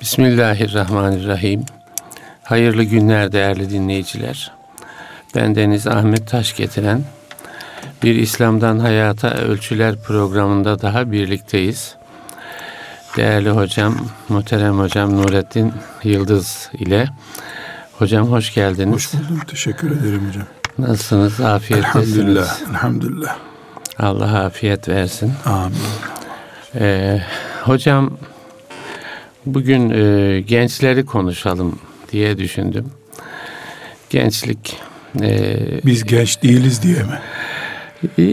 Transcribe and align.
Bismillahirrahmanirrahim. 0.00 1.64
Hayırlı 2.42 2.84
günler 2.84 3.32
değerli 3.32 3.70
dinleyiciler. 3.70 4.52
Ben 5.34 5.54
Deniz 5.54 5.86
Ahmet 5.86 6.28
Taş 6.28 6.56
getiren 6.56 7.04
bir 8.02 8.14
İslam'dan 8.14 8.78
Hayata 8.78 9.30
Ölçüler 9.30 9.96
programında 9.96 10.82
daha 10.82 11.12
birlikteyiz. 11.12 11.94
Değerli 13.16 13.50
hocam, 13.50 13.96
muhterem 14.28 14.78
hocam 14.78 15.16
Nurettin 15.16 15.72
Yıldız 16.04 16.70
ile. 16.72 17.08
Hocam 17.98 18.26
hoş 18.26 18.54
geldiniz. 18.54 18.94
Hoş 18.94 19.14
buldum. 19.14 19.40
Teşekkür 19.46 19.90
ederim 19.90 20.28
hocam. 20.28 20.46
Nasılsınız? 20.78 21.40
Afiyettesiniz. 21.40 22.18
Elhamdülillah. 22.18 22.60
Elhamdülillah. 22.70 23.36
Allah 23.98 24.44
afiyet 24.44 24.88
versin. 24.88 25.32
Amin. 25.44 25.78
Ee, 26.74 27.22
hocam 27.62 28.18
bugün 29.46 29.90
e, 29.90 30.40
gençleri 30.40 31.06
konuşalım 31.06 31.78
diye 32.12 32.38
düşündüm. 32.38 32.90
Gençlik. 34.10 34.76
E, 35.22 35.58
Biz 35.84 36.04
genç 36.04 36.42
değiliz 36.42 36.82
diye 36.82 37.02
mi? 37.02 37.18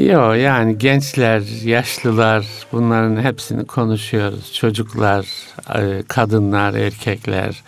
Yok 0.10 0.38
yani 0.38 0.78
gençler, 0.78 1.42
yaşlılar 1.64 2.46
bunların 2.72 3.24
hepsini 3.24 3.66
konuşuyoruz. 3.66 4.54
Çocuklar, 4.54 5.26
e, 5.76 6.04
kadınlar, 6.08 6.74
erkekler 6.74 7.64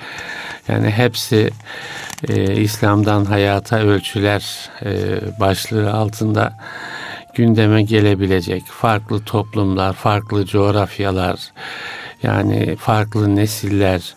yani 0.68 0.90
hepsi 0.90 1.50
e, 2.30 2.56
İslam'dan 2.56 3.26
hayata 3.26 3.80
ölçüler 3.80 4.70
e, 4.86 4.92
başlığı 5.40 5.94
altında 5.94 6.58
gündeme 7.36 7.84
gelebilecek 7.84 8.64
farklı 8.66 9.24
toplumlar, 9.24 9.94
farklı 9.94 10.46
coğrafyalar 10.46 11.40
yani 12.24 12.76
farklı 12.76 13.36
nesiller 13.36 14.16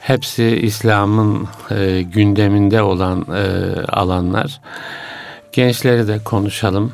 hepsi 0.00 0.44
İslam'ın 0.44 1.48
e, 1.70 2.02
gündeminde 2.02 2.82
olan 2.82 3.26
e, 3.34 3.42
alanlar. 3.86 4.60
Gençleri 5.52 6.08
de 6.08 6.18
konuşalım 6.24 6.92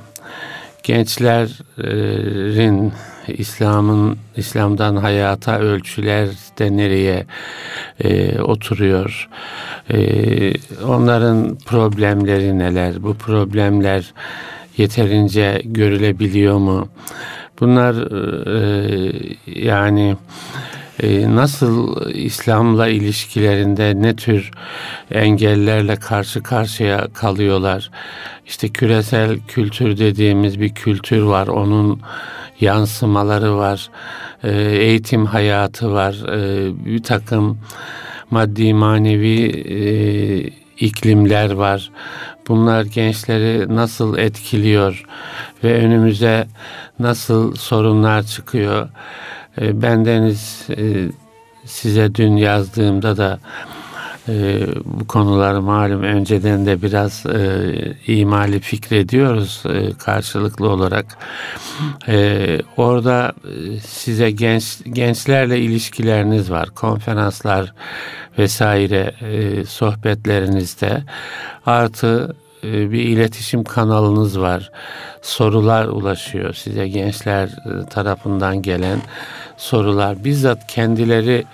gençlerin 0.82 1.72
İslam'ın 3.28 4.18
İslam'dan 4.36 4.96
hayata 4.96 5.58
ölçüler 5.58 6.28
de 6.58 6.76
nereye 6.76 7.26
e, 8.04 8.40
oturuyor? 8.40 9.28
E, 9.90 9.98
onların 10.84 11.58
problemleri 11.66 12.58
neler? 12.58 13.02
Bu 13.02 13.14
problemler 13.14 14.12
yeterince 14.76 15.62
görülebiliyor 15.64 16.58
mu? 16.58 16.88
Bunlar 17.60 17.94
e, 18.56 19.12
yani 19.46 20.16
e, 21.02 21.34
nasıl 21.34 22.06
İslam'la 22.14 22.88
ilişkilerinde 22.88 24.02
ne 24.02 24.16
tür 24.16 24.50
engellerle 25.10 25.96
karşı 25.96 26.42
karşıya 26.42 27.08
kalıyorlar? 27.14 27.90
İşte 28.46 28.68
küresel 28.68 29.38
kültür 29.48 29.98
dediğimiz 29.98 30.60
bir 30.60 30.74
kültür 30.74 31.22
var. 31.22 31.46
Onun 31.46 32.00
yansımaları 32.60 33.56
var. 33.56 33.90
E, 34.44 34.50
eğitim 34.62 35.26
hayatı 35.26 35.92
var. 35.92 36.14
E, 36.36 36.70
bir 36.84 37.02
takım 37.02 37.58
maddi 38.30 38.74
manevi 38.74 40.54
iklimler 40.80 41.50
var. 41.50 41.90
Bunlar 42.48 42.84
gençleri 42.84 43.76
nasıl 43.76 44.18
etkiliyor 44.18 45.04
ve 45.64 45.74
önümüze 45.74 46.46
nasıl 46.98 47.54
sorunlar 47.54 48.22
çıkıyor? 48.22 48.88
E, 49.60 49.82
bendeniz 49.82 50.66
e, 50.70 51.08
size 51.64 52.14
dün 52.14 52.36
yazdığımda 52.36 53.16
da 53.16 53.38
e, 54.28 54.66
bu 54.84 55.06
konuları 55.06 55.62
malum 55.62 56.02
önceden 56.02 56.66
de 56.66 56.82
biraz 56.82 57.26
e, 57.26 57.72
imali 58.06 58.60
fikrediyoruz 58.60 59.62
karşılıklı 59.98 60.68
olarak. 60.68 61.06
Orada 62.76 63.32
size 63.86 64.30
genç 64.30 64.78
gençlerle 64.84 65.60
ilişkileriniz 65.60 66.50
var, 66.50 66.70
konferanslar 66.70 67.72
vesaire 68.40 69.14
e, 69.20 69.64
sohbetlerinizde 69.64 71.02
artı 71.66 72.36
e, 72.64 72.90
bir 72.90 73.02
iletişim 73.02 73.64
kanalınız 73.64 74.40
var. 74.40 74.70
Sorular 75.22 75.84
ulaşıyor 75.84 76.54
size 76.54 76.88
gençler 76.88 77.48
e, 77.48 77.88
tarafından 77.88 78.62
gelen 78.62 78.98
sorular. 79.56 80.24
Bizzat 80.24 80.66
kendileri 80.66 81.44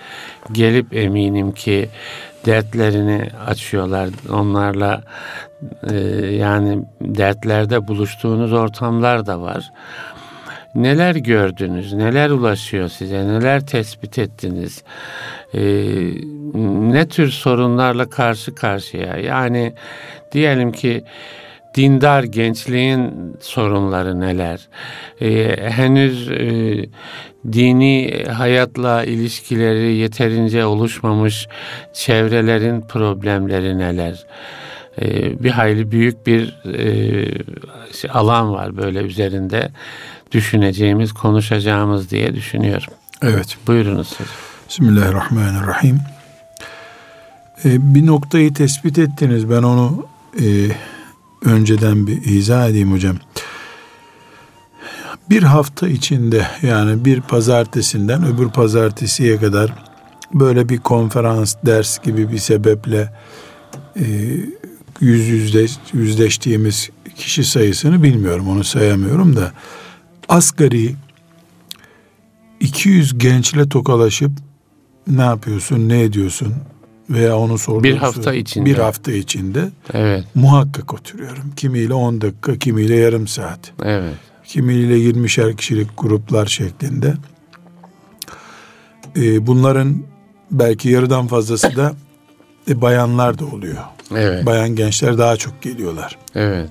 gelip 0.51 0.95
eminim 0.95 1.51
ki 1.51 1.89
dertlerini 2.45 3.29
açıyorlar. 3.47 4.09
Onlarla 4.29 5.01
e, 5.89 5.95
yani 6.35 6.83
dertlerde 7.01 7.87
buluştuğunuz 7.87 8.53
ortamlar 8.53 9.25
da 9.25 9.41
var. 9.41 9.71
Neler 10.77 11.15
gördünüz? 11.15 11.93
Neler 11.93 12.29
ulaşıyor 12.29 12.89
size? 12.89 13.27
Neler 13.27 13.65
tespit 13.65 14.19
ettiniz? 14.19 14.83
Ee, 15.53 15.59
ne 16.93 17.07
tür 17.07 17.29
sorunlarla 17.29 18.09
karşı 18.09 18.55
karşıya? 18.55 19.17
Yani 19.17 19.73
diyelim 20.31 20.71
ki 20.71 21.03
dindar 21.75 22.23
gençliğin 22.23 23.11
sorunları 23.39 24.19
neler? 24.19 24.67
Ee, 25.21 25.55
henüz 25.69 26.31
e, 26.31 26.75
dini 27.51 28.23
hayatla 28.31 29.03
ilişkileri 29.03 29.93
yeterince 29.95 30.65
oluşmamış 30.65 31.47
çevrelerin 31.93 32.81
problemleri 32.81 33.77
neler? 33.77 34.25
Ee, 35.01 35.43
bir 35.43 35.49
hayli 35.49 35.91
büyük 35.91 36.27
bir 36.27 36.55
e, 36.73 38.09
alan 38.09 38.53
var 38.53 38.77
böyle 38.77 38.99
üzerinde 38.99 39.69
düşüneceğimiz, 40.31 41.13
konuşacağımız 41.13 42.09
diye 42.09 42.35
düşünüyorum. 42.35 42.93
Evet. 43.21 43.57
Buyurunuz 43.67 44.07
siz. 44.07 44.27
Bismillahirrahmanirrahim. 44.69 45.99
Ee, 47.65 47.95
bir 47.95 48.05
noktayı 48.05 48.53
tespit 48.53 48.99
ettiniz. 48.99 49.49
Ben 49.49 49.63
onu 49.63 50.05
e, 50.39 50.45
önceden 51.45 52.07
bir 52.07 52.25
izah 52.25 52.69
edeyim 52.69 52.91
hocam. 52.91 53.17
Bir 55.29 55.43
hafta 55.43 55.87
içinde 55.87 56.47
yani 56.61 57.05
bir 57.05 57.21
pazartesinden 57.21 58.25
öbür 58.25 58.49
pazartesiye 58.49 59.37
kadar 59.37 59.73
böyle 60.33 60.69
bir 60.69 60.77
konferans, 60.77 61.55
ders 61.65 61.99
gibi 61.99 62.31
bir 62.31 62.37
sebeple 62.37 63.13
e, 63.95 64.05
yüz 65.01 65.27
yüzde 65.27 65.65
yüzleştiğimiz 65.93 66.89
kişi 67.15 67.43
sayısını 67.43 68.03
bilmiyorum 68.03 68.49
onu 68.49 68.63
sayamıyorum 68.63 69.35
da 69.35 69.51
asgari 70.29 70.95
200 72.59 73.17
gençle 73.17 73.69
tokalaşıp 73.69 74.31
ne 75.07 75.21
yapıyorsun, 75.21 75.89
ne 75.89 76.01
ediyorsun 76.01 76.53
veya 77.09 77.37
onu 77.37 77.57
sorduğum 77.57 77.83
bir 77.83 77.97
hafta 77.97 78.33
içinde 78.33 78.65
bir 78.65 78.77
hafta 78.77 79.11
içinde 79.11 79.69
evet 79.93 80.23
muhakkak 80.35 80.93
oturuyorum. 80.93 81.51
Kimiyle 81.55 81.93
10 81.93 82.21
dakika, 82.21 82.57
kimiyle 82.57 82.95
yarım 82.95 83.27
saat. 83.27 83.73
Evet. 83.83 84.13
Kimiyle 84.45 84.97
20'şer 84.97 85.55
kişilik 85.55 85.89
gruplar 85.97 86.45
şeklinde. 86.45 87.13
Ee, 89.17 89.47
bunların 89.47 90.03
belki 90.51 90.89
yarıdan 90.89 91.27
fazlası 91.27 91.75
da 91.75 91.93
e, 92.69 92.81
bayanlar 92.81 93.39
da 93.39 93.45
oluyor. 93.45 93.83
Evet. 94.15 94.45
Bayan 94.45 94.75
gençler 94.75 95.17
daha 95.17 95.37
çok 95.37 95.61
geliyorlar. 95.61 96.17
Evet. 96.35 96.69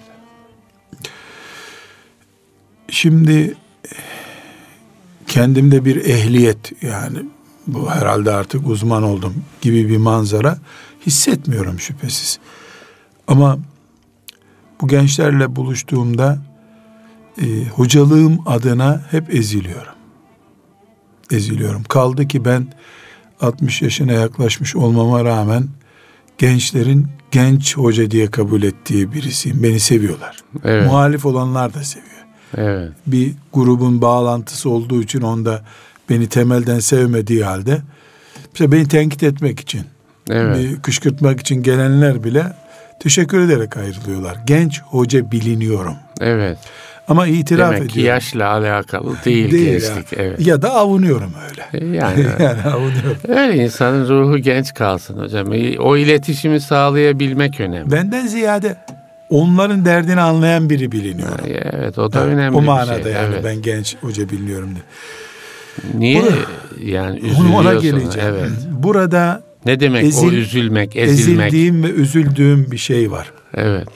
Şimdi 2.88 3.54
kendimde 5.26 5.84
bir 5.84 6.04
ehliyet 6.04 6.82
yani 6.82 7.19
bu 7.66 7.91
herhalde 7.91 8.32
artık 8.32 8.69
uzman 8.69 9.02
oldum 9.02 9.34
gibi 9.60 9.88
bir 9.88 9.96
manzara 9.96 10.58
hissetmiyorum 11.06 11.81
şüphesiz. 11.81 12.38
Ama 13.28 13.58
bu 14.81 14.88
gençlerle 14.88 15.56
buluştuğumda 15.56 16.38
e, 17.43 17.64
hocalığım 17.64 18.38
adına 18.46 19.02
hep 19.11 19.34
eziliyorum. 19.34 19.93
Eziliyorum. 21.31 21.84
Kaldı 21.84 22.28
ki 22.28 22.44
ben 22.44 22.66
60 23.40 23.82
yaşına 23.82 24.12
yaklaşmış 24.12 24.76
olmama 24.76 25.25
rağmen 25.25 25.69
gençlerin 26.38 27.08
genç 27.31 27.76
hoca 27.76 28.11
diye 28.11 28.31
kabul 28.31 28.62
ettiği 28.62 29.12
birisiyim. 29.12 29.62
Beni 29.62 29.81
seviyorlar. 29.81 30.37
Evet. 30.64 30.87
Muhalif 30.87 31.26
olanlar 31.26 31.75
da 31.75 31.84
seviyor. 31.84 32.15
Evet. 32.56 32.88
Bir 33.06 33.32
grubun 33.53 34.03
bağlantısı 34.03 34.70
olduğu 34.70 35.03
için 35.03 35.20
onda 35.20 35.61
beni 36.11 36.29
temelden 36.29 36.79
sevmediği 36.79 37.44
halde 37.44 37.79
işte 38.55 38.73
beni 38.73 38.88
tenkit 38.88 39.23
etmek 39.23 39.61
için, 39.61 39.81
Evet. 40.31 40.56
bir 40.58 40.82
kışkırtmak 40.82 41.41
için 41.41 41.62
gelenler 41.62 42.25
bile 42.25 42.44
teşekkür 43.00 43.41
ederek 43.41 43.76
ayrılıyorlar. 43.76 44.37
Genç 44.47 44.82
hoca 44.82 45.31
biliniyorum. 45.31 45.94
Evet. 46.20 46.58
Ama 47.08 47.26
itiraf 47.26 47.73
Demek 47.73 47.91
ediyorum. 47.91 48.08
yaşla 48.08 48.49
alakalı 48.49 49.17
değil, 49.25 49.50
Değil 49.52 49.70
gençlik. 49.70 50.12
ya. 50.12 50.19
Evet. 50.25 50.47
Ya 50.47 50.62
da 50.62 50.75
avunuyorum 50.75 51.32
öyle. 51.50 51.85
E, 51.87 51.97
Yani 51.97 52.20
yani 52.43 52.62
avunuyorum. 52.62 53.17
öyle 53.29 53.64
insanın 53.64 54.09
ruhu 54.09 54.38
genç 54.38 54.75
kalsın 54.75 55.19
hocam. 55.19 55.52
E, 55.52 55.79
O 55.79 55.97
iletişimi 55.97 56.61
sağlayabilmek 56.61 57.61
önemli. 57.61 57.91
Benden 57.93 58.26
ziyade 58.26 58.76
onların 59.31 59.84
derdini 59.84 60.20
anlayan 60.20 60.70
biri 60.70 60.93
biliniyorum. 60.93 61.44
E, 61.46 61.50
Evet 61.52 61.99
o 61.99 62.12
da 62.12 62.20
Ha, 62.20 62.25
önemli 62.25 62.56
o 62.56 62.61
bir 62.61 62.67
manada 62.67 63.02
şey. 63.02 63.12
yani 63.12 63.34
evet. 63.34 63.44
ben 63.44 63.62
genç 63.62 63.96
hoca 64.00 64.28
biliniyorum 64.28 64.69
diye. 64.75 64.84
Niye 65.99 66.23
Bunu- 66.23 66.31
yani 66.90 67.23
Onu 67.40 67.56
ona 67.56 67.75
üzülüyorsun? 67.75 68.00
geleceğim. 68.11 68.34
Evet. 68.38 68.50
Burada 68.70 69.43
Ne 69.67 69.81
demek 69.81 70.05
o 70.05 70.06
Ezil- 70.06 70.34
üzülmek, 70.34 70.96
ezilmek? 70.96 71.46
ezildiğim 71.46 71.82
ve 71.84 71.90
üzüldüğüm 71.90 72.70
bir 72.70 72.76
şey 72.78 73.11
var. 73.11 73.32
Evet. 73.55 73.88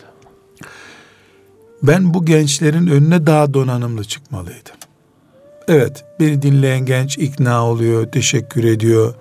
Ben 1.82 2.14
bu 2.14 2.24
gençlerin 2.26 2.86
önüne 2.86 3.26
daha 3.26 3.54
donanımlı 3.54 4.04
çıkmalıydım. 4.04 4.74
Evet, 5.68 6.04
beni 6.20 6.42
dinleyen 6.42 6.86
genç 6.86 7.18
ikna 7.18 7.66
oluyor, 7.66 8.06
teşekkür 8.12 8.64
ediyor. 8.64 9.14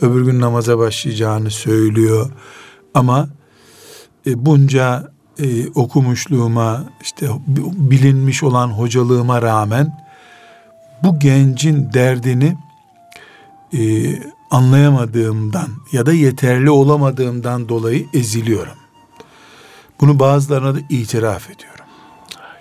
Öbür 0.00 0.24
gün 0.24 0.40
namaza 0.40 0.78
başlayacağını 0.78 1.50
söylüyor. 1.50 2.30
Ama 2.94 3.28
e, 4.26 4.46
bunca 4.46 5.08
e, 5.40 5.68
okumuşluğuma, 5.74 6.84
işte 7.02 7.26
bilinmiş 7.76 8.42
olan 8.42 8.68
hocalığıma 8.68 9.42
rağmen 9.42 10.06
bu 11.02 11.18
gencin 11.18 11.92
derdini 11.92 12.56
e, 13.72 13.80
anlayamadığımdan 14.50 15.68
ya 15.92 16.06
da 16.06 16.12
yeterli 16.12 16.70
olamadığımdan 16.70 17.68
dolayı 17.68 18.06
eziliyorum. 18.14 18.78
Bunu 20.00 20.18
bazılarına 20.18 20.74
da 20.74 20.78
itiraf 20.88 21.50
ediyorum. 21.50 21.69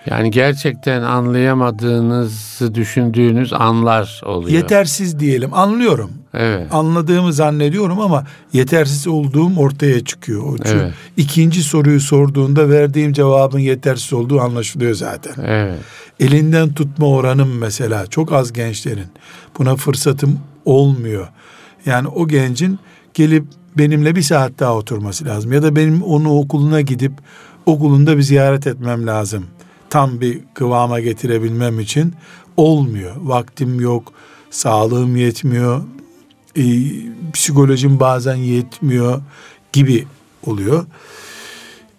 Yani 0.05 0.31
gerçekten 0.31 1.01
anlayamadığınızı 1.01 2.75
düşündüğünüz 2.75 3.53
anlar 3.53 4.21
oluyor. 4.25 4.51
Yetersiz 4.51 5.19
diyelim. 5.19 5.53
Anlıyorum. 5.53 6.11
Evet. 6.33 6.73
Anladığımı 6.73 7.33
zannediyorum 7.33 7.99
ama 7.99 8.23
yetersiz 8.53 9.07
olduğum 9.07 9.57
ortaya 9.57 10.05
çıkıyor. 10.05 10.43
O 10.43 10.57
çünkü 10.57 10.69
Evet. 10.69 10.93
ikinci 11.17 11.63
soruyu 11.63 11.99
sorduğunda 11.99 12.69
verdiğim 12.69 13.13
cevabın 13.13 13.59
yetersiz 13.59 14.13
olduğu 14.13 14.41
anlaşılıyor 14.41 14.93
zaten. 14.93 15.33
Evet. 15.45 15.79
Elinden 16.19 16.73
tutma 16.73 17.07
oranım 17.07 17.57
mesela 17.57 18.07
çok 18.07 18.33
az 18.33 18.53
gençlerin. 18.53 19.07
Buna 19.57 19.75
fırsatım 19.75 20.39
olmuyor. 20.65 21.27
Yani 21.85 22.07
o 22.07 22.27
gencin 22.27 22.79
gelip 23.13 23.43
benimle 23.77 24.15
bir 24.15 24.21
saat 24.21 24.59
daha 24.59 24.75
oturması 24.75 25.25
lazım. 25.25 25.53
Ya 25.53 25.63
da 25.63 25.75
benim 25.75 26.03
onu 26.03 26.37
okuluna 26.37 26.81
gidip 26.81 27.11
okulunda 27.65 28.17
bir 28.17 28.21
ziyaret 28.21 28.67
etmem 28.67 29.07
lazım. 29.07 29.45
Tam 29.89 30.21
bir 30.21 30.39
kıvama 30.53 30.99
getirebilmem 30.99 31.79
için 31.79 32.13
olmuyor. 32.57 33.15
Vaktim 33.21 33.79
yok, 33.79 34.13
sağlığım 34.49 35.15
yetmiyor, 35.15 35.81
e, 36.57 36.63
psikolojim 37.33 37.99
bazen 37.99 38.35
yetmiyor 38.35 39.21
gibi 39.73 40.05
oluyor. 40.45 40.85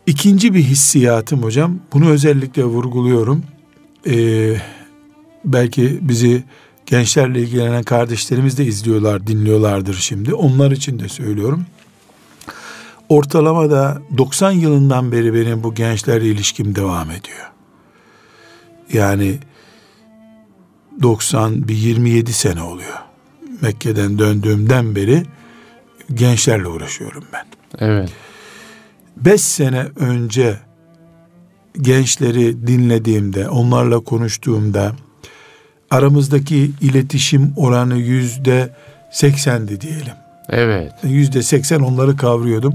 İkinci 0.06 0.54
bir 0.54 0.62
hissiyatım 0.62 1.42
hocam, 1.42 1.78
bunu 1.92 2.10
özellikle 2.10 2.64
vurguluyorum. 2.64 3.42
Ee, 4.06 4.56
belki 5.44 5.98
bizi 6.02 6.44
gençlerle 6.86 7.40
ilgilenen 7.40 7.82
kardeşlerimiz 7.82 8.58
de 8.58 8.64
izliyorlar, 8.64 9.26
dinliyorlardır 9.26 9.94
şimdi. 9.94 10.34
Onlar 10.34 10.70
için 10.70 10.98
de 10.98 11.08
söylüyorum. 11.08 11.66
Ortalamada 13.08 14.02
90 14.18 14.50
yılından 14.50 15.12
beri 15.12 15.34
benim 15.34 15.62
bu 15.62 15.74
gençlerle 15.74 16.26
ilişkim 16.26 16.74
devam 16.74 17.10
ediyor. 17.10 17.50
Yani 18.92 19.38
90 21.02 21.68
bir 21.68 21.74
27 21.74 22.32
sene 22.32 22.62
oluyor. 22.62 22.98
Mekke'den 23.60 24.18
döndüğümden 24.18 24.96
beri 24.96 25.22
gençlerle 26.14 26.68
uğraşıyorum 26.68 27.24
ben. 27.32 27.46
Evet. 27.78 28.10
Beş 29.16 29.40
sene 29.40 29.86
önce 29.96 30.58
gençleri 31.80 32.66
dinlediğimde, 32.66 33.48
onlarla 33.48 34.00
konuştuğumda 34.00 34.92
aramızdaki 35.90 36.70
iletişim 36.80 37.52
oranı 37.56 37.96
yüzde 37.96 38.74
seksendi 39.12 39.80
diyelim. 39.80 40.14
Evet. 40.48 40.92
Yüzde 41.02 41.42
seksen 41.42 41.80
onları 41.80 42.16
kavruyordum. 42.16 42.74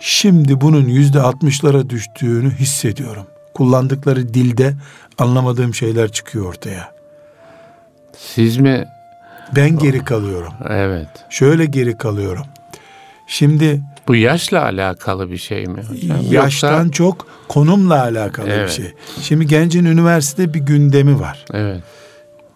Şimdi 0.00 0.60
bunun 0.60 0.88
yüzde 0.88 1.20
altmışlara 1.20 1.90
düştüğünü 1.90 2.50
hissediyorum. 2.50 3.26
Kullandıkları 3.54 4.34
dilde 4.34 4.74
anlamadığım 5.18 5.74
şeyler 5.74 6.12
çıkıyor 6.12 6.46
ortaya. 6.46 6.94
Siz 8.18 8.56
mi? 8.56 8.84
Ben 9.56 9.78
geri 9.78 10.04
kalıyorum. 10.04 10.52
Evet. 10.68 11.08
Şöyle 11.30 11.64
geri 11.64 11.98
kalıyorum. 11.98 12.44
Şimdi 13.26 13.82
Bu 14.08 14.14
yaşla 14.14 14.62
alakalı 14.62 15.30
bir 15.30 15.36
şey 15.36 15.66
mi 15.66 15.82
hocam? 15.82 16.18
yaştan 16.30 16.84
Yoksa- 16.84 16.92
çok 16.92 17.26
konumla 17.48 18.02
alakalı 18.02 18.46
bir 18.46 18.50
Evet. 18.52 18.70
şey. 18.70 18.92
Şimdi 19.22 19.46
gencin 19.46 19.84
üniversitede 19.84 20.54
bir 20.54 20.60
gündemi 20.60 21.20
var. 21.20 21.44
Evet. 21.52 21.80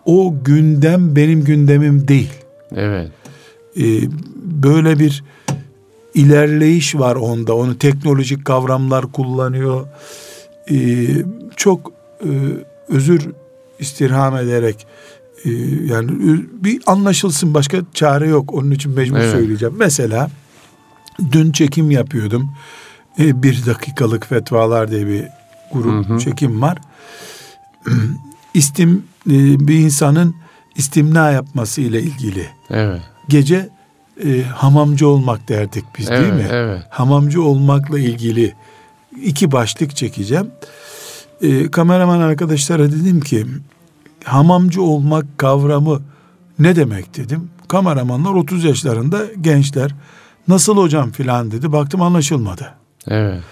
O 0.04 0.34
gündem 0.44 1.16
benim 1.16 1.44
gündemim 1.44 2.08
değil. 2.08 2.32
Evet. 2.76 3.10
Ee, 3.76 3.82
böyle 4.42 4.98
bir 4.98 5.24
ilerleyiş 6.14 6.94
var 6.94 7.16
onda. 7.16 7.54
Onu 7.56 7.78
teknolojik 7.78 8.44
kavramlar 8.44 9.12
kullanıyor. 9.12 9.86
Ee, 10.70 10.76
çok 11.56 11.92
özür 12.88 13.28
istirham 13.78 14.36
ederek 14.36 14.86
e, 15.44 15.50
yani 15.84 16.10
bir 16.52 16.82
anlaşılsın 16.86 17.54
başka 17.54 17.78
çare 17.94 18.28
yok. 18.28 18.54
Onun 18.54 18.70
için 18.70 18.92
mecbur 18.92 19.16
Evet. 19.16 19.32
söyleyeceğim. 19.32 19.74
Mesela 19.78 20.30
dün 21.32 21.52
çekim 21.52 21.90
yapıyordum. 21.90 22.50
E, 23.18 23.42
bir 23.42 23.66
dakikalık 23.66 24.26
fetvalar 24.26 24.90
diye 24.90 25.06
bir 25.06 25.24
grup 25.72 26.08
Hı 26.08 26.14
hı. 26.14 26.18
çekim 26.18 26.62
var. 26.62 26.78
İstim 28.54 29.04
e, 29.26 29.32
bir 29.68 29.78
insanın 29.78 30.34
istimna 30.76 31.30
yapması 31.30 31.80
ile 31.80 32.02
ilgili 32.02 32.46
Evet. 32.70 33.00
gece 33.28 33.68
e, 34.24 34.42
hamamcı 34.42 35.08
olmak 35.08 35.48
derdik 35.48 35.84
biz 35.98 36.08
değil 36.08 36.20
Evet, 36.20 36.34
mi? 36.34 36.46
evet. 36.50 36.82
Hamamcı 36.90 37.42
olmakla 37.42 37.98
ilgili 37.98 38.54
iki 39.22 39.52
başlık 39.52 39.96
çekeceğim. 39.96 40.50
E, 41.42 41.70
kameraman 41.70 42.20
arkadaşlara 42.20 42.92
dedim 42.92 43.20
ki 43.20 43.46
hamamcı 44.24 44.82
olmak 44.82 45.38
kavramı 45.38 46.00
ne 46.58 46.76
demek 46.76 47.16
dedim. 47.16 47.50
Kameramanlar 47.68 48.32
30 48.32 48.64
yaşlarında 48.64 49.18
gençler 49.40 49.94
nasıl 50.48 50.76
hocam 50.76 51.10
filan 51.10 51.50
dedi. 51.50 51.72
Baktım 51.72 52.02
anlaşılmadı. 52.02 52.74
Evet. 53.08 53.42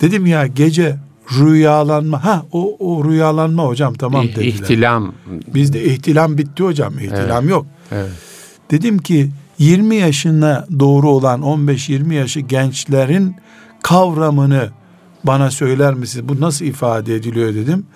Dedim 0.00 0.26
ya 0.26 0.46
gece 0.46 0.96
rüyalanma. 1.38 2.24
Ha 2.24 2.42
o, 2.52 2.76
o 2.78 3.04
rüyalanma 3.04 3.64
hocam 3.64 3.94
tamam 3.94 4.24
dediler. 4.24 4.44
İhtilam. 4.44 5.12
Bizde 5.54 5.84
ihtilam 5.84 6.38
bitti 6.38 6.62
hocam. 6.62 6.98
İhtilam 6.98 7.48
yok. 7.48 7.66
Evet. 7.92 8.10
Dedim 8.70 8.98
ki 8.98 9.30
20 9.58 9.96
yaşına 9.96 10.66
doğru 10.78 11.10
olan 11.10 11.40
15-20 11.40 12.14
yaşı 12.14 12.40
gençlerin 12.40 13.36
kavramını 13.82 14.70
bana 15.24 15.50
söyler 15.50 15.94
misiniz? 15.94 16.28
Bu 16.28 16.40
nasıl 16.40 16.64
ifade 16.64 17.14
ediliyor 17.14 17.54
dedim. 17.54 17.86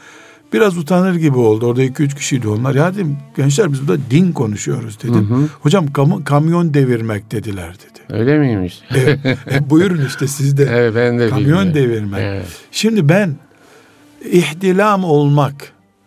Biraz 0.52 0.78
utanır 0.78 1.14
gibi 1.14 1.38
oldu. 1.38 1.66
Orada 1.66 1.84
2-3 1.84 2.14
kişiydi 2.14 2.48
onlar. 2.48 2.74
Ya 2.74 2.94
dedim 2.94 3.16
gençler 3.36 3.72
biz 3.72 3.80
burada 3.88 4.02
din 4.10 4.32
konuşuyoruz 4.32 4.98
dedim. 5.02 5.30
Hı 5.30 5.34
hı. 5.34 5.48
Hocam 5.60 5.86
kam- 5.86 6.24
kamyon 6.24 6.74
devirmek 6.74 7.30
dediler 7.32 7.74
dedi. 7.74 8.18
Öyle 8.20 8.38
miymiş? 8.38 8.80
Evet, 8.94 9.18
e, 9.26 9.36
buyurun 9.70 10.06
işte 10.06 10.26
siz 10.28 10.56
de. 10.58 10.62
evet 10.72 10.94
ben 10.96 11.18
de 11.18 11.28
Kamyon 11.28 11.40
bilmiyorum. 11.44 11.74
devirmek. 11.74 12.20
Evet. 12.20 12.46
Şimdi 12.70 13.08
ben 13.08 13.36
ihtilam 14.30 15.04
olmak 15.04 15.54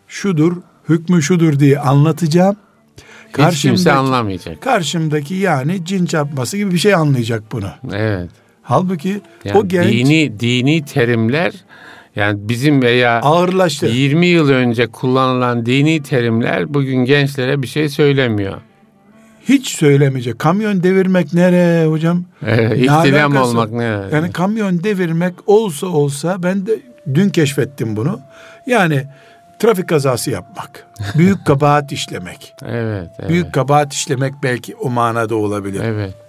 şudur, 0.08 0.58
hükmü 0.90 1.22
şudur 1.22 1.60
diye 1.60 1.80
anlatacağım. 1.80 2.56
Hiç 3.38 3.62
kimse 3.62 3.92
anlamayacak. 3.92 4.62
Karşımdaki 4.62 5.34
yani 5.36 5.86
cin 5.86 6.06
çarpması 6.06 6.58
gibi 6.58 6.72
bir 6.72 6.78
şey 6.78 6.94
anlayacak 6.96 7.44
bunu. 7.52 7.70
Evet. 7.94 8.30
Halbuki 8.68 9.22
Yani 9.46 9.58
o 9.58 9.68
genç 9.68 9.94
dini 9.94 10.40
dini 10.40 10.86
terimler 10.86 11.54
yani 12.16 12.40
bizim 12.42 12.82
veya 12.82 13.22
ağırlaştı. 13.22 13.86
20 13.86 14.26
yıl 14.26 14.50
önce 14.50 14.88
kullanılan 14.88 15.66
dini 15.66 16.04
terimler 16.04 16.74
bugün 16.74 17.06
gençlere 17.06 17.62
bir 17.62 17.68
şey 17.68 17.90
söylemiyor. 17.90 18.62
Hiç 19.50 19.68
söylemeyecek. 19.68 20.40
Kamyon 20.40 20.84
devirmek 20.84 21.34
nere 21.34 21.86
hocam? 21.86 22.24
Evet, 22.46 22.78
ihtilam 22.78 23.36
olmak 23.36 23.72
ne? 23.72 24.00
Yani 24.12 24.32
kamyon 24.32 24.84
devirmek 24.84 25.34
olsa 25.46 25.88
olsa 25.88 26.44
ben 26.44 26.66
de 26.66 26.80
dün 27.14 27.30
keşfettim 27.30 27.96
bunu. 27.96 28.20
Yani 28.66 29.04
trafik 29.60 29.90
kazası 29.90 30.32
yapmak. 30.32 30.88
Büyük 31.18 31.46
kabahat 31.46 31.92
işlemek. 31.92 32.54
evet, 32.66 33.10
evet. 33.20 33.30
Büyük 33.30 33.54
kabahat 33.54 33.94
işlemek 33.94 34.34
belki 34.44 34.76
o 34.76 34.90
manada 34.90 35.36
olabilir. 35.36 35.82
Evet. 35.84 36.27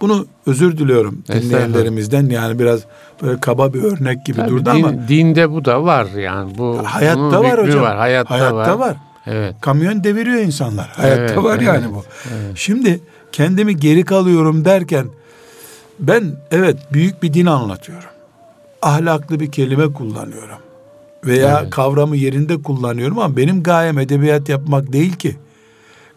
Bunu 0.00 0.26
özür 0.46 0.78
diliyorum 0.78 1.22
dinleyenlerimizden 1.32 2.26
yani 2.26 2.58
biraz 2.58 2.80
böyle 3.22 3.40
kaba 3.40 3.74
bir 3.74 3.82
örnek 3.82 4.26
gibi 4.26 4.36
Tabii 4.36 4.48
durdu 4.50 4.64
din- 4.74 4.82
ama 4.84 5.08
dinde 5.08 5.50
bu 5.50 5.64
da 5.64 5.84
var 5.84 6.06
yani 6.16 6.58
bu 6.58 6.78
hayatta 6.84 7.44
var 7.44 7.62
hocam. 7.66 7.82
Var. 7.82 7.96
Hayatta, 7.96 8.30
Hayatta 8.34 8.56
var. 8.78 8.88
var. 8.88 8.96
Evet. 9.26 9.54
Kamyon 9.60 10.04
deviriyor 10.04 10.40
insanlar. 10.40 10.88
Hayatta 10.88 11.22
Evet, 11.22 11.36
var 11.36 11.60
yani 11.60 11.84
evet, 11.84 11.94
bu. 11.94 12.02
Şimdi 12.56 13.00
kendimi 13.32 13.76
geri 13.76 14.04
kalıyorum 14.04 14.64
derken 14.64 15.06
ben 16.00 16.24
evet 16.50 16.76
büyük 16.92 17.22
bir 17.22 17.32
din 17.34 17.46
anlatıyorum. 17.46 18.08
Ahlaklı 18.82 19.40
bir 19.40 19.52
kelime 19.52 19.92
kullanıyorum. 19.92 20.58
Veya 21.24 21.58
Evet. 21.62 21.70
kavramı 21.70 22.16
yerinde 22.16 22.62
kullanıyorum 22.62 23.18
ama 23.18 23.36
benim 23.36 23.62
gayem 23.62 23.98
edebiyat 23.98 24.48
yapmak 24.48 24.92
değil 24.92 25.12
ki. 25.16 25.36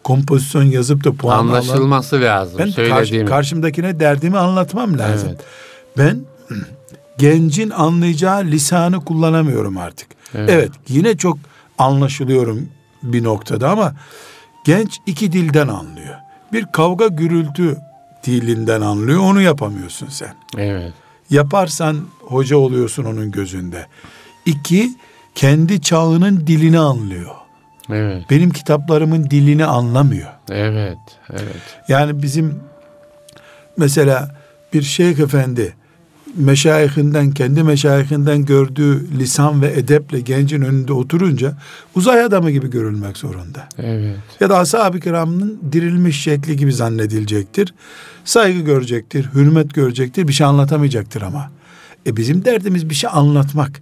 Kompozisyon 0.04 0.62
yazıp 0.62 1.04
da 1.04 1.12
puan. 1.12 1.38
Anlaşılması 1.38 2.20
lazım 2.20 2.58
Ben 2.58 2.64
karşı- 2.64 2.74
söylediğim. 2.74 3.26
karşımdakine 3.26 4.00
derdimi 4.00 4.38
anlatmam 4.38 4.98
lazım. 4.98 5.28
Evet. 5.28 5.40
Ben 5.98 6.20
gencin 7.18 7.70
anlayacağı 7.70 8.44
lisanı 8.44 9.04
kullanamıyorum 9.04 9.76
artık. 9.78 10.08
Evet. 10.34 10.50
Evet. 10.50 10.70
yine 10.88 11.16
çok 11.16 11.38
anlaşılıyorum 11.78 12.68
bir 13.02 13.24
noktada 13.24 13.70
ama 13.70 13.94
genç 14.64 14.98
iki 15.06 15.32
dilden 15.32 15.68
anlıyor. 15.68 16.14
Bir 16.52 16.66
kavga 16.72 17.06
gürültü 17.06 17.76
dilinden 18.26 18.80
anlıyor 18.80 19.20
onu 19.20 19.40
yapamıyorsun 19.40 20.08
sen. 20.08 20.34
Evet. 20.58 20.92
Yaparsan 21.30 21.96
hoca 22.20 22.56
oluyorsun 22.56 23.04
onun 23.04 23.30
gözünde. 23.30 23.86
İki 24.46 24.90
kendi 25.34 25.80
çağının 25.80 26.46
dilini 26.46 26.78
anlıyor. 26.78 27.30
Evet. 27.90 28.22
Benim 28.30 28.50
kitaplarımın 28.50 29.30
dilini 29.30 29.64
anlamıyor. 29.64 30.28
Evet. 30.50 30.98
Evet. 31.30 31.80
Yani 31.88 32.22
bizim 32.22 32.60
mesela 33.76 34.36
bir 34.72 34.82
şeyh 34.82 35.18
efendi 35.18 35.74
meşayihinden 36.36 37.30
kendi 37.30 37.62
meşayihinden 37.62 38.44
gördüğü 38.44 39.18
lisan 39.18 39.62
ve 39.62 39.72
edeple 39.72 40.20
gencin 40.20 40.62
önünde 40.62 40.92
oturunca 40.92 41.54
uzay 41.94 42.24
adamı 42.24 42.50
gibi 42.50 42.70
görülmek 42.70 43.16
zorunda. 43.16 43.68
Evet. 43.78 44.16
Ya 44.40 44.50
da 44.50 44.58
ashab-ı 44.58 45.00
kiramın 45.00 45.60
dirilmiş 45.72 46.22
şekli 46.22 46.56
gibi 46.56 46.72
zannedilecektir. 46.72 47.74
Saygı 48.24 48.60
görecektir, 48.60 49.28
hürmet 49.34 49.74
görecektir, 49.74 50.28
bir 50.28 50.32
şey 50.32 50.46
anlatamayacaktır 50.46 51.22
ama. 51.22 51.50
E 52.06 52.16
bizim 52.16 52.44
derdimiz 52.44 52.90
bir 52.90 52.94
şey 52.94 53.10
anlatmak. 53.12 53.80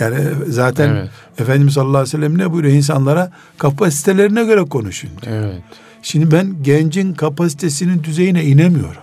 Yani 0.00 0.16
zaten 0.48 0.88
Evet. 0.88 1.08
Efendimiz 1.38 1.74
sallallahu 1.74 1.96
aleyhi 1.96 2.16
ve 2.18 2.18
sellem 2.18 2.38
ne 2.38 2.52
buyuruyor? 2.52 2.74
insanlara 2.74 3.30
kapasitelerine 3.58 4.44
göre 4.44 4.64
konuşun. 4.64 5.10
Evet. 5.26 5.62
Şimdi 6.02 6.32
ben 6.32 6.56
gencin 6.62 7.14
kapasitesinin 7.14 8.04
düzeyine 8.04 8.44
inemiyorum. 8.44 9.02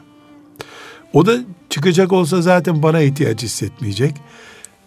O 1.13 1.25
da 1.25 1.37
çıkacak 1.69 2.11
olsa 2.11 2.41
zaten 2.41 2.83
bana 2.83 3.01
ihtiyaç 3.01 3.43
hissetmeyecek. 3.43 4.15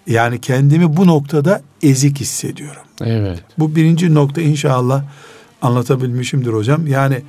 Yani 0.07 0.41
kendimi 0.41 0.97
bu 0.97 1.07
noktada 1.07 1.63
ezik 1.83 2.21
hissediyorum. 2.21 2.83
Evet. 3.05 3.43
Bu 3.59 3.77
birinci 3.77 4.15
nokta 4.15 4.41
inşallah 4.41 5.05
anlatabilmişimdir 5.63 6.53
hocam. 6.53 6.87
Yani 6.87 7.23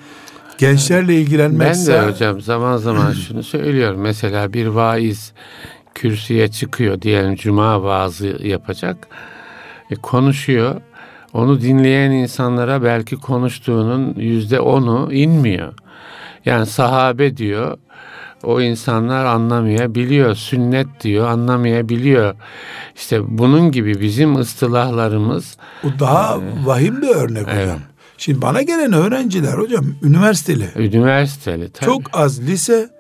gençlerle 0.57 1.15
ilgilenmek 1.21 1.67
Ben 1.67 1.85
de 1.85 2.01
hocam 2.01 2.41
zaman 2.41 2.77
zaman 2.77 3.13
şunu 3.27 3.43
söylüyorum. 3.43 4.01
Mesela 4.01 4.53
bir 4.53 4.67
vaiz 4.67 5.31
kürsüye 5.97 6.47
çıkıyor 6.47 7.01
diyelim 7.01 7.35
cuma 7.35 7.83
vaazı 7.83 8.37
yapacak. 8.43 9.07
E, 9.91 9.95
konuşuyor. 9.95 10.81
Onu 11.33 11.61
dinleyen 11.61 12.11
insanlara 12.11 12.83
belki 12.83 13.15
konuştuğunun 13.15 14.13
yüzde 14.15 14.59
onu 14.59 15.13
inmiyor. 15.13 15.73
Yani 16.45 16.65
sahabe 16.65 17.37
diyor. 17.37 17.77
O 18.43 18.61
insanlar 18.61 19.25
anlamayabiliyor. 19.25 20.35
Sünnet 20.35 20.87
diyor 21.03 21.27
anlamayabiliyor. 21.27 22.35
İşte 22.95 23.37
bunun 23.37 23.71
gibi 23.71 24.01
bizim 24.01 24.35
ıstılahlarımız 24.35 25.57
Bu 25.83 25.99
daha 25.99 26.39
vahim 26.65 27.01
bir 27.01 27.15
örnek 27.15 27.41
hocam. 27.43 27.57
Evet. 27.57 27.77
Şimdi 28.17 28.41
bana 28.41 28.61
gelen 28.61 28.93
öğrenciler 28.93 29.53
hocam 29.53 29.85
üniversiteli. 30.03 30.69
üniversiteli. 30.75 31.69
Tabii. 31.69 31.85
Çok 31.85 32.01
az 32.13 32.41
lise 32.41 32.96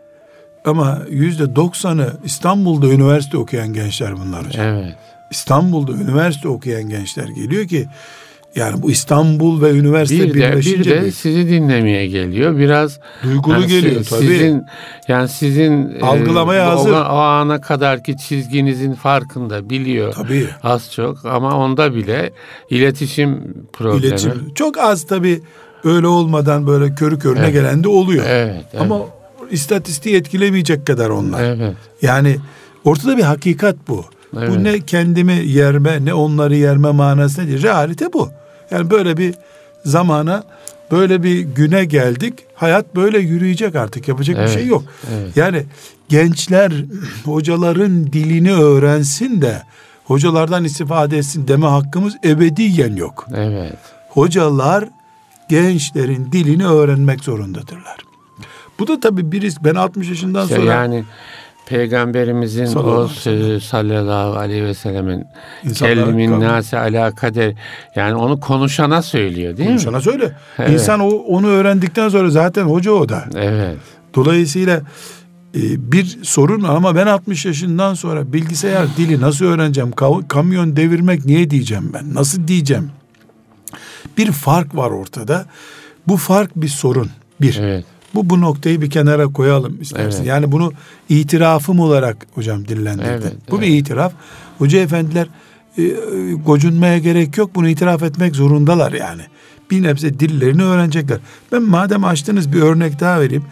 ama 0.67 0.99
yüzde 1.09 1.55
doksanı 1.55 2.09
İstanbul'da 2.23 2.87
üniversite 2.87 3.37
okuyan 3.37 3.73
gençler 3.73 4.13
bunlar 4.25 4.45
hocam. 4.47 4.65
Evet. 4.65 4.95
İstanbul'da 5.31 5.91
üniversite 5.91 6.47
okuyan 6.47 6.89
gençler 6.89 7.27
geliyor 7.27 7.67
ki 7.67 7.87
yani 8.55 8.81
bu 8.81 8.91
İstanbul 8.91 9.61
ve 9.61 9.71
üniversite 9.71 10.23
Bir 10.23 10.29
de, 10.29 10.33
bir 10.33 10.39
birleşince 10.41 11.01
de 11.01 11.05
bir 11.05 11.11
sizi 11.11 11.49
dinlemeye 11.49 12.07
geliyor. 12.07 12.57
Biraz 12.57 12.99
duygulu 13.23 13.53
Yani 13.53 13.67
geliyor 13.67 14.03
si- 14.03 14.09
tabii. 14.09 14.25
Sizin 14.25 14.63
yani 15.07 15.27
sizin 15.29 15.89
e, 15.95 15.99
Algılamaya 16.01 16.67
o, 16.67 16.71
hazır. 16.79 16.91
o 16.93 16.95
ana 16.97 17.61
kadarki 17.61 18.17
çizginizin 18.17 18.93
farkında 18.93 19.69
biliyor. 19.69 20.13
Tabii. 20.13 20.47
Az 20.63 20.91
çok 20.93 21.25
ama 21.25 21.57
onda 21.57 21.95
bile 21.95 22.31
iletişim 22.69 23.53
problemi. 23.73 24.05
İletişim. 24.05 24.53
Çok 24.55 24.77
az 24.77 25.07
tabii 25.07 25.41
öyle 25.83 26.07
olmadan 26.07 26.67
böyle 26.67 26.95
körü 26.95 27.19
körüne 27.19 27.39
Evet. 27.39 27.53
gelen 27.53 27.83
de 27.83 27.87
oluyor. 27.89 28.25
Evet, 28.27 28.65
evet. 28.73 28.81
Ama 28.81 28.99
istatistiği 29.51 30.15
etkilemeyecek 30.15 30.87
kadar 30.87 31.09
onlar. 31.09 31.43
Evet. 31.43 31.75
Yani 32.01 32.37
ortada 32.85 33.17
bir 33.17 33.23
hakikat 33.23 33.75
bu. 33.87 34.05
Evet. 34.37 34.49
Bu 34.49 34.63
ne 34.63 34.79
kendimi 34.79 35.33
yerme 35.33 36.05
ne 36.05 36.13
onları 36.13 36.55
yerme 36.55 36.91
manasında 36.91 37.47
değil. 37.47 37.63
Realite 37.63 38.13
bu. 38.13 38.29
Yani 38.71 38.89
böyle 38.91 39.17
bir 39.17 39.35
zamana 39.85 40.43
böyle 40.91 41.23
bir 41.23 41.39
güne 41.39 41.85
geldik. 41.85 42.33
Hayat 42.55 42.95
böyle 42.95 43.19
yürüyecek 43.19 43.75
artık. 43.75 44.07
Yapacak 44.07 44.35
Evet, 44.39 44.49
bir 44.49 44.53
şey 44.53 44.67
yok. 44.67 44.83
evet. 45.13 45.37
Yani 45.37 45.63
gençler 46.09 46.73
hocaların 47.25 48.05
dilini 48.13 48.53
öğrensin 48.53 49.41
de 49.41 49.61
hocalardan 50.05 50.63
istifade 50.63 51.17
etsin 51.17 51.47
deme 51.47 51.67
hakkımız 51.67 52.13
ebediyen 52.25 52.95
yok. 52.95 53.27
Evet. 53.35 53.77
Hocalar 54.09 54.89
gençlerin 55.49 56.31
dilini 56.31 56.67
öğrenmek 56.67 57.23
zorundadırlar. 57.23 57.97
Bu 58.79 58.87
da 58.87 58.99
tabii 58.99 59.31
bir 59.31 59.41
risk. 59.41 59.63
Ben 59.63 59.75
60 59.75 60.09
yaşından 60.09 60.43
İşte 60.43 60.55
sonra 60.55 60.71
yani 60.73 61.03
peygamberimizin 61.65 62.65
Sallallahu 62.65 62.99
o 63.01 63.07
sözü 63.07 63.59
sallallahu 63.61 64.37
aleyhi 64.39 64.63
ve 64.63 64.73
sellemin 64.73 65.25
kavga- 66.31 66.39
nase 66.41 66.79
ala 66.79 67.15
kader 67.15 67.53
yani 67.95 68.15
onu 68.15 68.39
konuşana 68.39 69.01
söylüyor 69.01 69.57
değil 69.57 69.69
mi? 69.69 69.79
sana 69.79 70.01
söyle. 70.01 70.31
Evet. 70.59 70.69
İnsan 70.71 70.99
o, 70.99 71.07
onu 71.09 71.47
öğrendikten 71.47 72.09
sonra 72.09 72.29
zaten 72.29 72.63
hoca 72.63 72.91
o 72.91 73.09
da. 73.09 73.25
Evet. 73.35 73.77
Dolayısıyla 74.15 74.77
e, 75.55 75.91
bir 75.91 76.19
sorun 76.23 76.63
ama 76.63 76.95
ben 76.95 77.07
60 77.07 77.45
yaşından 77.45 77.93
sonra 77.93 78.33
bilgisayar 78.33 78.87
dili 78.97 79.21
nasıl 79.21 79.45
öğreneceğim? 79.45 79.89
Ka- 79.91 80.27
kamyon 80.27 80.75
devirmek 80.75 81.25
niye 81.25 81.49
diyeceğim 81.49 81.91
ben? 81.93 82.13
Nasıl 82.15 82.47
diyeceğim? 82.47 82.89
Bir 84.17 84.31
fark 84.31 84.75
var 84.75 84.91
ortada. 84.91 85.45
Bu 86.07 86.17
fark 86.17 86.55
bir 86.55 86.67
sorun. 86.67 87.09
Bir. 87.41 87.59
Evet. 87.61 87.85
Bu 88.15 88.29
bu 88.29 88.41
noktayı 88.41 88.81
bir 88.81 88.89
kenara 88.89 89.27
koyalım 89.27 89.81
istersen. 89.81 90.17
Evet. 90.17 90.27
Yani 90.27 90.51
bunu 90.51 90.73
itirafım 91.09 91.79
olarak 91.79 92.27
hocam 92.35 92.67
dillendirdim. 92.67 93.11
Evet, 93.11 93.33
bu 93.51 93.61
bir 93.61 93.67
evet. 93.67 93.81
itiraf. 93.81 94.13
Hoca 94.57 94.79
efendiler 94.79 95.27
e, 95.77 95.83
gocunmaya 96.45 96.97
gerek 96.97 97.37
yok. 97.37 97.55
Bunu 97.55 97.69
itiraf 97.69 98.03
etmek 98.03 98.35
zorundalar 98.35 98.91
yani. 98.91 99.21
Bir 99.71 99.83
nebze 99.83 100.19
dillerini 100.19 100.63
öğrenecekler. 100.63 101.19
Ben 101.51 101.63
madem 101.63 102.03
açtınız 102.03 102.53
bir 102.53 102.61
örnek 102.61 102.99
daha 102.99 103.21
vereyim. 103.21 103.43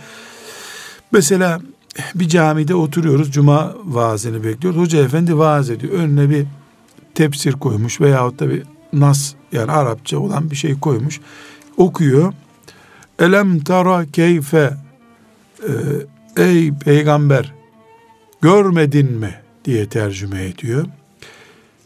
Mesela 1.12 1.60
bir 2.16 2.28
camide 2.28 2.76
oturuyoruz. 2.76 3.32
Cuma 3.32 3.74
vaazını 3.84 4.44
bekliyoruz. 4.44 4.82
Hoca 4.82 5.04
efendi 5.04 5.38
vaaz 5.38 5.70
ediyor. 5.70 5.94
Önüne 5.94 6.30
bir 6.30 6.46
tefsir 7.16 7.54
koymuş 7.54 8.02
veyahut 8.02 8.40
da 8.40 8.50
bir 8.50 8.64
nas 8.94 9.34
yani 9.52 9.72
Arapça 9.72 10.20
olan 10.20 10.52
bir 10.52 10.56
şey 10.56 10.80
koymuş. 10.80 11.20
Okuyor. 11.78 12.34
Elem 13.20 13.60
tara 13.60 14.06
keyfe 14.06 14.74
e, 15.64 15.72
ey 16.44 16.74
peygamber 16.74 17.54
görmedin 18.42 19.12
mi 19.12 19.36
diye 19.66 19.90
tercüme 19.90 20.46
ediyor. 20.46 20.86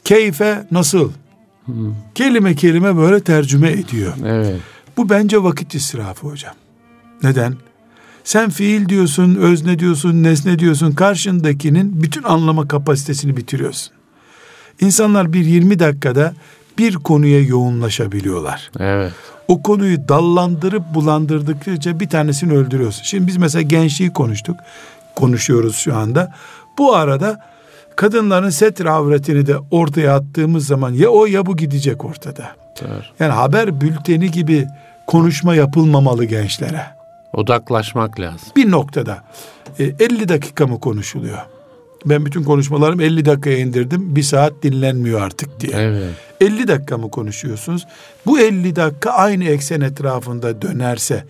Keyfe 0.03 0.67
nasıl? 0.71 1.11
Hmm. 1.65 1.95
Kelime 2.15 2.55
kelime 2.55 2.97
böyle 2.97 3.19
tercüme 3.19 3.71
ediyor. 3.71 4.13
Evet. 4.25 4.59
Bu 4.97 5.09
bence 5.09 5.43
vakit 5.43 5.75
israfı 5.75 6.27
hocam. 6.27 6.53
Neden? 7.23 7.55
Sen 8.23 8.49
fiil 8.49 8.89
diyorsun, 8.89 9.35
özne 9.35 9.79
diyorsun, 9.79 10.23
nesne 10.23 10.59
diyorsun. 10.59 10.91
Karşındakinin 10.91 12.03
bütün 12.03 12.23
anlama 12.23 12.67
kapasitesini 12.67 13.37
bitiriyorsun. 13.37 13.93
İnsanlar 14.81 15.33
bir 15.33 15.45
20 15.45 15.79
dakikada 15.79 16.33
bir 16.77 16.95
konuya 16.95 17.41
yoğunlaşabiliyorlar. 17.41 18.71
Evet. 18.79 19.13
O 19.49 19.61
konuyu 19.63 20.07
dallandırıp 20.07 20.83
bulandırdıkça 20.93 21.99
bir 21.99 22.09
tanesini 22.09 22.53
öldürüyorsun. 22.53 23.03
Şimdi 23.03 23.27
biz 23.27 23.37
mesela 23.37 23.61
gençliği 23.61 24.13
konuştuk. 24.13 24.57
Konuşuyoruz 25.15 25.75
şu 25.75 25.95
anda. 25.95 26.33
Bu 26.77 26.95
arada 26.95 27.45
kadınların 27.95 28.49
setir 28.49 28.85
avretini 28.85 29.47
de 29.47 29.55
ortaya 29.71 30.15
attığımız 30.15 30.67
zaman 30.67 30.93
ya 30.93 31.09
o 31.09 31.25
ya 31.25 31.45
bu 31.45 31.57
gidecek 31.57 32.05
ortada. 32.05 32.51
Doğru. 32.81 33.03
Yani 33.19 33.31
haber 33.31 33.81
bülteni 33.81 34.31
gibi 34.31 34.67
konuşma 35.07 35.55
yapılmamalı 35.55 36.25
gençlere. 36.25 36.81
Odaklaşmak 37.33 38.19
lazım. 38.19 38.49
Bir 38.55 38.71
noktada 38.71 39.23
e, 39.79 39.83
50 39.83 40.29
dakika 40.29 40.67
mı 40.67 40.79
konuşuluyor? 40.79 41.39
Ben 42.05 42.25
bütün 42.25 42.43
konuşmalarımı 42.43 43.03
50 43.03 43.25
dakikaya 43.25 43.57
indirdim. 43.57 44.15
Bir 44.15 44.23
saat 44.23 44.53
dinlenmiyor 44.63 45.21
artık 45.21 45.59
diye. 45.59 45.71
Evet. 45.75 46.13
50 46.41 46.67
dakika 46.67 46.97
mı 46.97 47.11
konuşuyorsunuz? 47.11 47.87
Bu 48.25 48.39
50 48.39 48.75
dakika 48.75 49.11
aynı 49.11 49.43
eksen 49.43 49.81
etrafında 49.81 50.61
dönerse 50.61 51.23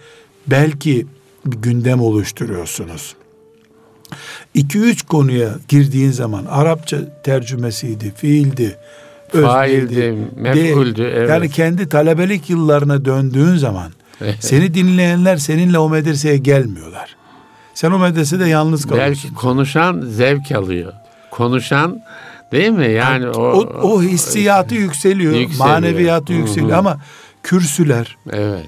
belki 0.47 1.07
bir 1.45 1.57
gündem 1.57 2.01
oluşturuyorsunuz. 2.01 3.15
2-3 4.55 5.05
konuya 5.07 5.49
girdiğin 5.67 6.11
zaman 6.11 6.45
Arapça 6.45 7.21
tercümesiydi, 7.23 8.13
fiildi, 8.15 8.77
Faildi, 9.31 10.15
mef'uldü, 10.35 11.11
evet. 11.15 11.29
Yani 11.29 11.49
kendi 11.49 11.89
talebelik 11.89 12.49
yıllarına 12.49 13.05
döndüğün 13.05 13.55
zaman 13.55 13.91
seni 14.39 14.73
dinleyenler 14.73 15.38
seninle 15.38 15.79
o 15.79 15.89
medreseye 15.89 16.38
gelmiyorlar. 16.38 17.15
Sen 17.79 17.91
o 17.91 18.00
medresede 18.00 18.48
yalnız 18.48 18.86
kalıyorsun. 18.86 19.24
Belki 19.24 19.36
konuşan 19.36 20.01
zevk 20.01 20.51
alıyor. 20.51 20.93
Konuşan 21.31 22.01
değil 22.51 22.69
mi? 22.69 22.91
Yani 22.91 23.27
o 23.27 23.41
o, 23.41 23.62
o 23.81 24.01
hissiyatı 24.01 24.75
yükseliyor, 24.75 25.33
Yükseliyor. 25.33 25.67
maneviyatı 25.67 26.33
Hı 26.33 26.38
hı. 26.38 26.41
yükseliyor 26.41 26.77
ama 26.77 26.98
kürsüler, 27.43 28.17
evet. 28.31 28.65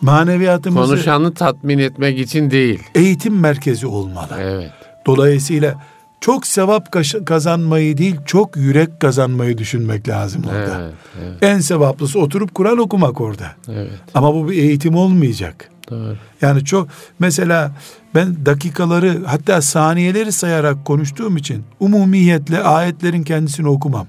maneviyatımızı 0.00 0.92
Konuşanı 0.92 1.34
tatmin 1.34 1.78
etmek 1.78 2.18
için 2.18 2.50
değil. 2.50 2.82
eğitim 2.94 3.40
merkezi 3.40 3.86
olmalı. 3.86 4.36
Evet. 4.40 4.70
Dolayısıyla 5.06 5.86
çok 6.20 6.46
sevap 6.46 6.88
kazanmayı 7.26 7.98
değil, 7.98 8.16
çok 8.26 8.56
yürek 8.56 9.00
kazanmayı 9.00 9.58
düşünmek 9.58 10.08
lazım 10.08 10.42
orada. 10.48 10.80
Evet. 10.80 10.94
Evet. 11.22 11.42
En 11.42 11.60
sevaplısı 11.60 12.20
oturup 12.20 12.54
Kur'an 12.54 12.78
okumak 12.78 13.20
orada. 13.20 13.46
Evet. 13.68 13.90
Ama 14.14 14.34
bu 14.34 14.50
bir 14.50 14.56
eğitim 14.56 14.94
olmayacak. 14.94 15.70
Doğru. 15.90 16.16
Yani 16.42 16.64
çok 16.64 16.88
mesela 17.18 17.72
ben 18.14 18.46
dakikaları 18.46 19.22
hatta 19.26 19.62
saniyeleri 19.62 20.32
sayarak 20.32 20.84
konuştuğum 20.84 21.36
için 21.36 21.64
umumiyetle 21.80 22.62
ayetlerin 22.62 23.22
kendisini 23.22 23.68
okumam. 23.68 24.06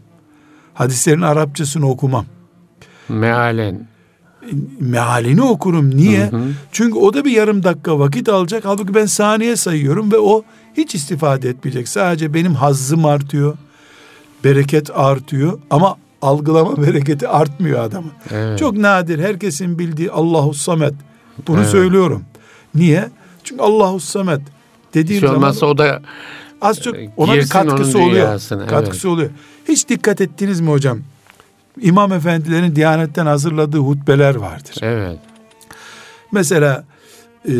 Hadislerin 0.73 1.21
Arapçasını 1.21 1.89
okumam. 1.89 2.25
Mealen. 3.09 3.87
Mealini 4.79 5.41
okurum. 5.41 5.95
Niye? 5.97 6.31
Hı 6.31 6.37
hı. 6.37 6.43
Çünkü 6.71 6.97
o 6.97 7.13
da 7.13 7.25
bir 7.25 7.31
yarım 7.31 7.63
dakika 7.63 7.99
vakit 7.99 8.29
alacak. 8.29 8.65
Halbuki 8.65 8.93
ben 8.93 9.05
saniye 9.05 9.55
sayıyorum 9.55 10.11
ve 10.11 10.17
o 10.17 10.43
hiç 10.77 10.95
istifade 10.95 11.49
etmeyecek. 11.49 11.87
Sadece 11.87 12.33
benim 12.33 12.53
hazzım 12.55 13.05
artıyor. 13.05 13.57
Bereket 14.43 14.89
artıyor 14.97 15.59
ama 15.69 15.95
algılama 16.21 16.77
bereketi 16.81 17.27
artmıyor 17.27 17.79
adamın. 17.83 18.11
Evet. 18.31 18.59
Çok 18.59 18.77
nadir 18.77 19.19
herkesin 19.19 19.79
bildiği 19.79 20.11
Allahu 20.11 20.53
Samet. 20.53 20.93
Bunu 21.47 21.59
Evet. 21.59 21.69
söylüyorum. 21.69 22.23
Niye? 22.75 23.09
Çünkü 23.49 23.61
Allahu 23.63 23.99
Samet 23.99 24.41
dediğim 24.93 25.21
Hiç 25.21 25.27
zaman 25.27 25.35
olmazsa 25.43 25.65
o 25.65 25.77
da 25.77 26.01
az 26.61 26.81
çok 26.81 26.95
e, 26.95 27.09
ona 27.17 27.33
bir 27.35 27.49
katkısı 27.49 27.99
oluyor. 27.99 28.41
evet. 28.51 28.69
Katkısı 28.69 29.09
oluyor. 29.09 29.29
Hiç 29.67 29.89
dikkat 29.89 30.21
ettiniz 30.21 30.61
mi 30.61 30.69
hocam? 30.69 30.99
İmam 31.81 32.13
efendilerin 32.13 32.75
Diyanet'ten 32.75 33.25
hazırladığı 33.25 33.77
hutbeler 33.77 34.35
vardır. 34.35 34.75
evet. 34.81 35.17
Mesela 36.31 36.83
e, 37.45 37.53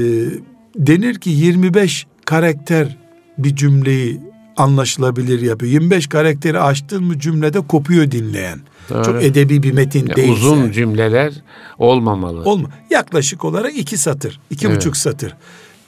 denir 0.75 1.15
ki 1.19 1.29
25 1.29 2.08
karakter 2.25 2.98
bir 3.38 3.55
cümleyi 3.55 4.19
anlaşılabilir 4.58 5.41
yapıyor. 5.41 5.72
25 5.72 6.08
karakteri 6.08 6.60
açtın 6.60 7.03
mı 7.03 7.19
cümlede 7.19 7.60
kopuyor 7.67 8.12
dinleyen. 8.12 8.60
Doğru. 8.89 9.03
Çok 9.03 9.24
edebi 9.24 9.63
bir 9.63 9.72
metin 9.72 10.08
Ya 10.08 10.15
değilse. 10.15 10.31
uzun 10.31 10.72
cümleler 10.72 11.34
olmamalı. 11.77 12.43
Olma. 12.43 12.69
Yaklaşık 12.89 13.46
olarak 13.46 13.77
iki 13.77 13.98
satır, 13.98 14.39
iki 14.50 14.67
Evet. 14.67 14.77
buçuk 14.77 14.98
satır. 14.98 15.36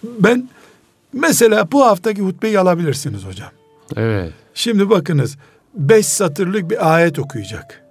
Ben 0.04 0.50
mesela 1.14 1.72
bu 1.72 1.86
haftaki 1.86 2.22
hutbeyi 2.22 2.60
alabilirsiniz 2.60 3.26
hocam. 3.26 3.50
evet. 3.96 4.34
Şimdi 4.54 4.90
bakınız 4.90 5.38
beş 5.74 6.06
satırlık 6.06 6.70
bir 6.70 6.94
ayet 6.94 7.20
okuyacak. 7.20 7.84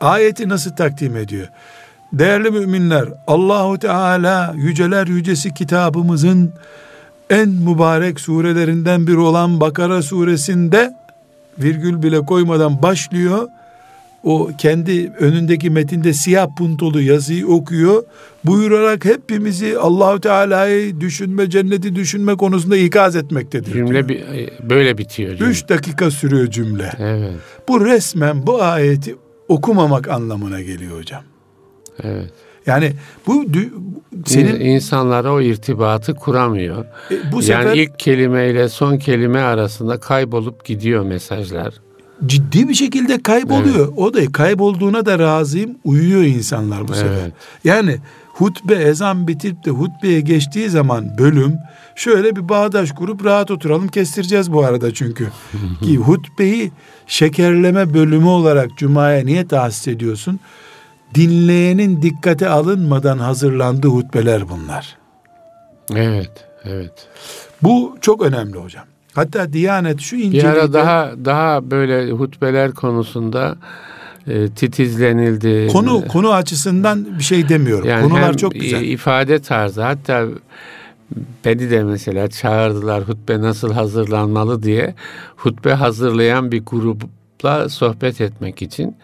Ayeti 0.00 0.48
nasıl 0.48 0.70
takdim 0.70 1.16
ediyor? 1.16 1.48
Değerli 2.12 2.50
müminler 2.50 3.08
Allahu 3.26 3.78
Teala 3.78 4.54
yüceler 4.56 5.06
yücesi 5.06 5.54
kitabımızın 5.54 6.52
en 7.30 7.48
mübarek 7.48 8.20
surelerinden 8.20 9.06
biri 9.06 9.18
olan 9.18 9.60
Bakara 9.60 10.02
suresinde 10.02 10.94
virgül 11.58 12.02
bile 12.02 12.20
koymadan 12.20 12.82
başlıyor. 12.82 13.48
O 14.26 14.50
kendi 14.58 15.12
önündeki 15.20 15.70
metinde 15.70 16.12
siyah 16.12 16.48
puntolu 16.58 17.00
yazıyı 17.00 17.46
okuyor. 17.46 18.02
Buyurarak 18.44 19.04
hepimizi 19.04 19.78
Allahu 19.78 20.20
Teala'yı 20.20 21.00
düşünme, 21.00 21.50
cenneti 21.50 21.94
düşünme 21.94 22.36
konusunda 22.36 22.76
ikaz 22.76 23.16
etmektedir. 23.16 23.72
Cümle 23.72 24.08
diyor. 24.08 24.08
bir, 24.08 24.50
böyle 24.70 24.98
bitiyor. 24.98 25.36
Cümle. 25.36 25.50
Üç 25.50 25.68
dakika 25.68 26.10
sürüyor 26.10 26.46
cümle. 26.46 26.92
Evet. 26.98 27.32
Bu 27.68 27.84
resmen 27.84 28.46
bu 28.46 28.62
ayeti 28.62 29.16
okumamak 29.48 30.08
anlamına 30.08 30.60
geliyor 30.60 30.98
hocam. 30.98 31.22
Evet. 32.02 32.30
Yani 32.66 32.92
bu 33.26 33.44
Senin 34.26 34.60
insanlara 34.60 35.32
o 35.32 35.40
irtibatı 35.40 36.14
kuramıyor. 36.14 36.84
e, 37.10 37.32
bu 37.32 37.36
yani 37.36 37.42
sefer 37.42 37.74
ilk 37.76 37.98
kelimeyle 37.98 38.68
son 38.68 38.96
kelime 38.98 39.40
arasında 39.40 40.00
kaybolup 40.00 40.64
gidiyor 40.64 41.04
mesajlar. 41.04 41.74
Ciddi 42.26 42.68
bir 42.68 42.74
şekilde 42.74 43.22
kayboluyor. 43.22 43.92
O 43.96 44.14
da 44.14 44.32
kaybolduğuna 44.32 45.06
da 45.06 45.18
razıyım. 45.18 45.70
Uyuyor 45.84 46.22
insanlar 46.22 46.88
bu 46.88 46.94
sefer. 46.94 47.12
Evet. 47.12 47.32
Yani 47.64 47.98
hutbe 48.32 48.74
ezan 48.74 49.28
bitip 49.28 49.64
de 49.64 49.70
hutbeye 49.70 50.20
geçtiği 50.20 50.70
zaman 50.70 51.18
bölüm 51.18 51.58
şöyle 51.94 52.36
bir 52.36 52.48
bağdaş 52.48 52.92
kurup 52.92 53.24
rahat 53.24 53.50
oturalım 53.50 53.88
kestireceğiz 53.88 54.52
bu 54.52 54.64
arada 54.64 54.94
çünkü. 54.94 55.28
Ki 55.82 55.96
hutbeyi 55.96 56.72
şekerleme 57.06 57.94
bölümü 57.94 58.26
olarak 58.26 58.78
cumaya 58.78 59.24
niye 59.24 59.46
tahsis 59.48 59.88
ediyorsun? 59.88 60.40
Dinleyenin 61.14 62.02
dikkate 62.02 62.48
alınmadan 62.48 63.18
hazırlandığı 63.18 63.88
hutbeler 63.88 64.48
bunlar. 64.48 64.96
Evet. 65.94 66.30
Evet. 66.64 67.08
Bu 67.62 67.96
çok 68.00 68.22
önemli 68.22 68.58
hocam. 68.58 68.84
Hatta 69.16 69.52
Diyanet 69.52 70.00
şu 70.00 70.16
Bir 70.16 70.22
incelikte... 70.22 70.48
ara 70.50 70.72
daha 70.72 71.12
daha 71.24 71.70
böyle 71.70 72.10
hutbeler 72.10 72.72
konusunda 72.72 73.56
e, 74.26 74.48
titizlenildi. 74.48 75.68
Konu 75.72 76.08
konu 76.08 76.32
açısından 76.32 77.18
bir 77.18 77.24
şey 77.24 77.48
demiyorum. 77.48 77.88
Yani 77.88 78.08
Konular 78.08 78.36
çok 78.36 78.52
güzel. 78.52 78.82
ifade 78.82 79.38
tarzı 79.38 79.82
hatta 79.82 80.24
beni 81.44 81.70
de 81.70 81.84
mesela 81.84 82.28
çağırdılar 82.28 83.02
hutbe 83.02 83.40
nasıl 83.40 83.72
hazırlanmalı 83.72 84.62
diye 84.62 84.94
hutbe 85.36 85.72
hazırlayan 85.72 86.52
bir 86.52 86.62
grupla 86.66 87.68
sohbet 87.68 88.20
etmek 88.20 88.62
için. 88.62 88.96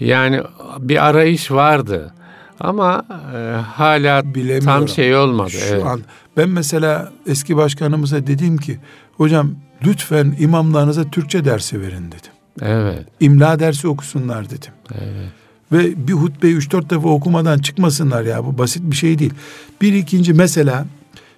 Yani 0.00 0.40
bir 0.78 1.06
arayış 1.06 1.50
vardı 1.50 2.14
ama 2.60 3.04
e, 3.34 3.38
hala 3.60 4.34
Bilemiyorum. 4.34 4.64
tam 4.64 4.88
şey 4.88 5.16
olmadı. 5.16 5.50
Şu 5.50 5.74
evet. 5.74 5.84
an 5.86 6.00
ben 6.36 6.48
mesela 6.48 7.12
eski 7.26 7.56
başkanımıza 7.56 8.26
dedim 8.26 8.56
ki 8.56 8.78
hocam 9.16 9.50
lütfen 9.86 10.36
imamlarınıza 10.38 11.04
Türkçe 11.04 11.44
dersi 11.44 11.80
verin 11.80 12.06
dedim. 12.06 12.32
Evet. 12.62 13.06
İmla 13.20 13.58
dersi 13.58 13.88
okusunlar 13.88 14.50
dedim. 14.50 14.72
Evet. 14.94 15.30
Ve 15.72 16.08
bir 16.08 16.12
hutbeyi 16.12 16.54
üç 16.54 16.72
dört 16.72 16.90
defa 16.90 17.08
okumadan 17.08 17.58
çıkmasınlar 17.58 18.22
ya 18.22 18.44
bu 18.44 18.58
basit 18.58 18.82
bir 18.90 18.96
şey 18.96 19.18
değil. 19.18 19.32
Bir 19.80 19.92
ikinci 19.92 20.32
mesela 20.34 20.86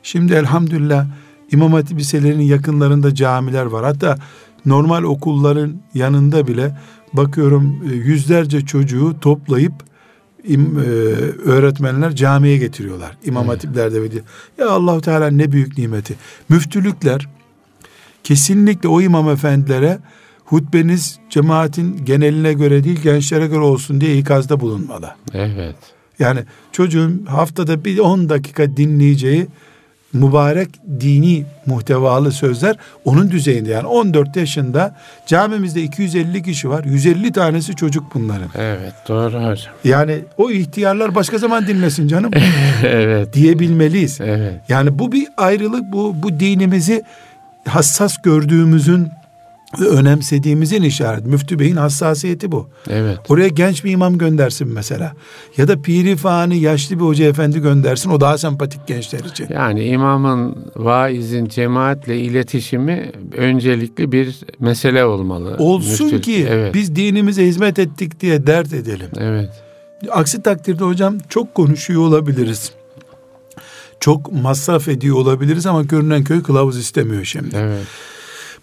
şimdi 0.03 0.35
elhamdülillah 0.35 1.07
İmam 1.53 1.73
Hatip 1.73 1.99
liselerinin 1.99 2.45
yakınlarında 2.45 3.15
camiler 3.15 3.65
var. 3.65 3.85
Hatta 3.85 4.19
normal 4.67 5.03
okulların 5.03 5.75
yanında 5.95 6.47
bile 6.47 6.77
bakıyorum 7.13 7.83
e, 7.91 7.95
yüzlerce 7.95 8.61
çocuğu 8.61 9.17
toplayıp 9.21 9.73
im- 10.45 10.81
e, 10.85 10.89
öğretmenler 11.51 12.15
camiye 12.17 12.57
getiriyorlar. 12.59 13.17
İmam 13.25 13.45
Evet. 13.47 13.55
hatiplerde 13.57 14.03
ve 14.03 14.13
diye. 14.13 14.23
Ya 14.59 14.71
Allahu 14.71 15.01
Teala 15.01 15.31
ne 15.31 15.53
büyük 15.53 15.79
nimeti. 15.79 16.15
Müftülükler 16.49 17.29
kesinlikle 18.25 18.89
o 18.89 19.01
imam 19.01 19.29
efendilere 19.31 19.99
hutbeniz 20.45 21.19
cemaatin 21.31 22.05
geneline 22.05 22.53
göre 22.53 22.85
değil 22.85 23.01
gençlere 23.03 23.47
göre 23.47 23.61
olsun 23.61 24.01
diye 24.01 24.19
ikazda 24.19 24.61
bulunmalı. 24.61 25.11
Evet. 25.35 25.77
Yani 26.19 26.41
çocuğun 26.73 27.25
haftada 27.29 27.85
bir 27.85 27.99
10 27.99 28.29
dakika 28.29 28.77
dinleyeceği 28.77 29.47
mübarek 30.13 30.69
dini 31.01 31.45
muhtevalı 31.67 32.33
sözler 32.33 32.77
onun 33.05 33.31
düzeyinde. 33.31 33.71
Yani 33.71 33.87
14 33.87 34.37
yaşında 34.37 34.97
camimizde 35.27 35.83
250 35.83 36.43
kişi 36.43 36.71
var. 36.71 36.85
150 36.85 37.33
tanesi 37.33 37.77
çocuk 37.77 38.15
bunların. 38.15 38.49
Evet. 38.55 38.93
Doğru 39.09 39.37
hocam. 39.37 39.75
Yani 39.85 40.19
o 40.37 40.51
ihtiyarlar 40.51 41.15
başka 41.15 41.39
zaman 41.39 41.67
dinlesin 41.67 42.09
canım 42.09 42.31
evet. 42.85 43.35
diyebilmeliyiz. 43.35 44.21
Evet. 44.21 44.61
Yani 44.69 44.99
bu 44.99 45.13
bir 45.13 45.27
ayrılık 45.37 45.93
bu 45.93 46.23
bu 46.23 46.41
dinimizi 46.41 47.03
hassas 47.69 48.17
gördüğümüzün 48.23 49.09
ve 49.81 49.85
önemsediğimizin 49.89 50.83
işareti. 50.83 51.29
Müftü 51.29 51.59
Bey'in 51.59 51.77
hassasiyeti 51.77 52.53
bu. 52.53 52.69
Evet. 52.91 53.19
Oraya 53.29 53.49
genç 53.49 53.85
bir 53.85 53.91
imam 53.91 54.19
göndersin 54.19 54.69
mesela. 54.69 55.13
Ya 55.57 55.69
da 55.69 55.83
piri 55.83 56.17
fani 56.17 56.59
yaşlı 56.59 56.97
bir 56.97 57.05
hoca 57.05 57.25
efendi 57.25 57.61
göndersin. 57.61 58.11
O 58.11 58.21
daha 58.21 58.39
sempatik 58.39 58.87
gençler 58.87 59.21
için. 59.21 59.47
Yani 59.51 59.85
imamın, 59.85 60.57
vaizin 60.77 61.47
cemaatle 61.47 62.19
iletişimi 62.21 63.13
öncelikli 63.37 64.13
bir 64.13 64.39
mesele 64.61 65.05
olmalı. 65.05 65.57
Olsun 65.59 66.07
Müftülük. 66.07 66.25
ki 66.25 66.47
evet. 66.51 66.75
biz 66.75 66.97
dinimize 66.97 67.47
hizmet 67.47 67.79
ettik 67.79 68.21
diye 68.21 68.47
dert 68.47 68.73
edelim. 68.73 69.11
Evet. 69.19 69.51
Aksi 70.11 70.43
takdirde 70.43 70.85
hocam 70.85 71.19
çok 71.29 71.55
konuşuyor 71.55 72.03
olabiliriz. 72.03 72.73
Çok 74.01 74.33
masraf 74.33 74.89
ediyor 74.89 75.17
olabiliriz 75.17 75.67
ama 75.67 75.83
görünen 75.83 76.25
köy 76.25 76.43
kılavuz 76.43 76.79
istemiyor 76.79 77.25
şimdi. 77.25 77.57
Evet. 77.57 77.87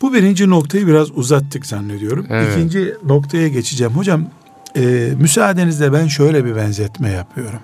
Bu 0.01 0.13
birinci 0.13 0.49
noktayı 0.49 0.87
biraz 0.87 1.11
uzattık 1.11 1.65
zannediyorum. 1.65 2.25
Evet. 2.29 2.51
İkinci 2.51 2.93
noktaya 3.03 3.47
geçeceğim. 3.47 3.93
Hocam 3.93 4.27
e, 4.75 4.81
müsaadenizle 5.17 5.93
ben 5.93 6.07
şöyle 6.07 6.45
bir 6.45 6.55
benzetme 6.55 7.09
yapıyorum. 7.09 7.59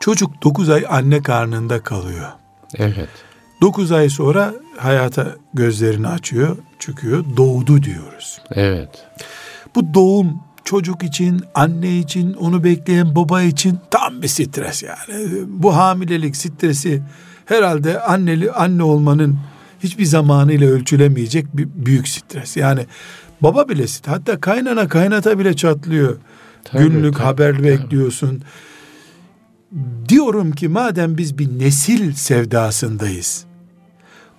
Çocuk 0.00 0.42
9 0.42 0.70
ay 0.70 0.84
anne 0.88 1.22
karnında 1.22 1.82
kalıyor. 1.82 2.28
Evet. 2.74 3.08
9 3.60 3.92
ay 3.92 4.08
sonra 4.08 4.54
hayata 4.76 5.36
gözlerini 5.54 6.08
açıyor, 6.08 6.56
çıkıyor, 6.78 7.24
doğdu 7.36 7.82
diyoruz. 7.82 8.40
Evet. 8.50 9.06
Bu 9.74 9.94
doğum 9.94 10.40
çocuk 10.64 11.02
için, 11.02 11.40
anne 11.54 11.98
için, 11.98 12.32
onu 12.32 12.64
bekleyen 12.64 13.16
baba 13.16 13.42
için 13.42 13.78
tam 13.90 14.22
bir 14.22 14.28
stres 14.28 14.82
yani. 14.82 15.28
Bu 15.46 15.76
hamilelik 15.76 16.36
stresi 16.36 17.02
herhalde 17.46 18.00
anneli 18.00 18.52
anne 18.52 18.82
olmanın 18.82 19.38
hiçbir 19.82 20.04
zamanıyla 20.04 20.68
ölçülemeyecek 20.68 21.56
bir 21.56 21.68
büyük 21.74 22.08
stres. 22.08 22.56
Yani 22.56 22.86
baba 23.40 23.68
bile 23.68 23.86
stres. 23.86 24.14
Hatta 24.14 24.40
kaynana 24.40 24.88
kaynata 24.88 25.38
bile 25.38 25.56
çatlıyor. 25.56 26.16
Tabii, 26.64 26.82
Günlük 26.82 27.14
tabii, 27.14 27.24
haber 27.24 27.52
tabii. 27.56 27.64
bekliyorsun. 27.64 28.42
Diyorum 30.08 30.52
ki 30.52 30.68
madem 30.68 31.18
biz 31.18 31.38
bir 31.38 31.58
nesil 31.58 32.12
sevdasındayız. 32.12 33.44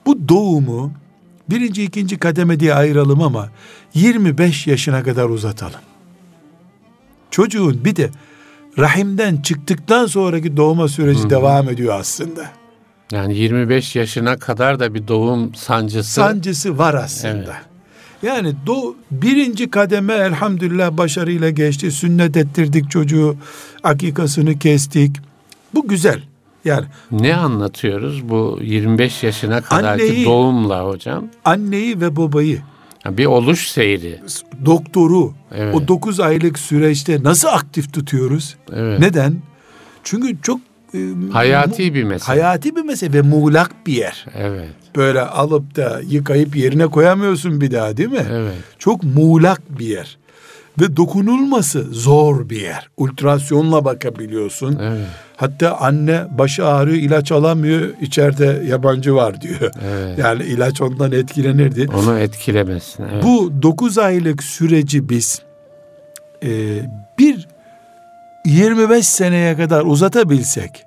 Bu 0.05 0.29
doğumu 0.29 0.93
birinci 1.49 1.83
ikinci 1.83 2.17
kademe 2.19 2.59
diye 2.59 2.73
ayıralım 2.73 3.21
ama 3.21 3.49
25 3.93 4.67
yaşına 4.67 5.03
kadar 5.03 5.25
uzatalım. 5.29 5.79
Çocuğun 7.31 7.85
bir 7.85 7.95
de 7.95 8.09
rahimden 8.77 9.37
çıktıktan 9.37 10.05
sonraki 10.05 10.57
doğuma 10.57 10.87
süreci 10.87 11.29
devam 11.29 11.69
ediyor 11.69 11.99
aslında. 11.99 12.51
Yani 13.11 13.37
25 13.37 13.95
yaşına 13.95 14.37
kadar 14.37 14.79
da 14.79 14.93
bir 14.93 15.07
doğum 15.07 15.55
sancısı. 15.55 16.11
Sancısı 16.11 16.77
var 16.77 16.93
aslında. 16.93 17.55
Yani 18.23 18.53
do, 18.67 18.95
birinci 19.11 19.69
kademe 19.69 20.13
elhamdülillah 20.13 20.97
başarıyla 20.97 21.49
geçti. 21.49 21.91
Sünnet 21.91 22.37
ettirdik 22.37 22.91
çocuğu. 22.91 23.35
Akikasını 23.83 24.59
kestik. 24.59 25.17
Bu 25.75 25.87
güzel. 25.87 26.21
Yani 26.65 26.85
ne 27.11 27.35
anlatıyoruz 27.35 28.29
bu 28.29 28.59
25 28.61 29.23
yaşına 29.23 29.61
kadarki 29.61 30.03
Anneyi- 30.03 30.25
doğumla 30.25 30.85
hocam? 30.87 31.25
anneyi 31.45 32.01
ve 32.01 32.15
babayı, 32.15 32.61
Yani 33.05 33.17
bir 33.17 33.25
oluş 33.25 33.67
seyri. 33.71 34.19
doktoru 34.65 35.33
Evet. 35.55 35.75
o 35.75 35.87
9 35.87 36.19
aylık 36.19 36.59
süreçte 36.59 37.23
nasıl 37.23 37.47
aktif 37.47 37.93
tutuyoruz? 37.93 38.55
Evet. 38.73 38.99
Neden? 38.99 39.35
Çünkü 40.03 40.41
çok 40.41 40.59
e, 40.93 41.31
Hayati 41.31 41.93
bir 41.93 42.03
mesele. 42.03 42.25
hayati 42.25 42.75
bir 42.75 42.81
mesele 42.81 43.13
ve 43.13 43.21
muğlak 43.21 43.71
bir 43.87 43.93
yer. 43.93 44.25
Evet. 44.37 44.69
Böyle 44.95 45.21
alıp 45.21 45.75
da 45.75 46.01
yıkayıp 46.09 46.55
yerine 46.55 46.87
koyamıyorsun 46.87 47.61
bir 47.61 47.71
daha 47.71 47.97
değil 47.97 48.09
mi? 48.09 48.25
Evet. 48.31 48.53
Çok 48.79 49.03
muğlak 49.03 49.79
bir 49.79 49.85
yer. 49.87 50.17
Ve 50.81 50.97
dokunulması 50.97 51.83
zor 51.91 52.49
bir 52.49 52.61
yer. 52.61 52.89
Ultrasyonla 52.97 53.85
bakabiliyorsun. 53.85 54.77
Evet. 54.81 55.05
Hatta 55.35 55.77
anne 55.77 56.21
başı 56.37 56.65
ağrıyor 56.67 56.97
ilaç 56.97 57.31
alamıyor 57.31 57.89
içeride 58.01 58.63
yabancı 58.67 59.15
var 59.15 59.41
diyor. 59.41 59.71
Evet. 59.91 60.19
Yani 60.19 60.43
ilaç 60.43 60.81
ondan 60.81 61.11
etkilenirdi. 61.11 61.87
Onu 61.95 62.19
etkilemesin. 62.19 63.05
Evet. 63.13 63.23
Bu 63.23 63.61
9 63.61 63.97
aylık 63.97 64.43
süreci 64.43 65.09
biz 65.09 65.41
e, 66.43 66.49
bir 67.19 67.47
25 68.45 69.07
seneye 69.07 69.57
kadar 69.57 69.81
uzatabilsek 69.85 70.85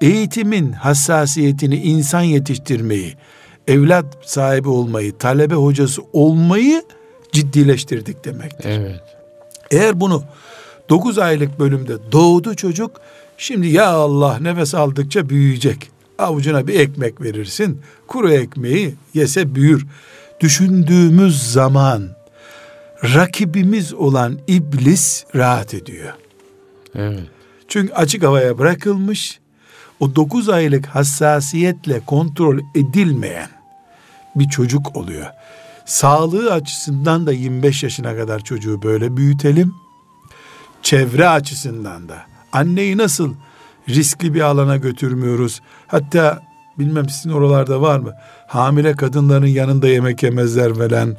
eğitimin 0.00 0.72
hassasiyetini 0.72 1.76
insan 1.76 2.22
yetiştirmeyi, 2.22 3.14
evlat 3.68 4.06
sahibi 4.24 4.68
olmayı, 4.68 5.18
talebe 5.18 5.54
hocası 5.54 6.02
olmayı 6.12 6.82
ciddileştirdik 7.32 8.24
demektir. 8.24 8.70
Evet. 8.70 9.02
Eğer 9.70 10.00
bunu 10.00 10.24
9 10.88 11.18
aylık 11.18 11.58
bölümde 11.58 12.12
doğdu 12.12 12.54
çocuk, 12.54 13.00
şimdi 13.38 13.68
ya 13.68 13.86
Allah 13.88 14.38
nefes 14.38 14.74
aldıkça 14.74 15.28
büyüyecek. 15.28 15.90
Avucuna 16.18 16.66
bir 16.66 16.80
ekmek 16.80 17.20
verirsin, 17.20 17.80
kuru 18.08 18.32
ekmeği 18.32 18.94
yese 19.14 19.54
büyür. 19.54 19.86
Düşündüğümüz 20.40 21.52
zaman 21.52 22.08
rakibimiz 23.02 23.94
olan 23.94 24.38
iblis 24.46 25.24
rahat 25.34 25.74
ediyor. 25.74 26.12
Evet. 26.96 27.20
Çünkü 27.68 27.92
açık 27.92 28.22
havaya 28.22 28.58
bırakılmış, 28.58 29.40
o 30.00 30.16
9 30.16 30.48
aylık 30.48 30.86
hassasiyetle 30.86 32.00
kontrol 32.06 32.58
edilmeyen 32.74 33.48
bir 34.36 34.48
çocuk 34.48 34.96
oluyor. 34.96 35.26
Sağlığı 35.86 36.52
açısından 36.52 37.26
da 37.26 37.32
25 37.32 37.82
yaşına 37.82 38.16
kadar 38.16 38.44
çocuğu 38.44 38.82
böyle 38.82 39.16
büyütelim. 39.16 39.74
Çevre 40.82 41.28
açısından 41.28 42.08
da. 42.08 42.16
Anneyi 42.52 42.96
nasıl 42.96 43.34
riskli 43.88 44.34
bir 44.34 44.40
alana 44.40 44.76
götürmüyoruz? 44.76 45.60
Hatta 45.86 46.42
bilmem 46.78 47.08
sizin 47.08 47.30
oralarda 47.30 47.80
var 47.80 47.98
mı? 47.98 48.12
Hamile 48.46 48.92
kadınların 48.92 49.46
yanında 49.46 49.88
yemek 49.88 50.22
yemezler 50.22 50.74
falan. 50.74 51.16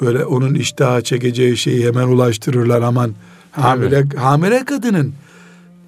Böyle 0.00 0.24
onun 0.24 0.54
iştaha 0.54 1.02
çekeceği 1.02 1.56
şeyi 1.56 1.86
hemen 1.86 2.08
ulaştırırlar 2.08 2.82
aman. 2.82 3.14
Hamile, 3.62 4.04
hamile 4.16 4.64
kadının 4.64 5.14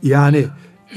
yani 0.02 0.46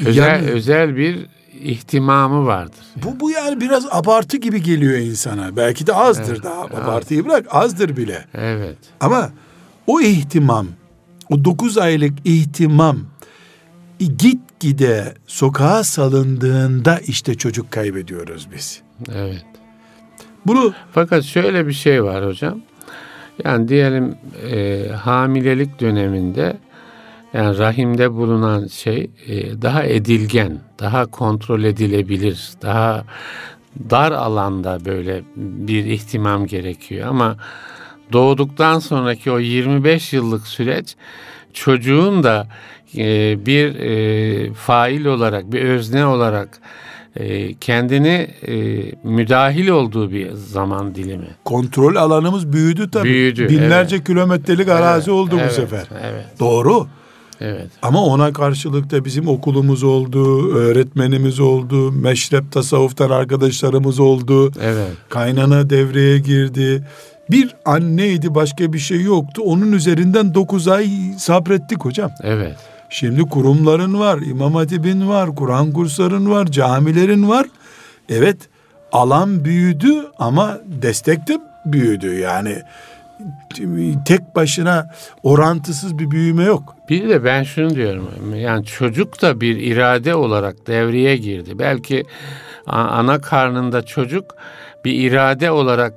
Özel 0.05 0.27
yani- 0.27 0.51
özel 0.51 0.95
bir 0.95 1.25
ihtimamı 1.61 2.45
vardır. 2.45 2.85
bu, 3.03 3.19
bu 3.19 3.31
yani 3.31 3.61
biraz 3.61 3.85
abartı 3.91 4.37
gibi 4.37 4.63
geliyor 4.63 4.97
insana. 4.97 5.55
Belki 5.57 5.87
de 5.87 5.93
azdır 5.93 6.43
daha. 6.43 6.61
Abartıyı 6.61 7.25
bırak 7.25 7.45
azdır 7.49 7.97
bile. 7.97 8.25
Evet. 8.33 8.77
Ama 8.99 9.29
o 9.87 10.01
ihtimam, 10.01 10.67
o 11.29 11.45
9 11.45 11.77
aylık 11.77 12.13
ihtimam 12.25 12.97
gitgide 13.99 15.13
sokağa 15.27 15.83
salındığında 15.83 16.99
işte 16.99 17.35
çocuk 17.35 17.71
kaybediyoruz 17.71 18.47
biz. 18.55 18.81
Evet. 19.13 19.45
Bunu 20.47 20.73
Fakat 20.93 21.23
şöyle 21.23 21.67
bir 21.67 21.73
şey 21.73 22.03
var 22.03 22.25
hocam. 22.25 22.61
Yani 23.45 23.67
diyelim 23.67 24.15
e, 24.51 24.87
hamilelik 24.87 25.79
döneminde 25.79 26.57
yani 27.33 27.57
rahimde 27.57 28.11
bulunan 28.13 28.67
şey 28.67 29.09
e, 29.27 29.61
daha 29.61 29.83
edilgen, 29.83 30.59
daha 30.79 31.05
kontrol 31.05 31.63
edilebilir, 31.63 32.49
daha 32.61 33.03
dar 33.89 34.11
alanda 34.11 34.85
böyle 34.85 35.23
bir 35.35 35.85
ihtimam 35.85 36.45
gerekiyor. 36.45 37.07
Ama 37.07 37.37
doğduktan 38.13 38.79
sonraki 38.79 39.31
o 39.31 39.39
25 39.39 40.13
yıllık 40.13 40.47
süreç 40.47 40.95
çocuğun 41.53 42.23
da 42.23 42.47
e, 42.97 43.37
bir 43.45 43.75
e, 43.75 44.53
fail 44.53 45.05
olarak, 45.05 45.51
bir 45.51 45.63
özne 45.63 46.05
olarak 46.05 46.59
e, 47.15 47.53
kendini 47.53 48.27
e, 48.47 48.55
müdahil 49.03 49.67
olduğu 49.67 50.11
bir 50.11 50.31
zaman 50.31 50.95
dilimi. 50.95 51.27
kontrol 51.45 51.95
alanımız 51.95 52.53
büyüdü 52.53 52.91
tabii. 52.91 53.03
Büyüdü, 53.09 53.49
Binlerce 53.49 54.03
kilometrelik 54.03 54.67
arazi 54.69 55.09
Evet, 55.11 55.19
oldu 55.19 55.31
bu 55.35 55.39
evet, 55.39 55.51
sefer. 55.53 55.87
Evet, 56.03 56.25
Doğru. 56.39 56.87
evet. 57.41 57.67
Ama 57.81 58.05
ona 58.05 58.33
karşılık 58.33 58.91
da 58.91 59.05
bizim 59.05 59.27
okulumuz 59.27 59.83
oldu, 59.83 60.51
öğretmenimiz 60.55 61.39
oldu, 61.39 61.91
meşrep 61.91 62.51
tasavvuftan 62.51 63.09
arkadaşlarımız 63.09 63.99
oldu. 63.99 64.51
Evet. 64.61 64.87
Kaynana 65.09 65.69
devreye 65.69 66.19
girdi. 66.19 66.83
Bir 67.31 67.55
anneydi 67.65 68.35
başka 68.35 68.73
bir 68.73 68.79
şey 68.79 69.01
yoktu. 69.01 69.41
Onun 69.45 69.71
üzerinden 69.71 70.33
9 70.33 70.67
ay 70.67 70.89
sabrettik 71.17 71.85
hocam. 71.85 72.11
Evet. 72.23 72.55
Şimdi 72.93 73.21
kurumların 73.21 73.99
var, 73.99 74.19
İmam 74.25 74.55
Hatip'in 74.55 75.09
var, 75.09 75.35
Kur'an 75.35 75.71
kursların 75.71 76.31
var, 76.31 76.45
camilerin 76.45 77.29
var. 77.29 77.45
Evet 78.09 78.37
alan 78.91 79.45
büyüdü 79.45 79.93
ama 80.19 80.59
destek 80.65 81.27
de 81.27 81.39
büyüdü. 81.65 82.19
Yani 82.19 82.55
tek 84.05 84.35
başına 84.35 84.91
orantısız 85.23 85.99
bir 85.99 86.11
büyüme 86.11 86.43
yok. 86.43 86.75
Bir 86.89 87.09
de 87.09 87.23
ben 87.23 87.43
şunu 87.43 87.75
diyorum. 87.75 88.35
Yani 88.35 88.65
çocuk 88.65 89.21
da 89.21 89.41
bir 89.41 89.57
irade 89.57 90.15
olarak 90.15 90.67
devreye 90.67 91.17
girdi. 91.17 91.59
Belki 91.59 92.03
ana 92.67 93.21
karnında 93.21 93.85
çocuk 93.85 94.35
bir 94.85 94.93
irade 94.93 95.51
olarak 95.51 95.93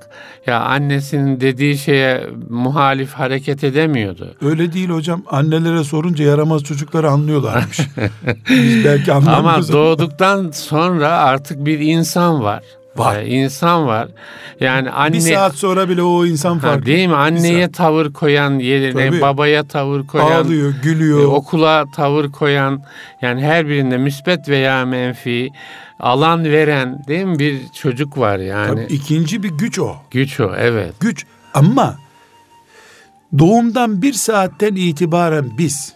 ya 0.47 0.61
annesinin 0.61 1.41
dediği 1.41 1.79
şeye 1.79 2.27
muhalif 2.51 3.13
hareket 3.13 3.65
edemiyordu. 3.65 4.35
Öyle 4.43 4.73
değil 4.73 4.89
hocam. 4.89 5.23
Annelere 5.31 5.85
sorunca 5.85 6.25
yaramaz 6.25 6.63
çocukları 6.65 7.11
anlıyorlarmış. 7.11 7.79
Biz 8.51 8.85
belki 8.85 9.13
Ama 9.13 9.61
doğduktan 9.73 10.51
sonra 10.51 11.09
artık 11.09 11.67
bir 11.67 11.79
insan 11.79 12.43
var. 12.43 12.63
Var. 12.97 13.17
Ee, 13.17 13.27
insan 13.27 13.87
var. 13.87 14.09
Yani 14.61 14.91
anne 14.91 15.15
bir 15.15 15.21
saat 15.21 15.55
sonra 15.55 15.89
bile 15.89 16.03
o 16.03 16.27
insan 16.27 16.59
farklı. 16.59 16.81
Ha, 16.81 16.87
değil 16.87 17.09
mi? 17.09 17.15
Anneye 17.15 17.73
tavır 17.73 18.13
koyan 18.13 18.59
yerine 18.59 19.09
Tabii. 19.09 19.21
babaya 19.21 19.65
tavır 19.65 20.07
koyan 20.07 20.45
ağlıyor, 20.45 20.73
gülüyor. 20.83 21.23
e, 21.23 21.27
okula 21.27 21.85
tavır 21.97 22.31
koyan 22.33 22.83
yani 23.23 23.43
her 23.43 23.69
birinde 23.69 23.99
müsbet 23.99 24.49
veya 24.49 24.85
menfi 24.85 25.51
alan 26.05 26.45
veren 26.45 27.05
değil 27.09 27.25
mi 27.25 27.39
bir 27.39 27.61
çocuk 27.75 28.19
var 28.19 28.39
yani. 28.39 28.69
Tabii 28.69 28.95
ikinci 28.95 29.43
bir 29.43 29.49
güç 29.49 29.79
o. 29.79 29.97
Güç 30.11 30.41
o 30.41 30.53
evet. 30.59 30.95
Güç 31.01 31.27
ama 31.55 31.99
doğumdan 33.39 34.03
bir 34.03 34.13
saatten 34.13 34.75
itibaren 34.75 35.59
biz 35.59 35.95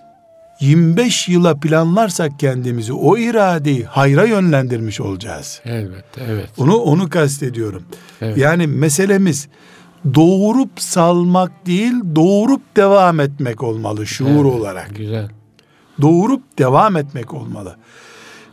25 0.60 1.28
yıla 1.28 1.56
planlarsak 1.60 2.40
kendimizi 2.40 2.92
o 2.92 3.16
iradeyi 3.16 3.84
hayra 3.84 4.24
yönlendirmiş 4.24 5.00
olacağız. 5.00 5.60
Elbette 5.64 6.22
evet. 6.28 6.50
Onu 6.58 6.76
onu 6.76 7.10
kastediyorum. 7.10 7.82
Evet. 8.20 8.38
Yani 8.38 8.66
meselemiz 8.66 9.48
doğurup 10.14 10.70
salmak 10.80 11.66
değil, 11.66 11.94
doğurup 12.16 12.76
devam 12.76 13.20
etmek 13.20 13.62
olmalı 13.62 14.06
şuur 14.06 14.28
Evet, 14.28 14.60
olarak. 14.60 14.96
Güzel. 14.96 15.28
Doğurup 16.00 16.58
devam 16.58 16.96
etmek 16.96 17.34
olmalı. 17.34 17.76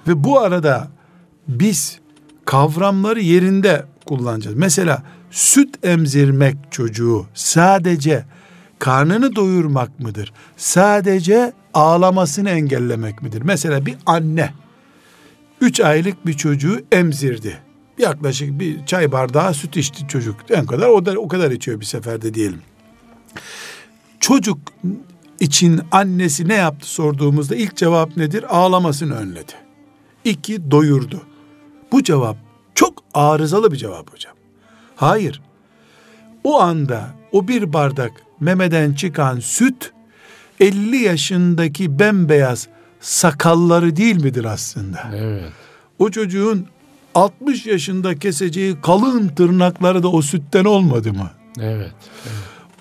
Ve 0.07 0.23
bu 0.23 0.39
arada 0.39 0.87
biz 1.47 1.99
kavramları 2.45 3.21
yerinde 3.21 3.85
kullanacağız. 4.05 4.57
Mesela 4.57 5.03
süt 5.31 5.85
emzirmek 5.85 6.57
çocuğu 6.71 7.25
sadece 7.33 8.25
karnını 8.79 9.35
doyurmak 9.35 9.99
mıdır? 9.99 10.33
Sadece 10.57 11.53
ağlamasını 11.73 12.49
engellemek 12.49 13.21
midir? 13.21 13.41
Mesela 13.41 13.85
bir 13.85 13.95
anne 14.05 14.53
3 15.61 15.79
aylık 15.79 16.25
bir 16.25 16.33
çocuğu 16.33 16.81
emzirdi. 16.91 17.57
Yaklaşık 17.97 18.59
bir 18.59 18.85
çay 18.85 19.11
bardağı 19.11 19.53
süt 19.53 19.77
içti 19.77 20.07
çocuk. 20.07 20.35
En 20.49 20.65
kadar 20.65 20.87
o 20.87 21.05
da 21.05 21.19
o 21.19 21.27
kadar 21.27 21.51
içiyor 21.51 21.79
bir 21.79 21.85
seferde 21.85 22.33
diyelim. 22.33 22.61
Çocuk 24.19 24.57
için 25.39 25.81
annesi 25.91 26.47
ne 26.47 26.53
yaptı 26.53 26.87
sorduğumuzda 26.87 27.55
ilk 27.55 27.75
cevap 27.75 28.17
nedir? 28.17 28.45
Ağlamasını 28.49 29.15
önledi. 29.15 29.51
İki 30.23 30.71
doyurdu. 30.71 31.21
Bu 31.91 32.03
cevap 32.03 32.37
çok 32.75 33.03
arızalı 33.13 33.71
bir 33.71 33.77
cevap 33.77 34.13
hocam. 34.13 34.33
Hayır. 34.95 35.41
O 36.43 36.61
anda 36.61 37.09
o 37.31 37.47
bir 37.47 37.73
bardak 37.73 38.11
memeden 38.39 38.93
çıkan 38.93 39.39
süt 39.39 39.91
50 40.59 40.97
yaşındaki 40.97 41.99
bembeyaz 41.99 42.67
sakalları 42.99 43.95
değil 43.95 44.23
midir 44.23 44.45
aslında? 44.45 44.99
Evet. 45.15 45.51
O 45.99 46.09
çocuğun 46.09 46.67
60 47.15 47.65
yaşında 47.65 48.19
keseceği 48.19 48.81
kalın 48.81 49.27
tırnakları 49.27 50.03
da 50.03 50.07
o 50.07 50.21
sütten 50.21 50.65
olmadı 50.65 51.13
mı? 51.13 51.31
Evet. 51.59 51.91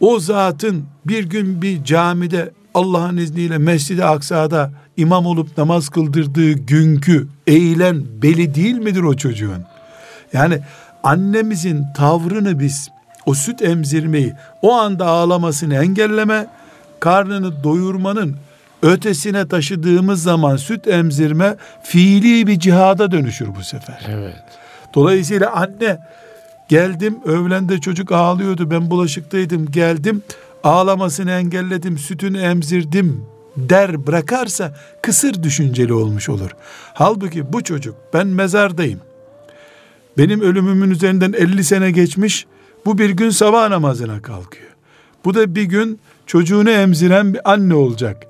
O 0.00 0.18
zatın 0.18 0.84
bir 1.06 1.24
gün 1.24 1.62
bir 1.62 1.84
camide 1.84 2.52
Allah'ın 2.74 3.16
izniyle 3.16 3.58
Mescid-i 3.58 4.04
Aksa'da 4.04 4.72
imam 4.96 5.26
olup 5.26 5.58
namaz 5.58 5.88
kıldırdığı 5.88 6.52
günkü 6.52 7.28
eğilen 7.46 8.04
beli 8.22 8.54
değil 8.54 8.78
midir 8.78 9.02
o 9.02 9.16
çocuğun? 9.16 9.64
Yani 10.32 10.58
annemizin 11.02 11.84
tavrını 11.96 12.60
biz 12.60 12.88
o 13.26 13.34
süt 13.34 13.62
emzirmeyi 13.62 14.32
o 14.62 14.72
anda 14.72 15.06
ağlamasını 15.06 15.74
engelleme 15.74 16.46
karnını 17.00 17.64
doyurmanın 17.64 18.36
ötesine 18.82 19.48
taşıdığımız 19.48 20.22
zaman 20.22 20.56
süt 20.56 20.88
emzirme 20.88 21.56
fiili 21.82 22.46
bir 22.46 22.58
cihada 22.58 23.10
dönüşür 23.10 23.48
bu 23.58 23.64
sefer. 23.64 24.06
Evet. 24.08 24.42
Dolayısıyla 24.94 25.52
anne 25.52 25.98
geldim 26.68 27.18
öğlende 27.24 27.80
çocuk 27.80 28.12
ağlıyordu 28.12 28.70
ben 28.70 28.90
bulaşıktaydım 28.90 29.70
geldim 29.70 30.22
ağlamasını 30.64 31.30
engelledim 31.30 31.98
sütünü 31.98 32.38
emzirdim 32.38 33.33
der 33.56 34.06
bırakarsa 34.06 34.74
kısır 35.02 35.42
düşünceli 35.42 35.92
olmuş 35.92 36.28
olur. 36.28 36.50
Halbuki 36.94 37.52
bu 37.52 37.64
çocuk 37.64 37.96
ben 38.14 38.26
mezardayım. 38.26 39.00
Benim 40.18 40.40
ölümümün 40.40 40.90
üzerinden 40.90 41.32
50 41.32 41.64
sene 41.64 41.90
geçmiş 41.90 42.46
bu 42.86 42.98
bir 42.98 43.10
gün 43.10 43.30
sabah 43.30 43.68
namazına 43.68 44.22
kalkıyor. 44.22 44.70
Bu 45.24 45.34
da 45.34 45.54
bir 45.54 45.62
gün 45.62 46.00
çocuğunu 46.26 46.70
emziren 46.70 47.34
bir 47.34 47.52
anne 47.52 47.74
olacak. 47.74 48.26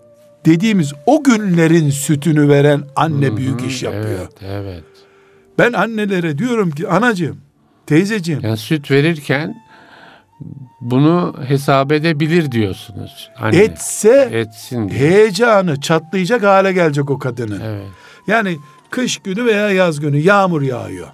Dediğimiz 0.47 0.93
o 1.07 1.23
günlerin 1.23 1.91
sütünü 1.91 2.49
veren 2.49 2.83
anne 2.97 3.27
Hı-hı, 3.27 3.37
büyük 3.37 3.63
iş 3.63 3.83
yapıyor. 3.83 4.29
Evet, 4.41 4.43
evet. 4.43 4.85
Ben 5.59 5.73
annelere 5.73 6.39
diyorum 6.39 6.71
ki 6.71 6.89
anacığım, 6.89 7.37
teyzeciğim 7.87 8.41
Yani 8.41 8.57
süt 8.57 8.91
verirken 8.91 9.64
bunu 10.81 11.35
hesap 11.47 11.93
edebilir 11.93 12.53
diyorsunuz. 12.53 13.31
Anne. 13.41 13.57
etse 13.57 14.29
Etsin 14.33 14.89
diye. 14.89 15.01
heyecanı 15.01 15.81
çatlayacak 15.81 16.43
hale 16.43 16.73
gelecek 16.73 17.11
o 17.11 17.19
kadının. 17.19 17.61
Evet. 17.61 17.87
Yani 18.27 18.59
kış 18.91 19.19
günü 19.19 19.45
veya 19.45 19.71
yaz 19.71 20.01
günü 20.01 20.19
yağmur 20.19 20.63
yağıyor. 20.63 21.09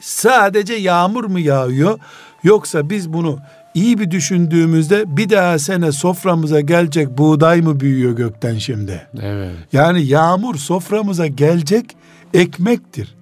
Sadece 0.00 0.74
yağmur 0.74 1.24
mu 1.24 1.38
yağıyor 1.38 1.98
yoksa 2.42 2.90
biz 2.90 3.12
bunu 3.12 3.38
iyi 3.74 3.98
bir 3.98 4.10
düşündüğümüzde 4.10 5.16
bir 5.16 5.30
daha 5.30 5.58
sene 5.58 5.92
soframıza 5.92 6.60
gelecek 6.60 7.18
buğday 7.18 7.60
mı 7.60 7.80
büyüyor 7.80 8.12
gökten 8.12 8.58
şimdi? 8.58 9.06
Evet. 9.22 9.54
Yani 9.72 10.02
yağmur 10.02 10.54
soframıza 10.54 11.26
gelecek 11.26 11.96
ekmektir. 12.34 13.14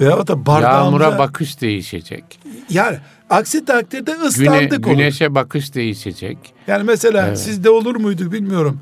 Veya 0.00 0.26
da 0.26 0.46
bardağımıza... 0.46 1.04
Yağmura 1.04 1.18
bakış 1.18 1.60
değişecek. 1.60 2.24
Yani 2.70 2.98
aksi 3.30 3.64
takdirde 3.64 4.12
Güne, 4.12 4.24
ıslandık 4.24 4.86
olur. 4.86 4.96
güneşe 4.96 5.34
bakış 5.34 5.74
değişecek. 5.74 6.38
Yani 6.66 6.82
mesela 6.84 7.26
Evet. 7.28 7.38
sizde 7.38 7.70
olur 7.70 7.96
muydu 7.96 8.32
bilmiyorum. 8.32 8.80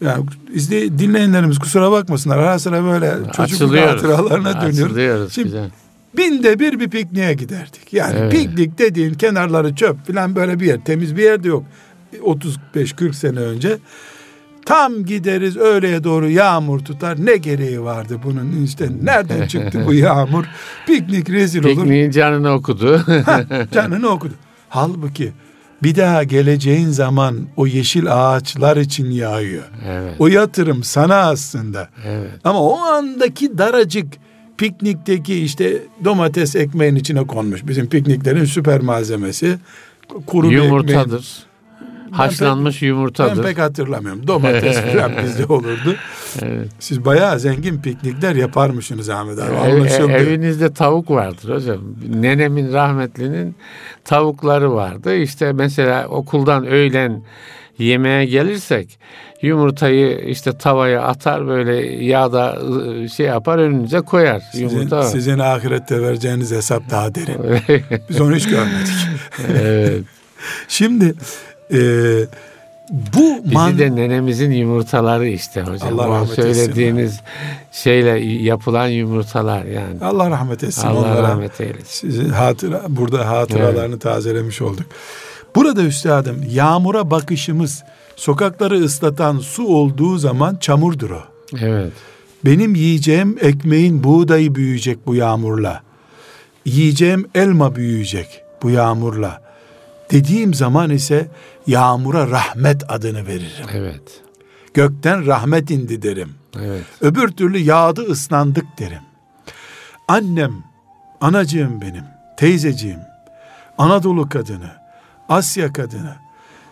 Yani 0.00 0.24
izle, 0.52 0.98
dinleyenlerimiz 0.98 1.58
kusura 1.58 1.90
bakmasınlar. 1.90 2.38
Ara 2.38 2.58
sıra 2.58 2.84
böyle 2.84 3.12
çocukluk 3.36 3.76
hatıralarına 3.78 4.52
dönüyoruz. 4.62 4.80
Açılıyoruz 4.82 5.32
Şimdi 5.32 5.48
güzel. 5.48 5.70
binde 6.16 6.58
bir 6.58 6.80
bir 6.80 6.90
pikniğe 6.90 7.34
giderdik. 7.34 7.92
Yani 7.92 8.14
Evet. 8.18 8.32
piknik 8.32 8.78
dediğin 8.78 9.14
kenarları 9.14 9.74
çöp 9.74 10.06
falan 10.06 10.36
böyle 10.36 10.60
bir 10.60 10.66
yer. 10.66 10.84
Temiz 10.84 11.16
bir 11.16 11.22
yer 11.22 11.42
de 11.44 11.48
yok. 11.48 11.64
35-40 12.22 13.12
sene 13.14 13.38
önce. 13.38 13.78
Tam 14.66 15.04
gideriz 15.04 15.56
öğleye 15.56 16.04
doğru 16.04 16.30
yağmur 16.30 16.78
tutar. 16.80 17.26
Ne 17.26 17.36
gereği 17.36 17.82
vardı 17.82 18.20
bunun 18.24 18.64
işte 18.64 18.88
nereden 19.02 19.46
çıktı 19.48 19.82
bu 19.86 19.94
yağmur? 19.94 20.44
Piknik 20.86 21.30
rezil 21.30 21.64
olur. 21.64 21.74
Pikniğin 21.82 22.10
canını 22.10 22.50
okudu. 22.52 22.98
Heh, 23.06 23.70
canını 23.72 24.08
okudu. 24.08 24.32
Halbuki 24.68 25.32
bir 25.82 25.96
daha 25.96 26.22
geleceğin 26.24 26.88
zaman 26.88 27.36
o 27.56 27.66
yeşil 27.66 28.06
ağaçlar 28.10 28.76
için 28.76 29.10
yağıyor. 29.10 29.62
evet. 29.88 30.14
O 30.18 30.26
yatırım 30.26 30.84
sana 30.84 31.14
aslında. 31.16 31.88
Evet. 32.06 32.30
Ama 32.44 32.60
o 32.62 32.78
andaki 32.78 33.58
daracık 33.58 34.06
piknikteki 34.56 35.34
işte 35.44 35.82
domates 36.04 36.56
ekmeğin 36.56 36.94
içine 36.96 37.26
konmuş. 37.26 37.66
Bizim 37.66 37.86
pikniklerin 37.88 38.44
süper 38.44 38.80
malzemesi. 38.80 39.58
Kuru 40.26 40.50
bir 40.50 40.56
ekmeğin- 40.58 40.64
Yumurtadır. 40.64 41.46
Haşlanmış 42.18 42.82
Ben 42.82 42.86
yumurtadır. 42.86 43.42
pek 43.42 43.58
hatırlamıyorum. 43.58 44.26
Domates 44.26 44.76
falan 44.92 45.12
bizde 45.24 45.44
olurdu. 45.46 45.94
Evet. 46.42 46.68
Siz 46.78 47.04
bayağı 47.04 47.40
zengin 47.40 47.82
piknikler 47.82 48.34
yaparmışsınız 48.36 49.08
Ahmet 49.10 49.38
abi. 49.38 49.52
Ev- 49.54 49.74
Anlaşıldı. 49.74 50.12
e- 50.12 50.14
evinizde 50.14 50.72
tavuk 50.74 51.10
vardır 51.10 51.54
hocam. 51.54 51.78
Nenemin 52.08 52.72
rahmetlinin 52.72 53.54
tavukları 54.04 54.74
vardı. 54.74 55.14
İşte 55.16 55.52
mesela 55.52 56.06
okuldan 56.08 56.66
öğlen 56.66 57.22
yemeğe 57.78 58.24
gelirsek 58.24 58.98
yumurtayı 59.42 60.18
işte 60.18 60.58
tavaya 60.58 61.02
atar 61.02 61.46
böyle 61.46 62.04
yağda 62.04 62.52
ı, 62.56 63.08
şey 63.08 63.26
yapar 63.26 63.58
önünüze 63.58 64.00
koyar. 64.00 64.42
sizin, 64.52 64.68
Yumurta. 64.68 65.02
sizin 65.02 65.38
ahirette 65.38 66.02
vereceğiniz 66.02 66.52
hesap 66.52 66.90
daha 66.90 67.14
derin. 67.14 67.36
Biz 68.10 68.20
onu 68.20 68.34
hiç 68.36 68.48
görmedik. 68.48 68.94
evet. 69.58 70.02
Şimdi 70.68 71.14
e, 71.72 71.78
bu 72.90 73.44
Bizi 73.44 73.54
man 73.54 73.78
de 73.78 73.96
nenemizin 73.96 74.50
yumurtaları 74.50 75.28
işte 75.28 75.62
hocam. 75.62 76.00
Allah 76.00 76.08
rahmet 76.08 76.38
etsin. 76.38 76.42
söylediğiniz 76.42 77.20
şeyle 77.72 78.10
yapılan 78.20 78.88
yumurtalar 78.88 79.64
yani. 79.64 80.04
Allah 80.04 80.30
rahmet 80.30 80.64
etsin 80.64 80.86
Allah 80.86 80.98
onlara. 80.98 81.22
rahmet 81.22 81.60
eylesin. 81.60 81.84
Sizin 81.84 82.28
hatıra 82.28 82.82
burada 82.88 83.28
hatıralarını 83.28 83.98
tazelemiş 83.98 84.62
olduk. 84.62 84.86
Burada 85.54 85.82
üstadım 85.82 86.44
yağmura 86.50 87.10
bakışımız 87.10 87.84
sokakları 88.16 88.74
ıslatan 88.84 89.38
su 89.38 89.66
olduğu 89.66 90.18
zaman 90.18 90.56
çamurdur 90.56 91.10
o. 91.10 91.22
Evet. 91.60 91.92
Benim 92.44 92.74
yiyeceğim 92.74 93.38
ekmeğin 93.40 94.04
buğdayı 94.04 94.54
büyüyecek 94.54 95.06
bu 95.06 95.14
yağmurla. 95.14 95.82
Yiyeceğim 96.64 97.26
elma 97.34 97.76
büyüyecek 97.76 98.42
bu 98.62 98.70
yağmurla. 98.70 99.42
Dediğim 100.10 100.54
zaman 100.54 100.90
ise 100.90 101.26
yağmura 101.66 102.30
rahmet 102.30 102.92
adını 102.92 103.26
veririm. 103.26 103.66
Evet. 103.72 104.22
Gökten 104.74 105.26
rahmet 105.26 105.70
indi 105.70 106.02
derim. 106.02 106.34
Evet. 106.60 106.84
Öbür 107.00 107.28
türlü 107.28 107.58
yağdı 107.58 108.02
ıslandık 108.02 108.66
derim. 108.78 109.02
Annem, 110.08 110.52
anacığım 111.20 111.80
benim, 111.80 112.04
teyzeciğim, 112.36 113.00
Anadolu 113.78 114.28
kadını, 114.28 114.70
Asya 115.28 115.72
kadını, 115.72 116.16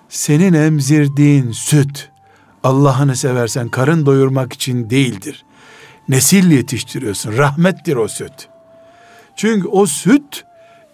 senin 0.09 0.53
emzirdiğin 0.53 1.53
süt, 1.53 2.11
Allah'ını 2.65 3.17
seversen 3.17 3.69
karın 3.69 4.07
doyurmak 4.07 4.53
için 4.53 4.91
değildir. 4.91 5.45
Nesil 6.09 6.51
yetiştiriyorsun, 6.51 7.37
rahmettir 7.39 7.97
o 7.97 8.09
süt. 8.09 8.49
Çünkü 9.37 9.69
o 9.69 9.87
süt 9.87 10.45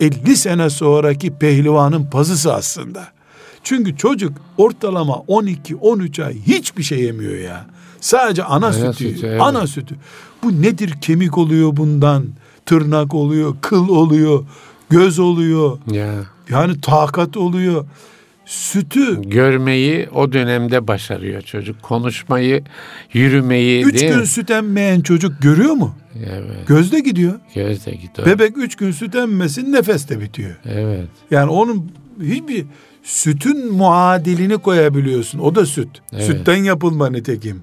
50 0.01 0.37
sene 0.37 0.71
sonraki 0.71 1.39
pehlivanın 1.39 2.11
pazısı 2.11 2.55
aslında. 2.55 3.18
Çünkü 3.69 3.97
çocuk 3.97 4.33
ortalama 4.57 5.15
12-13 5.15 6.25
ay 6.25 6.35
hiçbir 6.47 6.83
şey 6.83 7.01
yemiyor 7.01 7.35
ya. 7.35 7.67
Sadece 8.01 8.45
ana, 8.45 8.67
Ana 8.67 8.73
sütü, 8.73 8.93
sütü, 9.15 9.27
evet. 9.27 9.41
ana 9.41 9.67
sütü. 9.67 9.95
Bu 10.43 10.63
nedir? 10.63 10.95
Kemik 11.01 11.39
oluyor 11.39 11.77
bundan, 11.77 12.27
tırnak 12.67 13.15
oluyor, 13.15 13.57
kıl 13.61 13.89
oluyor, 13.89 14.45
göz 14.91 15.19
oluyor. 15.19 15.79
Ya 15.93 16.15
Yani 16.51 16.81
takat 16.81 17.37
oluyor. 17.37 17.87
Sütü 18.47 19.23
görmeyi 19.23 20.09
o 20.15 20.33
dönemde 20.33 20.89
başarıyor 20.89 21.43
çocuk. 21.43 21.83
Konuşmayı, 21.83 22.65
yürümeyi 23.13 23.85
üç 23.85 24.01
gün 24.01 24.19
mi? 24.19 24.27
süt 24.27 24.51
emmeyen 24.51 25.01
çocuk 25.01 25.43
görüyor 25.43 25.75
mu? 25.75 25.95
Evet. 26.31 26.67
Gözde 26.67 27.01
gidiyor. 27.01 27.41
Gözde 27.55 27.91
gidiyor. 27.91 28.27
Bebek 28.27 28.59
üç 28.59 28.77
gün 28.77 28.91
süt 28.91 29.15
emmesin 29.15 29.73
nefes 29.73 30.09
de 30.09 30.21
bitiyor. 30.21 30.57
Evet. 30.65 31.09
Yani 31.31 31.51
onun 31.51 31.93
hiçbir 32.23 32.65
sütün 33.09 33.73
muadilini 33.73 34.59
koyabiliyorsun. 34.59 35.39
O 35.39 35.55
da 35.55 35.67
süt. 35.67 35.89
Evet. 36.13 36.25
Sütten 36.25 36.65
yapılma 36.65 37.11
nitekim. 37.11 37.63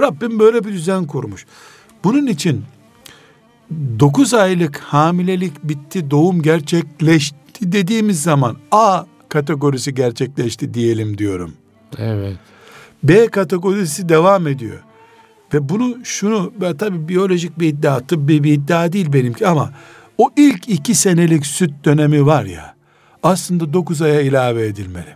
Rabbim 0.00 0.38
böyle 0.38 0.64
bir 0.64 0.72
düzen 0.72 1.06
kurmuş. 1.06 1.46
Bunun 2.04 2.26
için 2.26 2.64
9 4.00 4.34
aylık 4.34 4.78
hamilelik 4.78 5.64
bitti, 5.64 6.10
doğum 6.10 6.42
gerçekleşti 6.42 7.72
dediğimiz 7.72 8.22
zaman 8.22 8.56
A 8.70 9.04
kategorisi 9.28 9.94
gerçekleşti 9.94 10.74
diyelim 10.74 11.18
diyorum. 11.18 11.54
Evet. 11.98 12.36
B 13.02 13.28
kategorisi 13.28 14.08
devam 14.08 14.46
ediyor. 14.46 14.82
Ve 15.54 15.68
bunu 15.68 16.04
şunu 16.04 16.52
ben 16.60 16.76
tabii 16.76 17.08
biyolojik 17.08 17.58
bir 17.58 17.68
iddia, 17.68 18.00
tıbbi 18.00 18.44
bir 18.44 18.52
iddia 18.52 18.92
değil 18.92 19.12
benimki 19.12 19.46
ama 19.46 19.72
o 20.18 20.30
ilk 20.36 20.68
iki 20.68 20.94
senelik 20.94 21.46
süt 21.46 21.84
dönemi 21.84 22.26
var 22.26 22.44
ya 22.44 22.73
aslında 23.24 23.72
9 23.72 24.02
aya 24.02 24.20
ilave 24.20 24.66
edilmeli. 24.66 25.14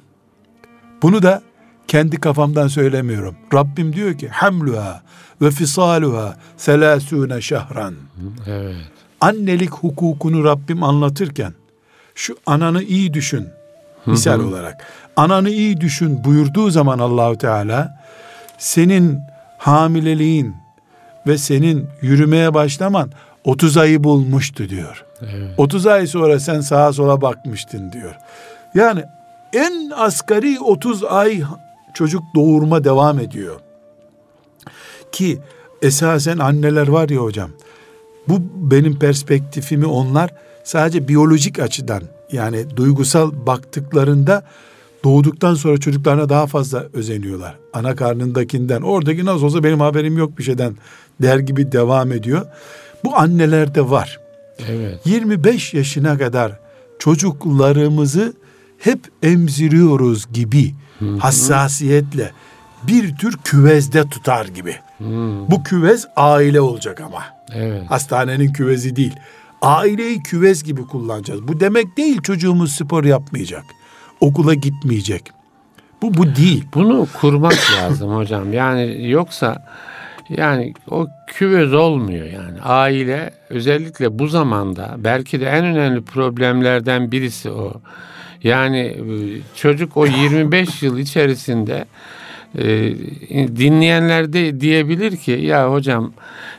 Bunu 1.02 1.22
da 1.22 1.42
kendi 1.88 2.20
kafamdan 2.20 2.68
söylemiyorum. 2.68 3.36
Rabbim 3.54 3.92
diyor 3.92 4.18
ki 4.18 4.28
hamluha 4.28 5.02
ve 5.42 5.50
fisaluha 5.50 6.36
selasune 6.56 7.40
şehran. 7.40 7.94
Evet. 8.46 8.76
Annelik 9.20 9.70
hukukunu 9.70 10.44
Rabbim 10.44 10.82
anlatırken 10.82 11.54
şu 12.14 12.36
ananı 12.46 12.82
iyi 12.82 13.14
düşün 13.14 13.48
misal 14.06 14.40
olarak. 14.40 14.86
Ananı 15.16 15.50
iyi 15.50 15.80
düşün 15.80 16.24
buyurduğu 16.24 16.70
zaman 16.70 16.98
Allahu 16.98 17.38
Teala 17.38 18.00
senin 18.58 19.18
hamileliğin 19.58 20.54
ve 21.26 21.38
senin 21.38 21.88
yürümeye 22.02 22.54
başlaman 22.54 23.10
30 23.48 23.76
ayı 23.76 24.04
bulmuştu 24.04 24.68
diyor. 24.68 25.04
Evet. 25.22 25.50
30 25.56 25.86
ay 25.86 26.06
sonra 26.06 26.40
sen 26.40 26.60
sağa 26.60 26.92
sola 26.92 27.20
bakmıştın 27.20 27.92
diyor. 27.92 28.14
Yani 28.74 29.04
en 29.52 29.90
asgari 29.96 30.60
30 30.60 31.04
ay 31.04 31.42
çocuk 31.94 32.22
doğurma 32.34 32.84
devam 32.84 33.18
ediyor. 33.18 33.60
Ki 35.12 35.38
esasen 35.82 36.38
anneler 36.38 36.88
var 36.88 37.08
ya 37.08 37.20
hocam. 37.20 37.50
Bu 38.28 38.34
benim 38.70 38.98
perspektifimi 38.98 39.86
onlar 39.86 40.30
sadece 40.64 41.08
biyolojik 41.08 41.58
açıdan 41.58 42.02
yani 42.32 42.76
duygusal 42.76 43.32
baktıklarında 43.46 44.42
doğduktan 45.04 45.54
sonra 45.54 45.78
çocuklarına 45.78 46.28
daha 46.28 46.46
fazla 46.46 46.86
özeniyorlar. 46.92 47.58
Ana 47.72 47.96
karnındakinden 47.96 48.82
oradaki 48.82 49.24
nasıl 49.24 49.44
olsa 49.44 49.64
benim 49.64 49.80
haberim 49.80 50.18
yok 50.18 50.38
bir 50.38 50.42
şeyden 50.42 50.76
der 51.22 51.38
gibi 51.38 51.72
devam 51.72 52.12
ediyor. 52.12 52.46
Bu 53.04 53.16
annelerde 53.16 53.90
var. 53.90 54.20
Evet. 54.68 55.06
25 55.06 55.74
yaşına 55.74 56.18
kadar 56.18 56.52
çocuklarımızı 56.98 58.32
hep 58.78 59.00
emziriyoruz 59.22 60.32
gibi 60.32 60.74
hassasiyetle 61.18 62.32
bir 62.82 63.16
tür 63.16 63.36
küvezde 63.44 64.08
tutar 64.08 64.46
gibi. 64.46 64.76
Bu 65.50 65.62
küvez 65.62 66.06
aile 66.16 66.60
olacak 66.60 67.00
ama. 67.00 67.22
Evet. 67.54 67.90
Hastanenin 67.90 68.52
küvezi 68.52 68.96
değil. 68.96 69.14
Aileyi 69.62 70.22
küvez 70.22 70.64
gibi 70.64 70.86
kullanacağız. 70.86 71.48
Bu 71.48 71.60
demek 71.60 71.96
değil 71.96 72.22
çocuğumuz 72.22 72.72
spor 72.72 73.04
yapmayacak. 73.04 73.64
Okula 74.20 74.54
gitmeyecek. 74.54 75.32
Bu 76.02 76.14
bu 76.14 76.36
değil. 76.36 76.64
Bunu 76.74 77.06
kurmak 77.20 77.56
lazım 77.76 78.16
hocam. 78.16 78.52
Yani 78.52 79.10
yoksa 79.10 79.66
yani 80.28 80.72
o 80.90 81.06
küvez 81.26 81.74
olmuyor 81.74 82.26
yani. 82.26 82.60
Aile 82.62 83.30
özellikle 83.50 84.18
bu 84.18 84.26
zamanda 84.26 84.94
belki 84.98 85.40
de 85.40 85.46
en 85.46 85.64
önemli 85.64 86.04
problemlerden 86.04 87.12
birisi 87.12 87.50
o. 87.50 87.72
Yani 88.42 88.78
e, 88.78 88.96
çocuk 89.56 89.96
o 89.96 90.06
25 90.06 90.82
yıl 90.82 90.98
içerisinde 90.98 91.84
e, 92.58 92.94
dinleyenler 93.56 94.32
de 94.32 94.60
diyebilir 94.60 95.16
ki 95.16 95.30
ya 95.30 95.72
hocam 95.72 96.12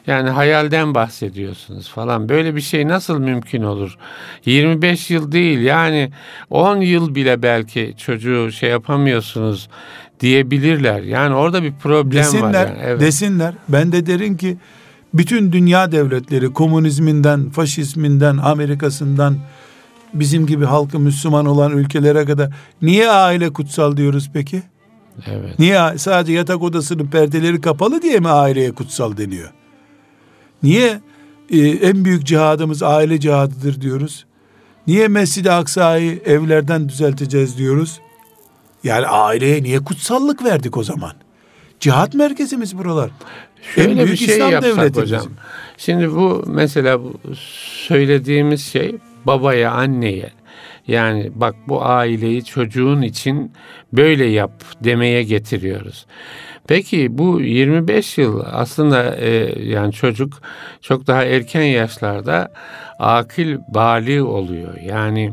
yani 0.08 0.30
hayalden 0.30 0.96
bahsediyorsunuz 0.96 1.90
falan 1.90 2.30
böyle 2.30 2.56
bir 2.56 2.62
şey 2.62 2.88
nasıl 2.88 3.20
mümkün 3.20 3.64
olur 3.64 3.98
25 4.46 5.10
yıl 5.10 5.32
değil 5.32 5.60
yani 5.60 6.12
10 6.50 6.78
yıl 6.78 7.16
bile 7.16 7.42
belki 7.42 7.94
çocuğu 7.98 8.52
şey 8.52 8.70
yapamıyorsunuz 8.70 9.70
diyebilirler 10.20 11.02
yani 11.02 11.36
orada 11.36 11.64
bir 11.64 11.74
problem 11.74 12.22
var 12.22 12.26
Desinler, 12.26 12.68
yani. 12.68 12.78
evet. 12.84 13.02
desinler. 13.02 13.54
Ben 13.70 13.92
de 13.92 14.06
derim 14.06 14.38
ki 14.38 14.58
bütün 15.14 15.52
dünya 15.52 15.92
devletleri 15.92 16.54
komünizminden, 16.54 17.50
faşizminden, 17.50 18.38
Amerikasından 18.38 19.38
bizim 20.14 20.48
gibi 20.48 20.66
halkı 20.66 21.00
Müslüman 21.00 21.46
olan 21.46 21.72
ülkelere 21.72 22.26
kadar 22.26 22.50
niye 22.82 23.10
aile 23.10 23.50
kutsal 23.50 23.98
diyoruz 23.98 24.30
peki? 24.34 24.64
evet 25.28 25.60
Niye 25.60 25.98
sadece 25.98 26.34
yatak 26.34 26.62
odasının 26.62 27.08
perdeleri 27.08 27.62
kapalı 27.62 28.02
diye 28.02 28.20
mi 28.20 28.30
aileye 28.30 28.72
kutsal 28.72 29.18
deniyor? 29.18 29.52
Niye 30.64 31.00
e, 31.50 31.68
en 31.68 32.06
büyük 32.06 32.26
cihadımız 32.26 32.84
aile 32.84 33.20
cihadıdır 33.20 33.82
diyoruz? 33.82 34.26
Niye 34.88 35.08
Mescid-i 35.08 35.52
Aksa'yı 35.52 36.22
evlerden 36.26 36.90
düzelteceğiz 36.90 37.58
diyoruz? 37.58 38.00
Yani 38.84 39.08
aileye 39.08 39.64
niye 39.64 39.80
kutsallık 39.80 40.44
verdik 40.44 40.78
o 40.78 40.84
zaman? 40.84 41.14
Cihat 41.80 42.14
merkezimiz 42.14 42.78
buralar. 42.78 43.12
Şöyle 43.76 44.02
en 44.02 44.08
bir 44.08 44.16
şey 44.16 44.28
İslam 44.28 44.52
yapsak 44.52 44.78
devleti 44.78 45.02
hocam. 45.02 45.20
bizim. 45.20 45.32
Şimdi 45.78 46.12
bu 46.12 46.44
mesela 46.48 47.04
bu 47.04 47.14
söylediğimiz 47.88 48.66
şey 48.66 48.96
babaya, 49.26 49.72
anneye 49.72 50.32
yani 50.90 51.32
bak 51.36 51.56
bu 51.68 51.86
aileyi 51.86 52.46
çocuğun 52.46 53.02
için 53.02 53.52
böyle 53.94 54.26
yap 54.26 54.52
demeye 54.84 55.24
getiriyoruz. 55.24 56.06
Peki 56.68 57.18
bu 57.18 57.42
25 57.42 58.18
yıl 58.18 58.44
aslında 58.52 59.16
e, 59.16 59.30
yani 59.64 59.94
çocuk 59.94 60.42
çok 60.82 61.08
daha 61.08 61.24
erken 61.24 61.62
yaşlarda 61.62 62.52
akil 63.00 63.58
bali 63.68 64.22
oluyor. 64.22 64.78
Yani 64.86 65.32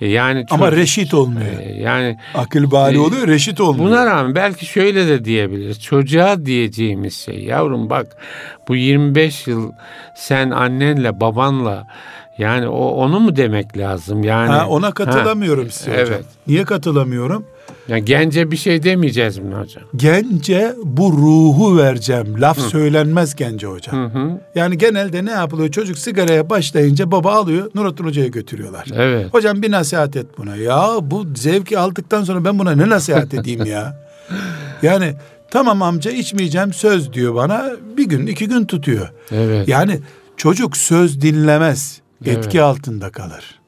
yani 0.00 0.44
Ama 0.50 0.66
çocuk- 0.66 0.80
reşit 0.82 1.14
olmuyor. 1.14 1.46
e, 1.60 1.72
yani 1.72 2.18
Akıl 2.34 2.70
bali 2.70 2.96
e, 2.96 3.00
oluyor, 3.00 3.28
reşit 3.28 3.60
olmuyor. 3.60 3.88
Buna 3.90 4.06
rağmen 4.06 4.34
belki 4.34 4.66
şöyle 4.66 5.06
de 5.08 5.24
diyebiliriz. 5.24 5.82
Çocuğa 5.82 6.46
diyeceğimiz 6.46 7.14
şey 7.16 7.44
yavrum 7.44 7.90
bak 7.90 8.16
bu 8.68 8.76
25 8.76 9.46
yıl 9.46 9.72
sen 10.16 10.50
annenle 10.50 11.20
babanla 11.20 11.86
yani 12.38 12.68
o 12.68 12.88
onu 12.88 13.20
mu 13.20 13.36
demek 13.36 13.78
lazım 13.78 14.24
yani? 14.24 14.50
ha, 14.50 14.68
ona 14.68 14.92
katılamıyorum 14.92 15.70
size 15.70 15.90
hocam. 15.90 16.06
Evet. 16.08 16.24
Niye 16.46 16.64
katılamıyorum? 16.64 17.44
Yani 17.88 18.04
gence 18.04 18.50
bir 18.50 18.56
şey 18.56 18.82
demeyeceğiz 18.82 19.38
mi 19.38 19.54
hocam? 19.54 19.84
Gence 19.96 20.74
bu 20.84 21.12
ruhu 21.12 21.78
vereceğim. 21.78 22.40
Laf 22.40 22.58
söylenmez 22.58 23.34
gence 23.34 23.66
hocam. 23.66 23.96
Hı 23.96 24.18
hı. 24.18 24.40
Yani 24.54 24.78
genelde 24.78 25.24
ne 25.24 25.30
yapılıyor? 25.30 25.70
Çocuk 25.70 25.98
sigaraya 25.98 26.50
başlayınca 26.50 27.10
baba 27.10 27.32
alıyor 27.32 27.70
Nurattin 27.74 28.04
Hoca'ya 28.04 28.28
götürüyorlar. 28.28 28.86
Evet. 28.94 29.34
Hocam 29.34 29.62
bir 29.62 29.70
nasihat 29.70 30.16
et 30.16 30.26
buna. 30.38 30.56
Ya 30.56 30.88
bu 31.02 31.26
zevki 31.34 31.78
aldıktan 31.78 32.24
sonra 32.24 32.44
ben 32.44 32.58
buna 32.58 32.72
ne 32.72 32.88
nasihat 32.88 33.34
edeyim 33.34 33.64
ya? 33.64 34.04
Yani 34.82 35.14
tamam 35.50 35.82
amca 35.82 36.10
içmeyeceğim 36.10 36.72
söz 36.72 37.12
diyor 37.12 37.34
bana. 37.34 37.70
Bir 37.96 38.08
gün 38.08 38.26
iki 38.26 38.48
gün 38.48 38.64
tutuyor. 38.64 39.08
Evet. 39.32 39.68
Yani 39.68 40.00
çocuk 40.36 40.76
söz 40.76 41.20
dinlemez. 41.20 42.00
Evet. 42.24 42.38
Etki 42.38 42.62
altında 42.62 43.10
kalır. 43.10 43.60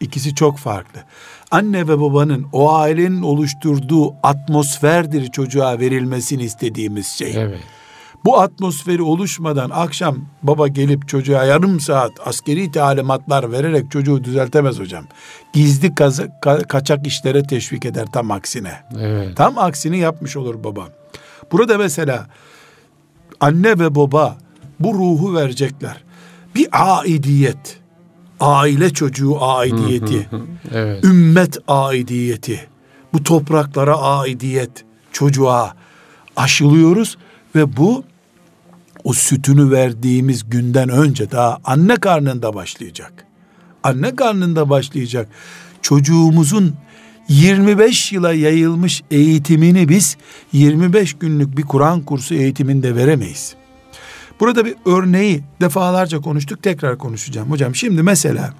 İkisi 0.00 0.34
çok 0.34 0.58
farklı. 0.58 1.00
Anne 1.50 1.88
ve 1.88 2.00
babanın 2.00 2.46
o 2.52 2.74
ailenin 2.74 3.22
oluşturduğu 3.22 4.14
atmosferdir 4.22 5.26
çocuğa 5.30 5.78
verilmesini 5.78 6.42
istediğimiz 6.42 7.06
şey. 7.06 7.34
Evet. 7.36 7.60
Bu 8.24 8.40
atmosferi 8.40 9.02
oluşmadan 9.02 9.70
akşam 9.70 10.18
baba 10.42 10.68
gelip 10.68 11.08
çocuğa 11.08 11.44
yarım 11.44 11.80
saat 11.80 12.12
askeri 12.24 12.70
talimatlar 12.72 13.52
vererek 13.52 13.90
çocuğu 13.90 14.24
düzeltemez 14.24 14.78
hocam. 14.78 15.04
Gizli 15.52 15.94
kaza- 15.94 16.40
ka- 16.42 16.66
kaçak 16.66 17.06
işlere 17.06 17.42
teşvik 17.42 17.84
eder 17.84 18.06
tam 18.12 18.30
aksine. 18.30 18.72
Evet. 19.00 19.36
Tam 19.36 19.58
aksini 19.58 19.98
yapmış 19.98 20.36
olur 20.36 20.64
baba. 20.64 20.88
Burada 21.52 21.78
mesela 21.78 22.26
anne 23.40 23.78
ve 23.78 23.94
baba 23.94 24.38
bu 24.80 24.94
ruhu 24.94 25.34
verecekler. 25.34 26.04
Bir 26.54 26.68
aidiyet, 26.72 27.80
aile 28.40 28.90
çocuğu 28.90 29.42
aidiyeti, 29.44 30.28
Evet. 30.72 31.04
ümmet 31.04 31.58
aidiyeti, 31.68 32.68
bu 33.12 33.22
topraklara 33.22 33.96
aidiyet 33.96 34.84
çocuğa 35.12 35.74
aşılıyoruz 36.36 37.16
ve 37.54 37.76
bu 37.76 38.04
o 39.04 39.12
sütünü 39.12 39.70
verdiğimiz 39.70 40.50
günden 40.50 40.88
önce 40.88 41.30
daha 41.30 41.58
anne 41.64 41.96
karnında 41.96 42.54
başlayacak. 42.54 43.26
Anne 43.82 44.16
karnında 44.16 44.70
başlayacak. 44.70 45.28
Çocuğumuzun 45.82 46.74
25 47.28 48.12
yıla 48.12 48.32
yayılmış 48.32 49.02
eğitimini 49.10 49.88
biz 49.88 50.16
25 50.52 51.14
günlük 51.14 51.56
bir 51.56 51.62
Kur'an 51.62 52.00
kursu 52.02 52.34
eğitiminde 52.34 52.96
veremeyiz. 52.96 53.54
Burada 54.40 54.64
bir 54.64 54.74
örneği 54.86 55.42
defalarca 55.60 56.20
konuştuk 56.20 56.62
tekrar 56.62 56.98
konuşacağım. 56.98 57.50
Hocam 57.50 57.74
şimdi 57.74 58.02
mesela 58.02 58.54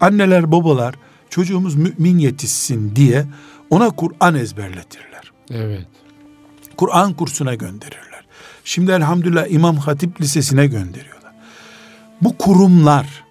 anneler 0.00 0.52
babalar 0.52 0.94
çocuğumuz 1.30 1.74
mümin 1.74 2.18
yetişsin 2.18 2.96
diye 2.96 3.26
ona 3.70 3.90
Kur'an 3.90 4.34
ezberletirler. 4.34 5.32
Evet. 5.50 5.86
Kur'an 6.76 7.12
kursuna 7.12 7.54
gönderirler. 7.54 8.24
Şimdi 8.64 8.92
elhamdülillah 8.92 9.46
İmam 9.50 9.76
Hatip 9.76 10.20
Lisesi'ne 10.20 10.66
gönderiyorlar. 10.66 11.32
Bu 12.20 12.38
kurumlar 12.38 13.24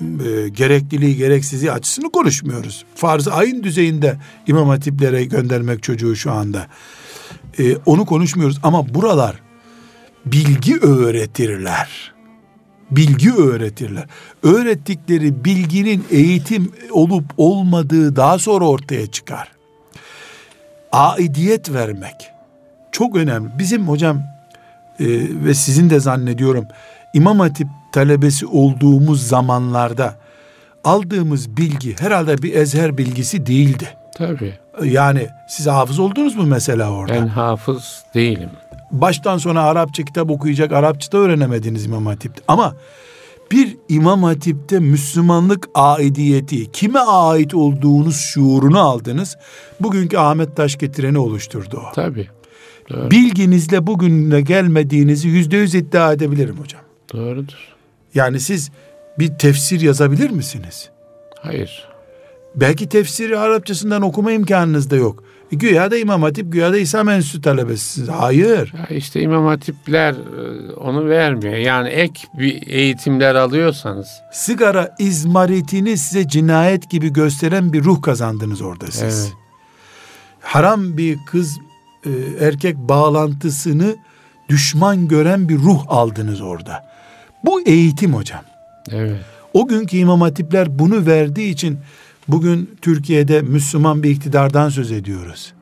e, 0.00 0.48
gerekliliği 0.48 1.16
gereksizliği 1.16 1.72
açısını 1.72 2.10
konuşmuyoruz. 2.10 2.84
Farz-ı 2.94 3.32
ayın 3.32 3.62
düzeyinde 3.62 4.18
İmam 4.46 4.68
Hatiplere 4.68 5.24
göndermek 5.24 5.82
çocuğu 5.82 6.16
şu 6.16 6.32
anda. 6.32 6.66
E, 7.58 7.76
onu 7.76 8.06
konuşmuyoruz 8.06 8.58
ama 8.62 8.94
buralar 8.94 9.47
bilgi 10.26 10.78
öğretirler. 10.78 12.12
Bilgi 12.90 13.32
öğretirler. 13.32 14.06
Öğrettikleri 14.42 15.44
bilginin 15.44 16.04
eğitim 16.10 16.72
olup 16.90 17.24
olmadığı 17.36 18.16
daha 18.16 18.38
sonra 18.38 18.64
ortaya 18.64 19.06
çıkar 19.06 19.48
aidiyet 20.92 21.72
vermek 21.72 22.30
çok 22.92 23.16
önemli. 23.16 23.50
Bizim 23.58 23.88
hocam 23.88 24.16
e, 25.00 25.06
ve 25.44 25.54
sizin 25.54 25.90
de 25.90 26.00
zannediyorum 26.00 26.66
İmam 27.14 27.40
Hatip 27.40 27.68
talebesi 27.92 28.46
olduğumuz 28.46 29.28
zamanlarda 29.28 30.14
aldığımız 30.84 31.56
bilgi 31.56 31.96
herhalde 32.00 32.42
bir 32.42 32.54
ezher 32.54 32.98
bilgisi 32.98 33.46
değildi. 33.46 33.88
Tabii. 34.14 34.54
Yani 34.84 35.26
siz 35.48 35.66
hafız 35.66 35.98
oldunuz 35.98 36.36
mu 36.36 36.42
mesela 36.46 36.90
orada? 36.90 37.14
Ben 37.14 37.26
hafız 37.26 38.04
değilim. 38.14 38.50
Baştan 38.92 39.38
sona 39.38 39.62
Arapça 39.62 40.02
kitap 40.02 40.30
okuyacak, 40.30 40.72
Arapça 40.72 41.12
da 41.12 41.18
öğrenemediniz 41.18 41.84
İmam 41.84 42.06
Hatip'te. 42.06 42.42
Ama 42.48 42.76
bir 43.52 43.76
İmam 43.88 44.22
Hatip'te 44.22 44.78
Müslümanlık 44.78 45.68
aidiyeti, 45.74 46.72
kime 46.72 46.98
ait 46.98 47.54
olduğunuz 47.54 48.16
şuurunu 48.16 48.80
aldınız. 48.80 49.36
Bugünkü 49.80 50.16
Ahmet 50.16 50.56
Taş 50.56 50.78
getireni 50.78 51.18
oluşturdu 51.18 51.76
o. 51.76 51.94
Tabii. 51.94 52.28
Doğru. 52.90 53.10
Bilginizle 53.10 53.86
bugüne 53.86 54.40
gelmediğinizi 54.40 55.28
yüzde 55.28 55.56
yüz 55.56 55.74
iddia 55.74 56.12
edebilirim 56.12 56.56
hocam. 56.56 56.82
Doğrudur. 57.12 57.74
Yani 58.14 58.40
siz 58.40 58.70
bir 59.18 59.28
tefsir 59.28 59.80
yazabilir 59.80 60.30
misiniz? 60.30 60.90
Hayır. 61.40 61.88
Belki 62.54 62.88
tefsiri 62.88 63.38
Arapçasından 63.38 64.02
okuma 64.02 64.32
imkanınız 64.32 64.90
da 64.90 64.96
yok. 64.96 65.24
Güya 65.52 65.90
da 65.90 65.96
İmam 65.96 66.22
Hatip, 66.22 66.52
güya 66.52 66.72
da 66.72 66.78
İslam 66.78 67.08
Enstitüsü 67.08 67.42
talebesisiniz. 67.42 68.08
Hayır. 68.08 68.74
Ya 68.78 68.96
işte 68.96 69.20
İmam 69.20 69.46
Hatipler 69.46 70.12
e, 70.12 70.72
onu 70.72 71.08
vermiyor. 71.08 71.54
Yani 71.54 71.88
ek 71.88 72.20
bir 72.38 72.66
eğitimler 72.66 73.34
alıyorsanız. 73.34 74.08
Sigara 74.32 74.94
izmaritini 74.98 75.96
size 75.96 76.28
cinayet 76.28 76.90
gibi 76.90 77.12
gösteren 77.12 77.72
bir 77.72 77.84
ruh 77.84 78.02
kazandınız 78.02 78.62
orada 78.62 78.86
siz. 78.86 79.02
Evet. 79.02 79.32
Haram 80.40 80.96
bir 80.96 81.18
kız 81.26 81.58
e, 82.04 82.10
erkek 82.40 82.76
bağlantısını 82.76 83.96
düşman 84.48 85.08
gören 85.08 85.48
bir 85.48 85.58
ruh 85.58 85.84
aldınız 85.88 86.40
orada. 86.40 86.88
Bu 87.44 87.60
eğitim 87.60 88.14
hocam. 88.14 88.42
Evet. 88.90 89.20
O 89.54 89.68
günkü 89.68 89.96
İmam 89.96 90.20
Hatipler 90.20 90.78
bunu 90.78 91.06
verdiği 91.06 91.50
için 91.50 91.78
bugün 92.28 92.70
Türkiye'de 92.82 93.42
Müslüman 93.42 94.02
bir 94.02 94.10
iktidardan 94.10 94.68
söz 94.68 94.92
ediyoruz. 94.92 95.52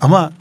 Ama 0.00 0.32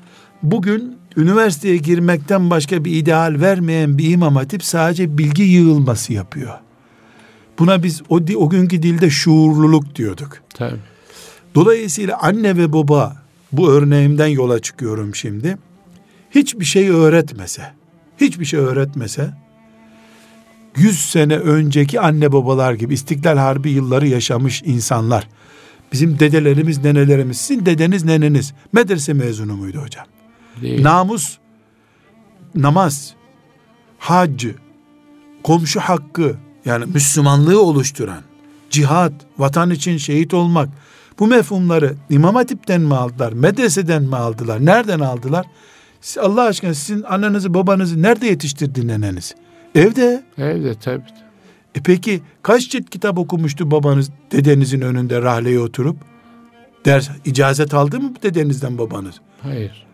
bugün 0.44 0.98
üniversiteye 1.18 1.78
girmekten 1.78 2.50
başka 2.50 2.86
bir 2.86 2.92
ideal 2.92 3.36
vermeyen 3.40 3.98
bir 3.98 4.10
İmam 4.10 4.36
Hatip 4.36 4.64
sadece 4.64 5.18
bilgi 5.18 5.44
yığılması 5.44 6.14
yapıyor. 6.14 6.54
Buna 7.60 7.84
biz 7.84 8.02
o, 8.10 8.20
o 8.36 8.50
günkü 8.50 8.84
dilde 8.84 9.10
şuurluluk 9.10 9.96
diyorduk. 9.96 10.38
Tabii. 10.54 10.80
Dolayısıyla 11.56 12.18
anne 12.22 12.58
ve 12.58 12.74
baba 12.74 13.24
bu 13.52 13.72
örneğimden 13.72 14.28
yola 14.28 14.60
çıkıyorum 14.60 15.16
şimdi. 15.16 15.58
Hiçbir 16.32 16.66
şey 16.66 16.90
öğretmese, 16.90 17.74
hiçbir 18.18 18.46
şey 18.46 18.60
öğretmese 18.60 19.34
100 20.78 21.00
sene 21.00 21.38
önceki 21.38 22.00
anne 22.00 22.32
babalar 22.32 22.74
gibi 22.74 22.94
İstiklal 22.94 23.38
Harbi 23.38 23.70
yılları 23.70 24.08
yaşamış 24.08 24.62
insanlar. 24.66 25.28
Bizim 25.94 26.20
dedelerimiz, 26.20 26.84
nenelerimiz, 26.84 27.38
sizin 27.38 27.66
dedeniz, 27.66 28.04
neneniz 28.04 28.54
medrese 28.74 29.14
mezunu 29.14 29.56
muydu 29.56 29.78
hocam? 29.78 30.06
Değil. 30.62 30.84
Namus, 30.84 31.38
namaz, 32.56 33.14
hac, 34.00 34.46
komşu 35.44 35.80
hakkı 35.80 36.36
yani 36.66 36.86
Müslümanlığı 36.86 37.62
oluşturan, 37.62 38.22
cihat, 38.70 39.14
vatan 39.38 39.70
için 39.70 39.98
şehit 39.98 40.34
olmak 40.34 40.70
bu 41.20 41.28
mefhumları 41.28 41.96
İmam 42.10 42.36
Hatip'ten 42.36 42.82
mi 42.82 42.96
aldılar, 42.96 43.34
medreseden 43.34 44.04
mi 44.04 44.16
aldılar, 44.16 44.66
nereden 44.66 45.00
aldılar? 45.00 45.46
Siz 46.02 46.18
Allah 46.18 46.42
aşkına 46.44 46.74
sizin 46.74 47.04
annenizi 47.04 47.54
babanızı 47.54 48.02
nerede 48.02 48.28
yetiştirdi 48.28 48.88
neneniz? 48.88 49.36
Evde. 49.76 50.24
Evde 50.38 50.76
tabii. 50.76 51.04
E 51.76 51.80
peki 51.86 52.22
kaç 52.42 52.70
cilt 52.70 52.90
kitap 52.90 53.18
okumuştu 53.18 53.72
babanız 53.72 54.10
dedenizin 54.32 54.82
önünde 54.82 55.22
rahleye 55.22 55.60
oturup? 55.60 55.98
Ders, 56.86 57.10
icazet 57.26 57.74
aldı 57.74 58.00
mı 58.00 58.14
dedenizden 58.24 58.78
babanız? 58.78 59.16
Hayır. 59.42 59.86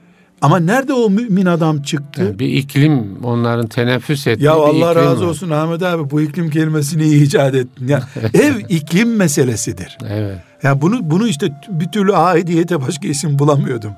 Ama 0.42 0.60
nerede 0.60 0.94
o 0.94 1.10
mümin 1.10 1.46
adam 1.46 1.82
çıktı? 1.82 2.22
Yani 2.22 2.40
bir 2.40 2.48
iklim 2.48 3.24
onların 3.24 3.68
teneffüs 3.68 4.28
ettiği 4.28 4.44
Ya 4.44 4.54
Allah 4.54 4.96
razı 4.96 5.22
var. 5.24 5.28
olsun 5.30 5.50
Ahmet 5.50 5.84
abi 5.84 6.10
bu 6.10 6.22
iklim 6.22 6.50
kelimesini 6.50 7.08
icat 7.08 7.56
ettin. 7.56 7.88
Ya, 7.88 8.04
ev 8.34 8.54
iklim 8.70 9.16
meselesidir. 9.16 9.98
Evet. 10.10 10.38
Ya 10.64 10.82
bunu 10.82 11.12
bunu 11.12 11.28
işte 11.28 11.62
bir 11.70 11.92
türlü 11.92 12.16
aidiyete 12.16 12.82
başka 12.82 13.08
isim 13.08 13.40
bulamıyordum. 13.40 13.92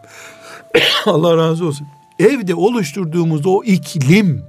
Allah 1.06 1.38
razı 1.38 1.66
olsun. 1.66 1.88
Evde 2.20 2.56
oluşturduğumuz 2.56 3.42
o 3.46 3.64
iklim 3.64 4.44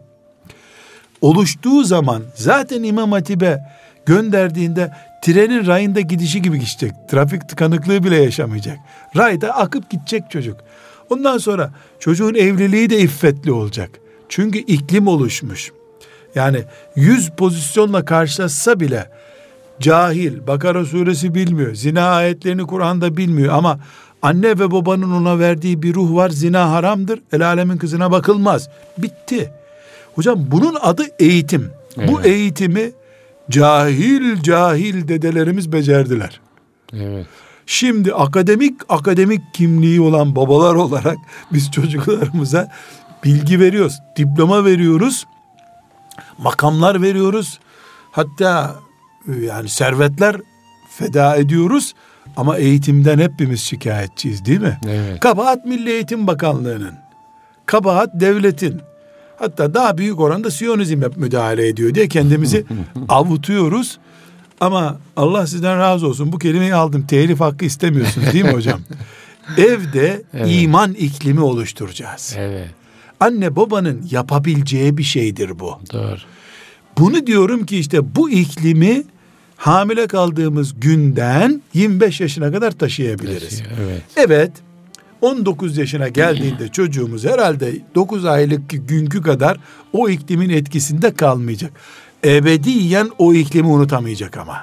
oluştuğu 1.23 1.85
zaman 1.85 2.23
zaten 2.35 2.83
İmam 2.83 3.13
Hatip'e 3.13 3.61
gönderdiğinde 4.07 4.93
trenin 5.23 5.67
rayında 5.67 6.01
gidişi 6.01 6.43
gibi 6.43 6.59
gidecek. 6.59 6.93
Trafik 7.11 7.49
tıkanıklığı 7.49 8.05
bile 8.05 8.17
yaşamayacak. 8.17 8.79
Rayda 9.17 9.57
akıp 9.57 9.91
gidecek 9.91 10.31
çocuk. 10.31 10.57
Ondan 11.11 11.39
sonra 11.39 11.71
çocuğun 12.01 12.35
evliliği 12.35 12.91
de 12.91 12.99
iffetli 12.99 13.53
olacak. 13.53 13.91
Çünkü 14.29 14.59
iklim 14.59 15.07
oluşmuş. 15.07 15.73
Yani 16.35 16.65
yüz 16.97 17.31
pozisyonla 17.31 18.05
karşılaşsa 18.05 18.81
bile 18.81 19.11
cahil, 19.81 20.47
Bakara 20.47 20.85
suresi 20.85 21.35
bilmiyor, 21.35 21.75
zina 21.75 22.09
ayetlerini 22.09 22.67
Kur'an'da 22.67 23.17
bilmiyor 23.17 23.55
ama 23.55 23.79
Anne 24.23 24.59
ve 24.59 24.71
babanın 24.71 25.13
ona 25.13 25.39
verdiği 25.39 25.83
bir 25.83 25.95
ruh 25.95 26.15
var. 26.15 26.31
Zina 26.31 26.71
haramdır. 26.71 27.21
El 27.33 27.47
alemin 27.47 27.77
kızına 27.77 28.11
bakılmaz. 28.11 28.69
Bitti. 28.99 29.53
Hocam 30.15 30.39
bunun 30.51 30.75
adı 30.81 31.05
eğitim. 31.19 31.71
Bu 31.97 32.03
Evet. 32.21 32.27
eğitimi 32.27 32.91
cahil 33.51 34.43
cahil 34.43 35.09
dedelerimiz 35.09 35.73
becerdiler. 35.73 36.41
Evet. 36.97 37.27
Şimdi 37.67 38.15
akademik 38.15 38.81
akademik 38.89 39.41
kimliği 39.55 40.01
olan 40.01 40.37
babalar 40.37 40.75
olarak 40.75 41.17
biz 41.53 41.71
çocuklarımıza 41.71 42.71
bilgi 43.25 43.61
veriyoruz, 43.61 43.99
diploma 44.17 44.65
veriyoruz, 44.65 45.27
makamlar 46.39 47.03
veriyoruz. 47.03 47.59
Hatta 48.11 48.75
e, 49.29 49.45
yani 49.45 49.69
servetler 49.69 50.37
feda 50.91 51.37
ediyoruz 51.37 51.95
ama 52.37 52.57
eğitimden 52.59 53.19
hepimiz 53.19 53.61
şikayetçiyiz 53.61 54.45
değil 54.45 54.61
mi? 54.61 54.79
Evet. 54.89 55.21
Kabahat 55.21 55.67
Milli 55.67 55.91
Eğitim 55.91 56.27
Bakanlığı'nın, 56.27 56.95
kabahat 57.67 58.21
devletin, 58.21 58.81
hatta 59.43 59.75
daha 59.75 59.99
büyük 59.99 60.21
oranda 60.21 60.51
Siyonizm 60.51 61.03
müdahale 61.17 61.69
ediyor 61.69 61.95
diye 61.95 62.09
kendimizi 62.09 62.65
avutuyoruz. 63.09 63.99
Ama 64.61 64.99
Allah 65.17 65.47
sizden 65.47 65.79
razı 65.79 66.07
olsun 66.07 66.33
bu 66.33 66.39
kelimeyi 66.39 66.75
aldım. 66.75 67.07
Telif 67.07 67.41
hakkı 67.41 67.65
istemiyorsunuz 67.65 68.33
değil 68.33 68.45
mi 68.45 68.51
hocam? 68.51 68.81
Evde 69.59 70.23
Evet. 70.35 70.47
iman 70.51 70.95
iklimi 70.95 71.41
oluşturacağız. 71.41 72.35
Evet. 72.39 72.69
Anne 73.21 73.57
babanın 73.57 74.07
yapabileceği 74.11 74.99
bir 74.99 75.03
şeydir 75.03 75.59
bu. 75.59 75.79
Doğru. 75.93 76.17
Bunu 76.99 77.27
diyorum 77.27 77.67
ki 77.67 77.79
işte 77.79 78.15
bu 78.17 78.31
iklimi 78.31 79.03
hamile 79.57 80.07
kaldığımız 80.07 80.81
günden 80.81 81.63
25 81.75 82.21
yaşına 82.21 82.53
kadar 82.53 82.71
taşıyabiliriz. 82.71 83.63
Evet. 83.83 84.03
Evet 84.17 84.53
19 85.23 85.79
yaşına 85.79 86.09
geldiğinde 86.09 86.69
çocuğumuz 86.69 87.25
herhalde 87.25 87.73
9 87.95 88.25
aylık 88.25 88.89
günkü 88.89 89.23
kadar 89.23 89.57
o 89.93 90.09
iklimin 90.09 90.51
etkisinde 90.51 91.15
kalmayacak. 91.15 91.73
Ebediyen 92.25 93.11
o 93.19 93.35
iklimi 93.35 93.69
unutamayacak 93.69 94.37
ama. 94.37 94.57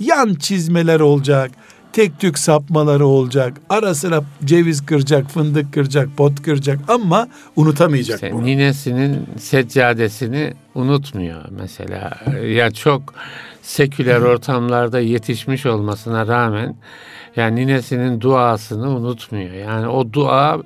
Yan 0.00 0.34
çizmeler 0.34 1.00
olacak, 1.00 1.50
tek 1.92 2.20
tük 2.20 2.38
sapmaları 2.38 3.06
olacak, 3.06 3.60
ara 3.68 3.94
sıra 3.94 4.24
ceviz 4.44 4.86
kıracak, 4.86 5.30
fındık 5.30 5.72
kıracak, 5.74 6.16
pot 6.16 6.42
kıracak 6.42 6.78
ama 6.88 7.28
unutamayacak 7.56 8.14
İşte 8.22 8.32
bunu. 8.32 8.44
ninesinin 8.44 9.26
seccadesini 9.38 10.54
unutmuyor 10.74 11.44
mesela. 11.50 12.10
Ya 12.46 12.70
çok 12.70 13.14
seküler 13.62 14.20
ortamlarda 14.20 15.00
yetişmiş 15.00 15.66
olmasına 15.66 16.26
rağmen 16.26 16.76
yani 17.36 17.56
ninesinin 17.56 18.20
duasını 18.20 18.90
unutmuyor. 18.90 19.50
Yani 19.50 19.88
o 19.88 20.12
dua 20.12 20.62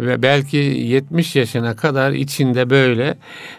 ve 0.00 0.22
belki 0.22 0.56
70 0.56 1.36
yaşına 1.36 1.76
kadar 1.76 2.12
içinde 2.12 2.70
böyle 2.70 3.14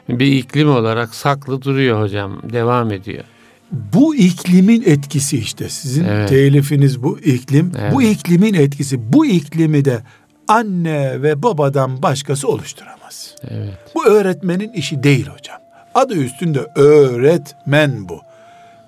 bir 0.09 0.25
iklim 0.27 0.69
olarak 0.69 1.15
saklı 1.15 1.61
duruyor 1.61 2.01
hocam. 2.01 2.41
Devam 2.53 2.91
ediyor. 2.91 3.23
Bu 3.71 4.15
iklimin 4.15 4.83
etkisi 4.85 5.37
işte 5.37 5.69
sizin 5.69 6.05
Evet. 6.05 6.29
telifiniz 6.29 7.03
bu 7.03 7.19
iklim. 7.19 7.71
Evet. 7.79 7.93
Bu 7.93 8.01
iklimin 8.01 8.53
etkisi. 8.53 9.13
Bu 9.13 9.25
iklimi 9.25 9.85
de 9.85 9.99
anne 10.47 11.21
ve 11.21 11.43
babadan 11.43 12.01
başkası 12.03 12.47
oluşturamaz. 12.47 13.35
Evet. 13.49 13.73
Bu 13.95 14.05
öğretmenin 14.05 14.73
işi 14.73 15.03
değil 15.03 15.27
hocam. 15.27 15.57
Adı 15.95 16.13
üstünde 16.13 16.59
öğretmen 16.75 18.09
bu. 18.09 18.21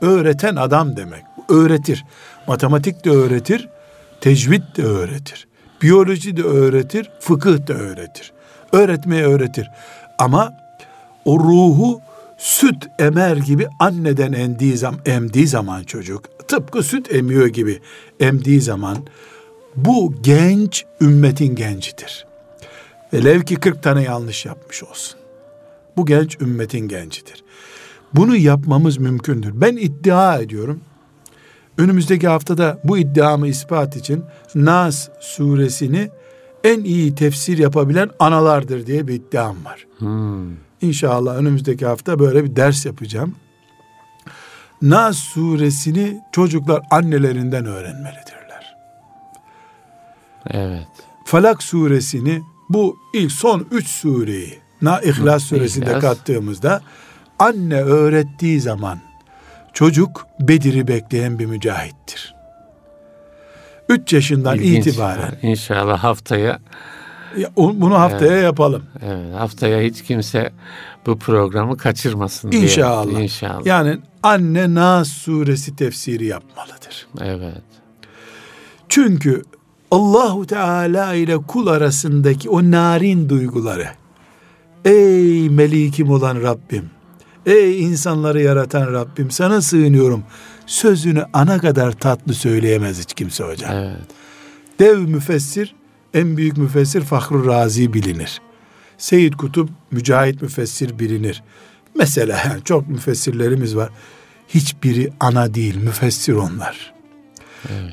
Öğreten 0.01 0.55
adam 0.55 0.95
demek. 0.97 1.23
Öğretir. 1.49 2.05
Matematik 2.47 3.05
de 3.05 3.09
öğretir, 3.09 3.69
tecvid 4.21 4.61
de 4.77 4.83
öğretir. 4.83 5.47
Biyoloji 5.81 6.37
de 6.37 6.43
öğretir, 6.43 7.11
fıkıh 7.19 7.67
da 7.67 7.73
öğretir. 7.73 8.31
Öğretmeyi 8.71 9.23
öğretir. 9.23 9.69
Ama 10.19 10.53
o 11.25 11.39
ruhu 11.39 12.01
süt 12.37 12.87
emer 12.99 13.37
gibi 13.37 13.67
anneden 13.79 14.33
emdiği 14.33 14.77
zaman, 14.77 14.99
emdiği 15.05 15.47
zaman 15.47 15.83
çocuk 15.83 16.47
tıpkı 16.47 16.83
süt 16.83 17.15
emiyor 17.15 17.47
gibi 17.47 17.79
emdiği 18.19 18.61
zaman 18.61 18.97
bu 19.75 20.13
genç 20.21 20.85
ümmetin 21.01 21.55
gencidir. 21.55 22.25
Velev 23.13 23.41
ki 23.41 23.55
40 23.55 23.83
tane 23.83 24.03
yanlış 24.03 24.45
yapmış 24.45 24.83
olsun. 24.83 25.19
Bu 25.97 26.05
genç 26.05 26.41
ümmetin 26.41 26.87
gencidir. 26.87 27.43
Bunu 28.13 28.35
yapmamız 28.35 28.97
mümkündür. 28.97 29.51
Ben 29.53 29.77
iddia 29.77 30.39
ediyorum. 30.39 30.81
Önümüzdeki 31.77 32.27
haftada 32.27 32.79
bu 32.83 32.97
iddiamı 32.97 33.47
ispat 33.47 33.95
için 33.95 34.23
Nas 34.55 35.09
suresini 35.19 36.09
en 36.63 36.83
iyi 36.83 37.15
tefsir 37.15 37.57
yapabilen 37.57 38.09
analardır 38.19 38.85
diye 38.87 39.07
bir 39.07 39.13
iddiam 39.13 39.65
var. 39.65 39.87
Hmm. 39.97 40.55
İnşallah 40.81 41.35
önümüzdeki 41.35 41.85
hafta 41.85 42.19
böyle 42.19 42.43
bir 42.43 42.55
ders 42.55 42.85
yapacağım. 42.85 43.35
Nas 44.81 45.17
suresini 45.17 46.21
çocuklar 46.31 46.81
annelerinden 46.91 47.65
öğrenmelidirler. 47.65 48.75
Evet. 50.49 50.87
Falak 51.25 51.63
suresini 51.63 52.41
bu 52.69 52.97
ilk 53.13 53.31
son 53.31 53.67
üç 53.71 53.87
sureyi 53.87 54.61
Na 54.81 55.01
İhlas 55.01 55.43
suresinde 55.43 55.99
kattığımızda 55.99 56.81
anne 57.39 57.81
öğrettiği 57.81 58.61
zaman 58.61 58.99
çocuk 59.73 60.27
Bedir'i 60.39 60.87
bekleyen 60.87 61.39
bir 61.39 61.45
mücahittir. 61.45 62.35
Üç 63.89 64.13
yaşından 64.13 64.57
İlginç. 64.57 64.87
itibaren 64.87 65.37
İnşallah 65.41 66.03
haftaya 66.03 66.59
Ya, 67.37 67.49
bunu 67.55 67.99
haftaya 67.99 68.37
yapalım. 68.37 68.83
evet, 69.05 69.35
haftaya 69.35 69.81
hiç 69.81 70.03
kimse 70.03 70.51
bu 71.05 71.19
programı 71.19 71.77
kaçırmasın 71.77 72.51
diye. 72.51 72.61
İnşallah. 72.61 73.19
İnşallah. 73.19 73.65
Yani 73.65 73.97
anne 74.23 74.73
Nas 74.73 75.07
suresi 75.07 75.75
tefsiri 75.75 76.25
yapmalıdır. 76.25 77.07
Evet. 77.21 77.61
Çünkü 78.89 79.41
Allahu 79.91 80.45
Teala 80.47 81.13
ile 81.13 81.37
kul 81.37 81.67
arasındaki 81.67 82.49
o 82.49 82.71
narin 82.71 83.29
duyguları 83.29 83.87
ey 84.85 85.49
melikim 85.49 86.09
olan 86.09 86.41
Rabbim 86.43 86.89
ey 87.45 87.81
insanları 87.81 88.41
yaratan 88.41 88.93
Rabbim 88.93 89.31
sana 89.31 89.61
sığınıyorum 89.61 90.23
sözünü 90.65 91.25
ana 91.33 91.59
kadar 91.59 91.91
tatlı 91.91 92.33
söyleyemez 92.33 92.99
hiç 92.99 93.13
kimse 93.13 93.43
hocam. 93.43 93.71
Evet. 93.73 93.97
Dev 94.79 94.97
müfessir 94.97 95.75
en 96.13 96.37
büyük 96.37 96.57
müfessir 96.57 97.01
Fahru 97.01 97.45
Razi 97.45 97.93
bilinir. 97.93 98.41
Seyyid 98.97 99.33
Kutup 99.33 99.69
Mücahit 99.91 100.41
müfessir 100.41 100.99
bilinir. 100.99 101.43
Mesela 101.95 102.37
yani 102.45 102.63
çok 102.63 102.87
müfessirlerimiz 102.87 103.75
var. 103.75 103.89
Hiçbiri 104.47 105.13
ana 105.19 105.53
değil 105.53 105.75
müfessir 105.75 106.33
onlar. 106.33 106.93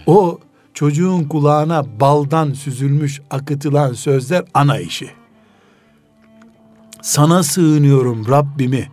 O 0.07 0.39
çocuğun 0.75 1.25
kulağına 1.25 2.01
baldan 2.01 2.53
süzülmüş 2.53 3.21
akıtılan 3.31 3.93
sözler 3.93 4.45
ana 4.55 4.79
işi. 4.79 5.11
Sana 7.03 7.43
sığınıyorum 7.43 8.29
Rabbimi 8.29 8.89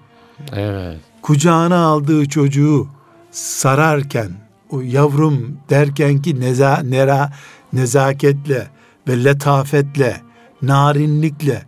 Evet. 0.53 0.97
kucağına 1.21 1.85
aldığı 1.85 2.25
çocuğu 2.29 2.87
sararken 3.31 4.31
o 4.69 4.81
yavrum 4.81 5.57
derken 5.69 6.21
ki 6.21 6.39
neza, 6.39 6.77
nera, 6.77 7.31
nezaketle 7.73 8.67
ve 9.07 9.23
letafetle, 9.23 10.21
narinlikle 10.61 11.63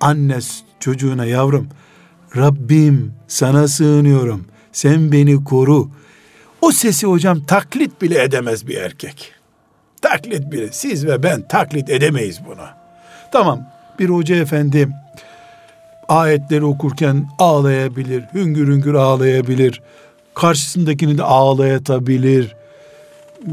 anne 0.00 0.38
çocuğuna 0.80 1.24
yavrum 1.24 1.68
Rabbim 2.36 3.12
sana 3.28 3.68
sığınıyorum 3.68 4.44
sen 4.72 5.12
beni 5.12 5.44
koru. 5.44 5.88
O 6.60 6.72
sesi 6.72 7.06
hocam 7.06 7.40
taklit 7.44 8.02
bile 8.02 8.22
edemez 8.22 8.66
bir 8.66 8.76
erkek. 8.76 9.32
Taklit 10.02 10.52
bile. 10.52 10.72
Siz 10.72 11.06
ve 11.06 11.22
ben 11.22 11.48
taklit 11.48 11.90
edemeyiz 11.90 12.40
bunu. 12.46 12.66
Tamam 13.32 13.60
bir 13.98 14.08
hoca 14.08 14.36
efendi 14.36 14.88
ayetleri 16.08 16.64
okurken 16.64 17.28
ağlayabilir, 17.38 18.24
hüngür 18.34 18.68
hüngür 18.68 18.94
ağlayabilir, 18.94 19.82
karşısındakini 20.34 21.18
de 21.18 21.22
ağlayatabilir, 21.22 22.56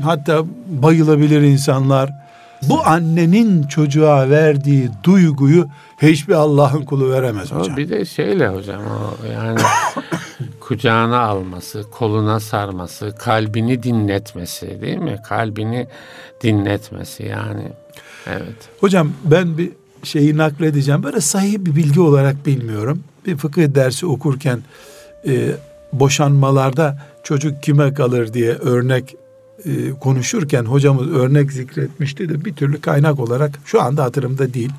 hatta 0.03 0.43
bayılabilir 0.67 1.41
insanlar. 1.41 2.25
Bu 2.69 2.87
annenin 2.87 3.63
çocuğa 3.63 4.29
verdiği 4.29 4.89
duyguyu 5.03 5.67
hiçbir 6.01 6.33
Allah'ın 6.33 6.81
kulu 6.81 7.11
veremez 7.11 7.51
O 7.53 7.59
hocam. 7.59 7.77
bir 7.77 7.89
de 7.89 8.05
şeyle 8.05 8.47
hocam 8.47 8.81
o 8.81 9.25
yani 9.33 9.59
kucağına 10.59 11.19
alması, 11.19 11.83
koluna 11.91 12.39
sarması, 12.39 13.15
kalbini 13.19 13.83
dinletmesi 13.83 14.81
değil 14.81 14.97
mi? 14.97 15.17
Kalbini 15.27 15.87
dinletmesi 16.43 17.23
yani. 17.23 17.71
Evet. 18.27 18.69
Hocam 18.79 19.11
ben 19.23 19.57
bir 19.57 19.71
şeyi 20.05 20.37
nakledeceğim. 20.37 21.03
Böyle 21.03 21.21
sahih 21.21 21.57
bir 21.59 21.75
bilgi 21.75 22.01
olarak 22.01 22.45
bilmiyorum. 22.45 23.03
Bir 23.25 23.37
fıkıh 23.37 23.75
dersi 23.75 24.05
okurken 24.05 24.59
e, 25.27 25.51
boşanmalarda 25.93 26.97
çocuk 27.23 27.63
kime 27.63 27.93
kalır 27.93 28.33
diye 28.33 28.51
örnek 28.51 29.15
e, 29.65 29.89
konuşurken 29.89 30.65
hocamız 30.65 31.07
örnek 31.07 31.51
zikretmişti 31.51 32.29
de 32.29 32.45
bir 32.45 32.53
türlü 32.53 32.81
kaynak 32.81 33.19
olarak 33.19 33.59
şu 33.65 33.81
anda 33.81 34.03
hatırımda 34.03 34.53
değil. 34.53 34.71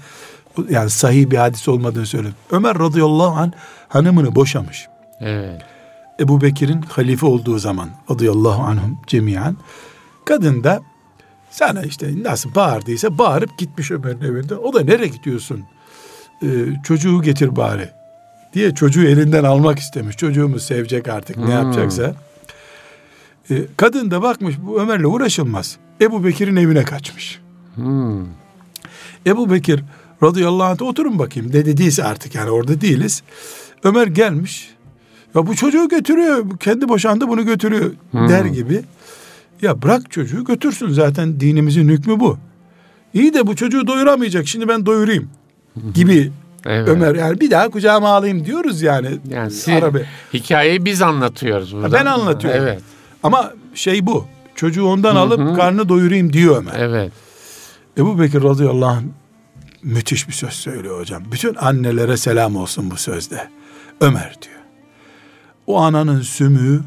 Yani 0.71 0.91
sahih 0.91 1.31
bir 1.31 1.37
hadis 1.37 1.69
olmadığını 1.69 2.07
söyledi. 2.07 2.35
Ömer 2.51 2.79
radıyallahu 2.79 3.37
anh 3.37 3.51
hanımını 3.89 4.35
boşamış. 4.35 4.89
Evet. 5.21 5.63
Ebu 6.21 6.41
Bekir'in 6.41 6.83
halife 6.83 7.27
olduğu 7.27 7.59
zaman 7.59 7.89
radıyallahu 8.11 8.63
anhum 8.63 8.99
cemiyen 9.07 9.57
kadın 10.25 10.65
da 10.65 10.83
sana 11.59 11.83
işte 11.83 12.23
nasıl 12.23 12.55
bağırdıysa 12.55 13.19
bağırıp 13.19 13.59
gitmiş 13.59 13.91
Ömer'in 13.91 14.21
evinden. 14.21 14.57
O 14.57 14.73
da 14.75 14.81
nereye 14.81 15.07
gidiyorsun? 15.09 15.65
Ee, 16.43 16.47
çocuğu 16.85 17.23
getir 17.23 17.57
bari 17.57 17.89
diye 18.55 18.75
çocuğu 18.75 19.05
elinden 19.05 19.45
almak 19.45 19.79
istemiş. 19.79 20.17
Çocuğumuz 20.17 20.63
sevecek 20.63 21.09
artık 21.09 21.37
ne 21.37 21.45
Hmm. 21.45 21.53
yapacaksa. 21.53 22.15
Ee, 23.51 23.55
kadın 23.77 24.11
da 24.11 24.23
bakmış 24.23 24.55
bu 24.63 24.81
Ömer'le 24.81 25.05
uğraşılmaz. 25.05 25.77
Ebu 26.01 26.25
Bekir'in 26.25 26.57
evine 26.57 26.85
kaçmış. 26.85 27.41
Hmm. 27.75 28.25
Ebu 29.27 29.51
Bekir 29.51 29.85
radıyallahu 30.23 30.65
anh 30.65 30.83
oturun 30.83 31.19
bakayım 31.19 31.53
dedi 31.53 31.77
değilse 31.77 32.05
artık 32.05 32.35
yani 32.35 32.51
orada 32.51 32.81
değiliz. 32.81 33.23
Ömer 33.85 34.07
gelmiş. 34.07 34.71
Ya 35.35 35.47
bu 35.47 35.57
çocuğu 35.57 35.89
götürüyor. 35.89 36.59
Kendi 36.61 36.89
boşandı 36.89 37.29
bunu 37.29 37.45
götürüyor 37.45 37.91
Hmm. 38.11 38.29
der 38.29 38.45
gibi. 38.45 38.83
Ya 39.63 39.83
bırak 39.83 40.11
çocuğu 40.11 40.45
götürsün 40.45 40.89
zaten 40.89 41.41
dinimizin 41.41 41.89
hükmü 41.89 42.21
bu. 42.21 42.39
İyi 43.15 43.35
de 43.35 43.47
bu 43.47 43.57
çocuğu 43.57 43.87
doyuramayacak 43.87 44.47
şimdi 44.47 44.69
ben 44.69 44.87
doyurayım 44.87 45.31
gibi 45.95 46.33
Evet. 46.67 46.89
Ömer 46.89 47.15
yani 47.15 47.41
bir 47.41 47.51
daha 47.51 47.69
kucağıma 47.69 48.09
alayım 48.09 48.45
diyoruz 48.45 48.83
yani. 48.83 49.09
Yani 49.31 49.51
siz, 49.51 49.75
Arabi. 49.75 50.07
hikayeyi 50.35 50.85
biz 50.85 51.03
anlatıyoruz 51.03 51.75
burada. 51.75 51.93
ben 51.93 52.07
anlatıyorum. 52.07 52.61
Evet. 52.63 52.81
Ama 53.23 53.53
şey 53.75 54.07
bu. 54.07 54.27
Çocuğu 54.55 54.87
ondan 54.87 55.17
alıp 55.17 55.57
karnını 55.57 55.89
doyurayım 55.89 56.33
diyor 56.33 56.57
Ömer. 56.57 56.75
Evet. 56.79 57.13
Ebu 57.99 58.21
Bekir 58.21 58.43
radıyallahu 58.43 58.91
anh 58.91 59.03
müthiş 59.83 60.29
bir 60.29 60.33
söz 60.33 60.53
söylüyor 60.53 61.01
hocam. 61.01 61.23
Bütün 61.33 61.55
annelere 61.55 62.17
selam 62.17 62.57
olsun 62.57 62.91
bu 62.91 62.97
sözde. 62.97 63.49
Ömer 64.01 64.37
diyor. 64.43 64.61
O 65.67 65.79
ananın 65.81 66.21
sümüğü 66.21 66.81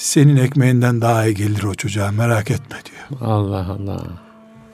senin 0.00 0.36
ekmeğinden 0.36 1.00
daha 1.00 1.26
iyi 1.26 1.34
gelir 1.34 1.62
o 1.62 1.74
çocuğa 1.74 2.10
merak 2.10 2.50
etme 2.50 2.76
diyor. 2.84 3.20
Allah 3.30 3.66
Allah. 3.70 4.02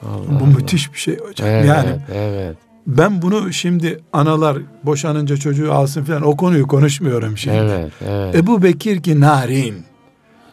Allah. 0.03 0.41
Bu 0.41 0.47
müthiş 0.47 0.93
bir 0.93 0.99
şey 0.99 1.19
hocam. 1.19 1.49
Evet, 1.49 1.67
Yani 1.67 1.99
evet. 2.15 2.57
ben 2.87 3.23
bunu 3.23 3.53
şimdi 3.53 4.01
analar 4.13 4.59
boşanınca 4.83 5.37
çocuğu 5.37 5.73
alsın 5.73 6.05
falan 6.05 6.23
o 6.23 6.37
konuyu 6.37 6.67
konuşmuyorum 6.67 7.39
şimdi. 7.39 7.57
Evet, 7.57 7.93
evet. 8.09 8.35
Ebu 8.35 8.63
Bekir 8.63 9.03
ki 9.03 9.21
narin. 9.21 9.85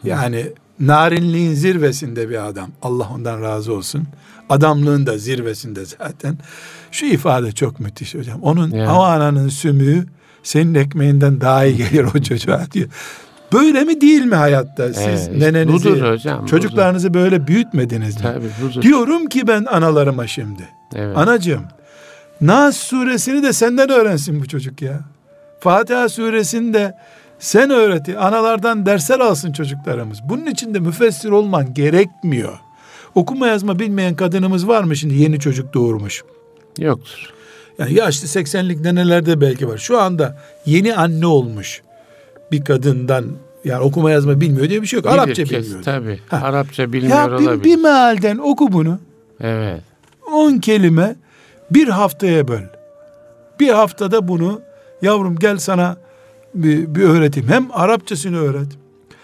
Yani 0.04 0.46
narinliğin 0.80 1.54
zirvesinde 1.54 2.30
bir 2.30 2.46
adam. 2.48 2.70
Allah 2.82 3.08
ondan 3.14 3.42
razı 3.42 3.74
olsun. 3.74 4.06
Adamlığın 4.48 5.06
da 5.06 5.18
zirvesinde 5.18 5.84
zaten. 5.84 6.38
Şu 6.90 7.06
ifade 7.06 7.52
çok 7.52 7.80
müthiş 7.80 8.14
hocam. 8.14 8.42
Onun 8.42 8.70
Ya. 8.70 8.94
o 8.94 9.02
ananın 9.02 9.48
sümüğü 9.48 10.06
senin 10.42 10.74
ekmeğinden 10.74 11.40
daha 11.40 11.64
iyi 11.64 11.76
gelir 11.76 12.06
o 12.14 12.22
çocuğa 12.22 12.66
diyor. 12.72 12.88
Böyle 13.54 13.84
mi 13.84 14.00
değil 14.00 14.24
mi 14.24 14.34
hayatta? 14.34 14.94
Siz 14.94 15.20
işte 15.20 15.38
nenenizi, 15.38 15.90
budur 15.90 16.10
hocam, 16.12 16.46
çocuklarınızı 16.46 17.14
böyle 17.14 17.46
büyütmediniz 17.46 18.16
mi? 18.16 18.22
Tabii 18.22 18.50
budur. 18.62 18.82
Diyorum 18.82 19.26
ki 19.26 19.46
ben 19.46 19.64
analarıma 19.64 20.26
şimdi. 20.26 20.68
Evet. 20.94 21.16
Anacığım, 21.16 21.64
Nas 22.40 22.76
suresini 22.76 23.42
de 23.42 23.52
senden 23.52 23.90
öğrensin 23.90 24.40
bu 24.40 24.48
çocuk 24.48 24.82
ya. 24.82 25.00
Fatiha 25.60 26.08
suresini 26.08 26.74
de 26.74 26.94
sen 27.38 27.70
öğreti. 27.70 28.18
Analardan 28.18 28.86
dersler 28.86 29.20
alsın 29.20 29.52
çocuklarımız. 29.52 30.18
Bunun 30.28 30.46
için 30.46 30.74
de 30.74 30.78
müfessir 30.78 31.30
olman 31.30 31.74
gerekmiyor. 31.74 32.58
Okuma 33.14 33.46
yazma 33.46 33.78
bilmeyen 33.78 34.14
kadınımız 34.14 34.68
var 34.68 34.84
mı 34.84 34.96
şimdi 34.96 35.14
yeni 35.14 35.40
çocuk 35.40 35.74
doğurmuş? 35.74 36.22
Yoktur. 36.78 37.30
Yani 37.78 37.94
yaşlı 37.94 38.28
80'lik 38.28 38.80
nenelerde 38.80 39.40
belki 39.40 39.68
var. 39.68 39.78
Şu 39.78 40.00
anda 40.00 40.38
yeni 40.66 40.94
anne 40.94 41.26
olmuş 41.26 41.82
bir 42.54 42.64
kadından 42.64 43.24
yani 43.64 43.80
okuma 43.80 44.10
yazma 44.10 44.40
bilmiyor 44.40 44.68
diye 44.68 44.82
bir 44.82 44.86
şey 44.86 44.96
yok. 44.96 45.06
Bilir 45.06 45.14
Arapça 45.14 45.44
kes- 45.44 45.50
bilmiyor. 45.66 45.82
Tabii. 45.82 46.20
Ha. 46.28 46.40
Arapça 46.42 46.92
bilmiyor 46.92 47.16
Ya 47.18 47.26
bir, 47.26 47.32
olabilir. 47.32 47.64
bir 47.64 47.76
mealden 47.76 48.38
oku 48.38 48.72
bunu. 48.72 48.98
Evet. 49.40 49.80
10 50.32 50.58
kelime 50.58 51.16
bir 51.70 51.88
haftaya 51.88 52.48
böl. 52.48 52.62
Bir 53.60 53.68
haftada 53.68 54.28
bunu 54.28 54.60
yavrum 55.02 55.36
gel 55.36 55.58
sana 55.58 55.96
bir, 56.54 56.94
bir 56.94 57.02
öğreteyim. 57.02 57.48
Hem 57.48 57.66
Arapçasını 57.72 58.38
öğret. 58.38 58.68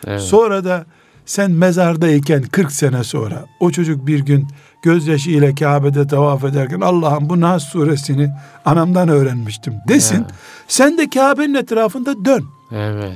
evet. 0.06 0.20
Sonra 0.20 0.64
da 0.64 0.84
sen 1.26 1.50
mezardayken 1.50 2.42
40 2.42 2.72
sene 2.72 3.04
sonra 3.04 3.44
o 3.60 3.70
çocuk 3.70 4.06
bir 4.06 4.18
gün 4.18 4.46
gözyaşı 4.82 5.30
ile 5.30 5.54
Kabe'de 5.54 6.06
tavaf 6.06 6.44
ederken 6.44 6.80
Allah'ım 6.80 7.28
bu 7.28 7.40
Nas 7.40 7.64
suresini 7.64 8.30
anamdan 8.64 9.08
öğrenmiştim 9.08 9.74
desin. 9.88 10.16
Ya. 10.16 10.26
Sen 10.68 10.98
de 10.98 11.10
Kabe'nin 11.10 11.54
etrafında 11.54 12.24
dön. 12.24 12.44
Evet. 12.72 13.12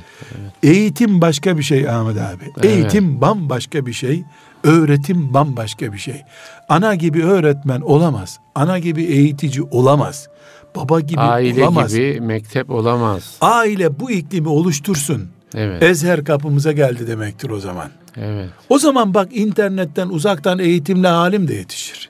Eğitim 0.63 1.21
başka 1.21 1.57
bir 1.57 1.63
şey 1.63 1.89
Ahmet 1.89 2.17
abi. 2.17 2.43
Evet. 2.57 2.65
Eğitim 2.65 3.21
bambaşka 3.21 3.85
bir 3.85 3.93
şey. 3.93 4.23
Öğretim 4.63 5.33
bambaşka 5.33 5.93
bir 5.93 5.97
şey. 5.97 6.21
Ana 6.69 6.95
gibi 6.95 7.23
öğretmen 7.23 7.81
olamaz. 7.81 8.39
Ana 8.55 8.79
gibi 8.79 9.03
eğitici 9.03 9.63
olamaz. 9.71 10.27
Baba 10.75 10.99
gibi 10.99 11.19
Aile 11.19 11.63
olamaz. 11.63 11.95
gibi 11.95 12.21
mektep 12.21 12.69
olamaz. 12.69 13.37
Aile 13.41 13.99
bu 13.99 14.11
iklimi 14.11 14.49
oluştursun. 14.49 15.27
Evet. 15.55 15.83
Ezher 15.83 16.23
kapımıza 16.23 16.71
geldi 16.71 17.07
demektir 17.07 17.49
o 17.49 17.59
zaman. 17.59 17.89
Evet. 18.17 18.49
O 18.69 18.79
zaman 18.79 19.13
bak 19.13 19.29
internetten 19.37 20.09
uzaktan 20.09 20.59
eğitimle 20.59 21.07
alim 21.09 21.47
de 21.47 21.53
yetişir. 21.53 22.09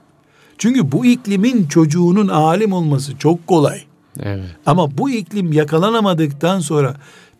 Çünkü 0.57 0.91
bu 0.91 1.05
iklimin 1.05 1.67
çocuğunun 1.67 2.27
alim 2.27 2.73
olması 2.73 3.17
çok 3.17 3.47
kolay. 3.47 3.81
Evet. 4.23 4.43
Ama 4.65 4.97
bu 4.97 5.09
iklim 5.09 5.53
yakalanamadıktan 5.53 6.59
sonra 6.59 6.95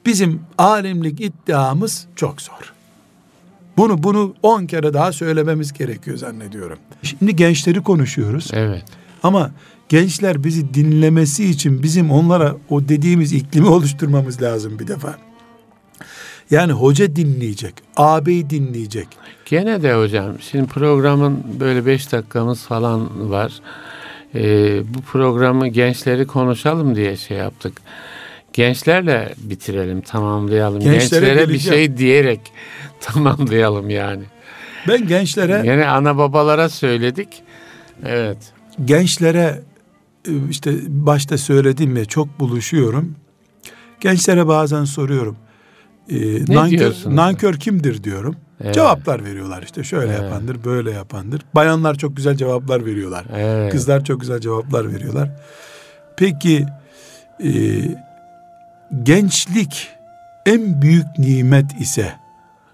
bizim 0.05 0.41
alimlik 0.57 1.21
iddiamız 1.21 2.07
çok 2.15 2.41
zor. 2.41 2.73
Bunu 3.77 4.03
bunu 4.03 4.33
10 4.43 4.65
kere 4.65 4.93
daha 4.93 5.11
söylememiz 5.11 5.73
gerekiyor 5.73 6.17
zannediyorum. 6.17 6.77
Şimdi 7.03 7.35
gençleri 7.35 7.83
konuşuyoruz. 7.83 8.49
Evet. 8.53 8.83
Ama 9.23 9.51
gençler 9.89 10.43
bizi 10.43 10.73
dinlemesi 10.73 11.45
için 11.45 11.83
bizim 11.83 12.11
onlara 12.11 12.55
o 12.69 12.87
dediğimiz 12.87 13.33
iklimi 13.33 13.67
oluşturmamız 13.67 14.41
lazım 14.41 14.79
bir 14.79 14.87
defa. 14.87 15.17
Yani 16.51 16.71
hoca 16.71 17.15
dinleyecek, 17.15 17.73
ağabey 17.95 18.49
dinleyecek. 18.49 19.07
Gene 19.45 19.83
de 19.83 19.95
hocam 19.95 20.31
şimdi 20.51 20.67
programın 20.67 21.43
böyle 21.59 21.85
beş 21.85 22.11
dakikamız 22.11 22.61
falan 22.61 23.31
var. 23.31 23.53
Ee, 24.35 24.93
bu 24.93 25.01
programı 25.01 25.67
gençleri 25.67 26.27
konuşalım 26.27 26.95
diye 26.95 27.17
şey 27.17 27.37
yaptık. 27.37 27.81
Gençlerle 28.55 29.33
bitirelim, 29.37 30.01
tamamlayalım. 30.01 30.79
Gençlere 30.79 31.25
Gençlere 31.25 31.49
bir 31.49 31.59
şey 31.59 31.97
diyerek 31.97 32.39
tamamlayalım 33.01 33.89
yani. 33.89 34.23
Ben 34.87 35.07
gençlere 35.07 35.61
Yine 35.71 35.87
ana 35.87 36.17
babalara 36.17 36.69
söyledik. 36.69 37.43
Evet. 38.05 38.37
gençlere 38.85 39.61
e, 40.27 40.31
işte 40.49 40.73
başta 40.87 41.37
söyledim 41.37 41.97
ya 41.97 42.05
çok 42.05 42.39
buluşuyorum. 42.39 43.15
Gençlere 43.99 44.47
bazen 44.47 44.83
soruyorum. 44.83 45.37
E, 46.09 46.15
nankör, 46.53 46.77
diyorsunuz? 46.77 47.15
nankör 47.15 47.53
kimdir 47.53 48.03
diyorum. 48.03 48.35
Evet. 48.63 48.73
Cevaplar 48.73 49.25
veriyorlar 49.25 49.63
işte 49.63 49.83
şöyle 49.83 50.11
Evet. 50.11 50.21
yapandır, 50.21 50.63
böyle 50.63 50.91
yapandır. 50.91 51.41
Bayanlar 51.55 51.95
çok 51.95 52.17
güzel 52.17 52.35
cevaplar 52.35 52.85
veriyorlar. 52.85 53.25
Evet. 53.35 53.71
Kızlar 53.71 54.03
çok 54.03 54.21
güzel 54.21 54.39
cevaplar 54.39 54.93
veriyorlar. 54.93 55.29
Peki 56.17 56.65
e, 57.43 57.49
gençlik 59.03 59.87
en 60.45 60.81
büyük 60.81 61.05
nimet 61.19 61.81
ise 61.81 62.13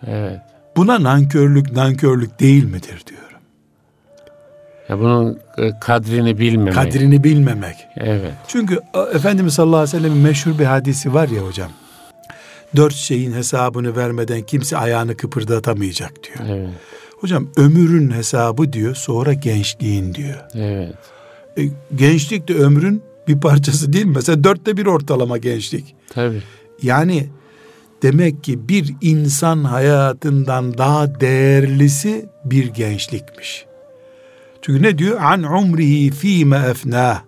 Evet. 0.08 0.40
buna 0.78 1.04
nankörlük 1.04 1.72
nankörlük 1.72 2.40
değil 2.40 2.64
midir 2.64 3.04
diyorum. 3.08 3.28
Ya 4.90 5.00
bunun 5.00 5.40
e, 5.58 5.80
kadrini 5.80 6.40
bilmemek. 6.40 6.74
Kadrini 6.74 7.24
bilmemek. 7.24 7.76
Evet. 7.98 8.34
Çünkü 8.48 8.80
a, 8.94 9.04
Efendimiz 9.04 9.54
sallallahu 9.54 9.80
aleyhi 9.80 9.96
ve 9.96 10.00
sellem'in 10.00 10.24
meşhur 10.24 10.60
bir 10.60 10.66
hadisi 10.66 11.14
var 11.14 11.28
ya 11.30 11.42
hocam. 11.42 11.72
Dört 12.76 12.94
şeyin 12.94 13.34
hesabını 13.34 13.96
vermeden 13.96 14.42
kimse 14.42 14.78
ayağını 14.78 15.18
kıpırdatamayacak 15.18 16.12
diyor. 16.24 16.50
Evet. 16.58 16.70
Hocam 17.20 17.48
ömrün 17.58 18.12
hesabı 18.12 18.74
diyor 18.74 18.96
sonra 18.96 19.34
gençliğin 19.34 20.14
diyor. 20.14 20.44
Evet. 20.56 20.96
E, 21.58 21.62
gençlik 21.96 22.48
de 22.48 22.54
ömrün 22.54 23.04
bir 23.28 23.40
parçası 23.40 23.94
değil 23.94 24.06
mi? 24.06 24.14
Mesela 24.16 24.44
dörtte 24.44 24.78
bir 24.78 24.86
ortalama 24.86 25.38
gençlik. 25.38 25.96
Tabii. 26.14 26.42
Yani 26.82 27.30
demek 28.04 28.44
ki 28.44 28.70
bir 28.70 28.96
insan 29.02 29.64
hayatından 29.64 30.78
daha 30.78 31.20
değerlisi 31.20 32.26
bir 32.46 32.66
gençlikmiş. 32.66 33.66
Çünkü 34.62 34.84
ne 34.84 34.98
diyor? 34.98 35.22
An 35.22 35.44
umrihi 35.44 36.12
fîme 36.12 36.58
efnâh. 36.58 37.22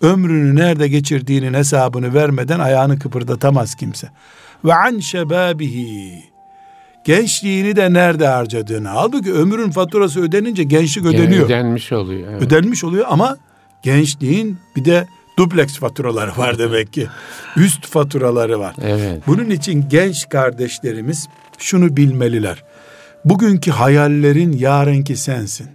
Ömrünü 0.00 0.56
nerede 0.56 0.88
geçirdiğinin 0.88 1.54
hesabını 1.54 2.14
vermeden 2.14 2.60
ayağını 2.60 2.98
kıpırdatamaz 2.98 3.74
kimse. 3.74 4.08
Ve 4.64 4.74
an 4.74 4.98
şebabihi. 4.98 6.24
gençliğini 7.04 7.76
de 7.76 7.92
nerede 7.92 8.26
harcadığını. 8.26 8.88
Halbuki 8.88 9.32
ömrün 9.32 9.70
faturası 9.70 10.20
ödenince 10.20 10.62
gençlik 10.64 11.06
ödeniyor. 11.06 11.46
Ödenmiş 11.46 11.92
oluyor. 11.92 12.28
Evet. 12.32 12.42
Ödenmiş 12.42 12.84
oluyor 12.84 13.06
ama 13.08 13.36
gençliğin 13.82 14.58
bir 14.76 14.84
de 14.84 15.06
dupleks 15.38 15.78
faturaları 15.78 16.30
var 16.36 16.58
demek 16.58 16.92
ki. 16.92 17.06
Üst 17.56 17.86
faturaları 17.86 18.60
var. 18.60 18.74
Evet. 18.82 19.22
Bunun 19.26 19.50
için 19.50 19.88
genç 19.88 20.28
kardeşlerimiz 20.28 21.28
şunu 21.58 21.96
bilmeliler. 21.96 22.64
Bugünkü 23.24 23.70
hayallerin 23.70 24.52
yarınki 24.52 25.16
sensin. 25.16 25.68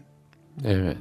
Evet. 0.66 0.98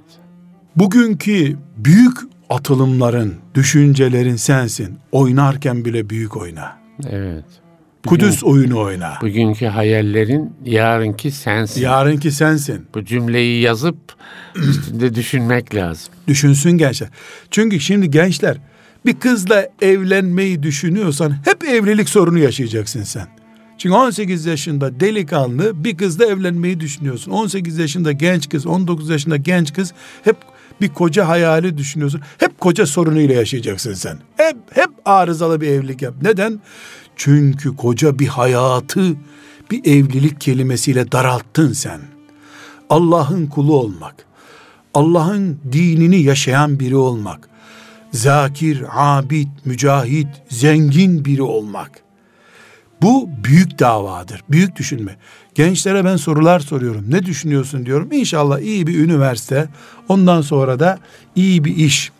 Bugünkü 0.76 1.56
büyük 1.76 2.18
atılımların, 2.50 3.34
düşüncelerin 3.54 4.36
sensin. 4.36 4.98
Oynarken 5.12 5.84
bile 5.84 6.10
büyük 6.10 6.36
oyna. 6.36 6.78
Evet. 7.10 7.44
Kudüs 8.06 8.44
oyunu 8.44 8.80
oyna. 8.80 9.18
Bugünkü 9.22 9.66
hayallerin 9.66 10.52
yarınki 10.64 11.30
sensin. 11.30 11.80
Yarınki 11.80 12.32
sensin. 12.32 12.86
Bu 12.94 13.04
cümleyi 13.04 13.62
yazıp 13.62 13.96
üstünde 14.54 15.14
düşünmek 15.14 15.74
lazım. 15.74 16.14
Düşünsün 16.28 16.70
gençler. 16.70 17.08
Çünkü 17.50 17.80
şimdi 17.80 18.10
gençler 18.10 18.56
bir 19.06 19.20
kızla 19.20 19.68
evlenmeyi 19.82 20.62
düşünüyorsan 20.62 21.36
hep 21.44 21.64
evlilik 21.64 22.08
sorunu 22.08 22.38
yaşayacaksın 22.38 23.02
sen. 23.02 23.26
Çünkü 23.78 23.94
18 23.94 24.46
yaşında 24.46 25.00
delikanlı 25.00 25.84
bir 25.84 25.96
kızla 25.96 26.24
evlenmeyi 26.26 26.80
düşünüyorsun. 26.80 27.32
18 27.32 27.78
yaşında 27.78 28.12
genç 28.12 28.48
kız, 28.48 28.66
19 28.66 29.10
yaşında 29.10 29.36
genç 29.36 29.72
kız 29.72 29.92
hep 30.24 30.36
bir 30.80 30.88
koca 30.88 31.28
hayali 31.28 31.78
düşünüyorsun. 31.78 32.20
Hep 32.38 32.60
koca 32.60 32.86
sorunuyla 32.86 33.34
yaşayacaksın 33.34 33.94
sen. 33.94 34.18
Hep 34.36 34.56
hep 34.70 34.90
arızalı 35.04 35.60
bir 35.60 35.68
evlilik 35.68 36.02
yap. 36.02 36.14
Neden? 36.22 36.60
Çünkü 37.16 37.76
koca 37.76 38.18
bir 38.18 38.26
hayatı 38.26 39.16
bir 39.70 39.84
evlilik 39.84 40.40
kelimesiyle 40.40 41.12
daralttın 41.12 41.72
sen. 41.72 42.00
Allah'ın 42.90 43.46
kulu 43.46 43.76
olmak, 43.76 44.26
Allah'ın 44.94 45.58
dinini 45.72 46.22
yaşayan 46.22 46.80
biri 46.80 46.96
olmak, 46.96 47.48
zakir, 48.12 48.84
abid, 48.92 49.48
mücahit, 49.64 50.28
zengin 50.48 51.24
biri 51.24 51.42
olmak. 51.42 52.04
Bu 53.02 53.30
büyük 53.44 53.78
davadır, 53.78 54.44
büyük 54.50 54.76
düşünme. 54.76 55.16
Gençlere 55.54 56.04
ben 56.04 56.16
sorular 56.16 56.60
soruyorum. 56.60 57.04
Ne 57.08 57.22
düşünüyorsun 57.22 57.86
diyorum. 57.86 58.12
İnşallah 58.12 58.60
iyi 58.60 58.86
bir 58.86 58.98
üniversite, 58.98 59.68
ondan 60.08 60.40
sonra 60.40 60.80
da 60.80 60.98
iyi 61.36 61.64
bir 61.64 61.76
iş. 61.76 62.12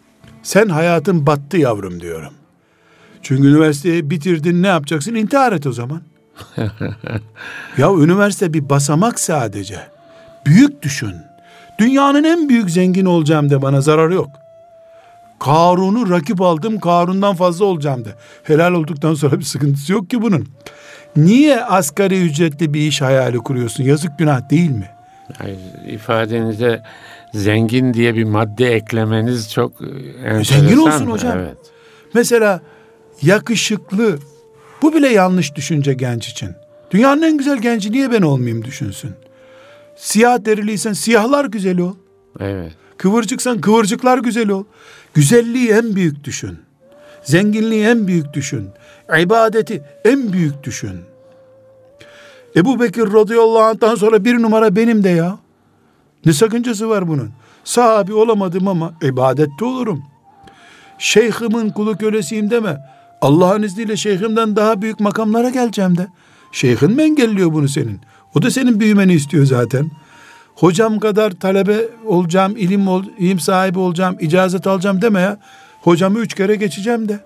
Sen 0.43 0.69
hayatın 0.69 1.27
battı 1.27 1.57
yavrum 1.57 2.01
diyorum. 2.01 2.33
Çünkü 3.25 3.49
üniversiteyi 3.49 4.11
bitirdin 4.11 4.63
ne 4.63 4.67
yapacaksın? 4.67 5.15
İntihar 5.15 5.53
et 5.53 5.67
o 5.67 5.73
zaman. 5.73 6.03
ya 7.79 7.93
üniversite 7.95 8.53
bir 8.53 8.69
basamak 8.69 9.21
sadece. 9.21 9.79
Büyük 10.47 10.83
düşün. 10.83 11.15
Dünyanın 11.79 12.25
en 12.25 12.49
büyük 12.49 12.71
zengin 12.71 13.05
olacağım 13.05 13.51
de 13.51 13.63
bana 13.63 13.81
zararı 13.81 14.15
yok. 14.15 14.31
Karun'u 15.41 16.11
rakip 16.11 16.41
aldım, 16.41 16.81
Karun'dan 16.81 17.35
fazla 17.35 17.65
olacağım 17.65 18.05
de. 18.05 18.15
Helal 18.43 18.73
olduktan 18.73 19.15
sonra 19.15 19.39
bir 19.39 19.45
sıkıntısı 19.45 19.93
yok 19.93 20.11
ki 20.11 20.23
bunun. 20.23 20.49
Niye 21.17 21.65
asgari 21.65 22.23
ücretli 22.23 22.75
bir 22.75 22.81
iş 22.81 23.03
hayali 23.03 23.39
kuruyorsun? 23.39 23.85
Yazık 23.85 24.19
günah 24.19 24.51
değil 24.51 24.71
mi? 24.71 24.91
Yani 25.41 25.57
ifadenize 25.87 26.83
zengin 27.35 27.95
diye 27.95 28.15
bir 28.15 28.25
madde 28.25 28.75
eklemeniz 28.75 29.53
çok 29.53 29.73
e, 29.83 29.85
enteresan. 30.25 30.61
Zengin 30.61 30.77
olsun 30.77 31.07
hocam. 31.07 31.39
Evet. 31.39 31.57
Mesela 32.15 32.61
yakışıklı, 33.23 34.19
bu 34.83 34.95
bile 34.95 35.09
yanlış 35.09 35.55
düşünce 35.55 35.95
genç 35.95 36.29
için. 36.29 36.51
Dünyanın 36.91 37.23
en 37.23 37.39
güzel 37.39 37.59
genci 37.59 37.93
niye 37.93 38.13
ben 38.13 38.23
olmayayım 38.23 38.65
düşünsün. 38.65 39.11
Siyah 39.97 40.45
deriliysen 40.45 40.93
siyahlar 40.93 41.45
güzel 41.45 41.79
ol. 41.79 41.95
Evet. 42.41 42.73
Kıvırcıksan 42.97 43.61
kıvırcıklar 43.61 44.19
güzel 44.19 44.49
ol. 44.49 44.65
Güzelliği 45.15 45.71
en 45.71 45.97
büyük 45.97 46.25
düşün. 46.25 46.59
Zenginliği 47.23 47.85
en 47.85 48.07
büyük 48.07 48.35
düşün. 48.35 48.69
İbadeti 49.21 49.83
en 50.05 50.33
büyük 50.33 50.65
düşün. 50.65 51.01
Ebu 52.57 52.81
Bekir 52.81 53.13
radıyallahu 53.13 53.63
anh'tan 53.63 53.95
sonra 53.95 54.25
bir 54.25 54.43
numara 54.43 54.77
benim 54.77 55.05
de 55.05 55.09
ya. 55.09 55.39
Ne 56.27 56.33
sakıncası 56.33 56.89
var 56.89 57.09
bunun? 57.09 57.31
Sahabi 57.65 58.15
olamadım 58.15 58.69
ama 58.69 58.95
ibadette 59.03 59.65
olurum. 59.65 60.03
Şeyhimin 60.99 61.71
kulu 61.71 61.97
kölesiyim 61.97 62.51
deme. 62.51 62.79
Allah'ın 63.21 63.63
izniyle 63.63 63.97
şeyhimden 63.97 64.57
daha 64.57 64.83
büyük 64.83 65.01
makamlara 65.01 65.51
geleceğim 65.51 65.97
de. 65.99 66.09
Şeyhin 66.53 66.91
mi 66.91 67.03
engelliyor 67.03 67.53
bunu 67.53 67.69
senin? 67.69 68.01
O 68.35 68.43
da 68.43 68.51
senin 68.51 68.81
büyümeni 68.81 69.13
istiyor 69.15 69.47
zaten. 69.47 69.91
Hocam 70.55 70.99
kadar 71.01 71.31
talebe 71.31 71.89
olacağım, 72.07 72.57
ilim, 72.57 72.89
ol, 72.89 73.05
ilim 73.19 73.41
sahibi 73.41 73.79
olacağım, 73.79 74.17
icazet 74.21 74.67
alacağım 74.67 75.03
deme 75.03 75.21
ya. 75.21 75.39
Hocamı 75.83 76.19
üç 76.19 76.35
kere 76.35 76.57
geçeceğim 76.57 77.09
de. 77.09 77.21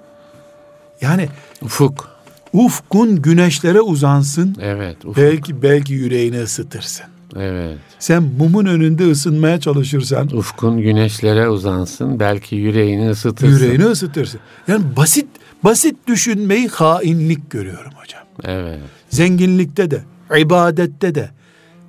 Yani 1.01 1.29
Ufuk. 1.63 2.09
ufkun 2.53 3.23
güneşlere 3.23 3.81
uzansın. 3.81 4.57
Evet. 4.61 5.05
Ufuk. 5.05 5.17
Belki 5.17 5.63
belki 5.63 5.93
yüreğini 5.93 6.41
ısıtırsın. 6.43 7.07
Evet. 7.37 7.79
Sen 7.99 8.23
mumun 8.23 8.67
önünde 8.67 9.11
ısınmaya 9.11 9.61
çalışırsan 9.61 10.37
Ufkun 10.37 10.81
güneşlere 10.81 11.49
uzansın. 11.49 12.21
Belki 12.21 12.57
yüreğini 12.57 13.11
ısıtırsın. 13.11 13.55
yüreğini 13.55 13.85
ısıtırsın. 13.85 14.41
Yani 14.69 14.85
basit 14.97 15.27
basit 15.65 15.97
düşünmeyi 16.07 16.69
hainlik 16.69 17.51
görüyorum 17.51 17.93
hocam. 17.97 18.23
Evet. 18.45 18.79
Zenginlikte 19.11 19.91
de, 19.91 20.01
ibadette 20.39 21.15
de. 21.15 21.31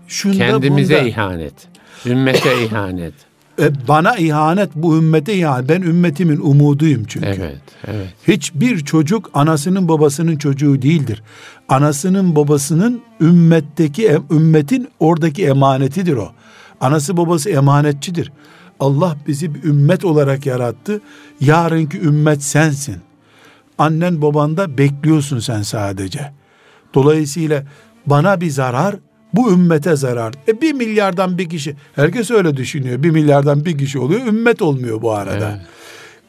Şunda 0.08 0.38
Kendimize 0.38 0.96
bunda. 0.98 1.08
ihanet. 1.08 1.54
Ümmete 2.06 2.64
ihanet. 2.66 3.14
E, 3.62 3.88
bana 3.88 4.16
ihanet 4.16 4.70
bu 4.76 4.98
ümmete 4.98 5.34
ihanet. 5.34 5.70
Ben 5.70 5.82
ümmetimin 5.82 6.38
umuduyum 6.38 7.04
çünkü. 7.08 7.28
Evet. 7.28 7.62
Evet. 7.88 8.08
Hiçbir 8.28 8.80
çocuk 8.80 9.30
anasının 9.34 9.88
babasının 9.88 10.36
çocuğu 10.36 10.82
değildir. 10.82 11.24
Anasının 11.70 12.36
babasının 12.36 13.02
ümmetteki 13.22 14.18
ümmetin 14.32 14.88
oradaki 15.00 15.46
emanetidir 15.46 16.14
o. 16.14 16.32
Anası 16.82 17.18
babası 17.18 17.50
emanetçidir. 17.50 18.32
Allah 18.80 19.18
bizi 19.28 19.56
bir 19.56 19.64
ümmet 19.64 20.06
olarak 20.06 20.46
yarattı. 20.46 21.02
Yarınki 21.42 22.00
ümmet 22.02 22.44
sensin. 22.44 22.96
Annen 23.80 24.22
babanda 24.22 24.78
bekliyorsun 24.78 25.40
sen 25.40 25.62
sadece. 25.62 26.32
Dolayısıyla 26.94 27.64
bana 28.06 28.42
bir 28.42 28.50
zarar, 28.50 28.96
bu 29.34 29.52
ümmete 29.54 29.96
zarar. 29.96 30.34
E 30.48 30.62
bir 30.62 30.74
milyardan 30.74 31.38
bir 31.38 31.50
kişi, 31.50 31.76
herkes 31.96 32.32
öyle 32.32 32.58
düşünüyor. 32.58 33.04
Bir 33.04 33.10
milyardan 33.10 33.66
bir 33.66 33.78
kişi 33.78 34.00
oluyor, 34.00 34.28
ümmet 34.28 34.62
olmuyor 34.62 35.02
bu 35.02 35.12
arada. 35.12 35.52
Evet. 35.52 35.62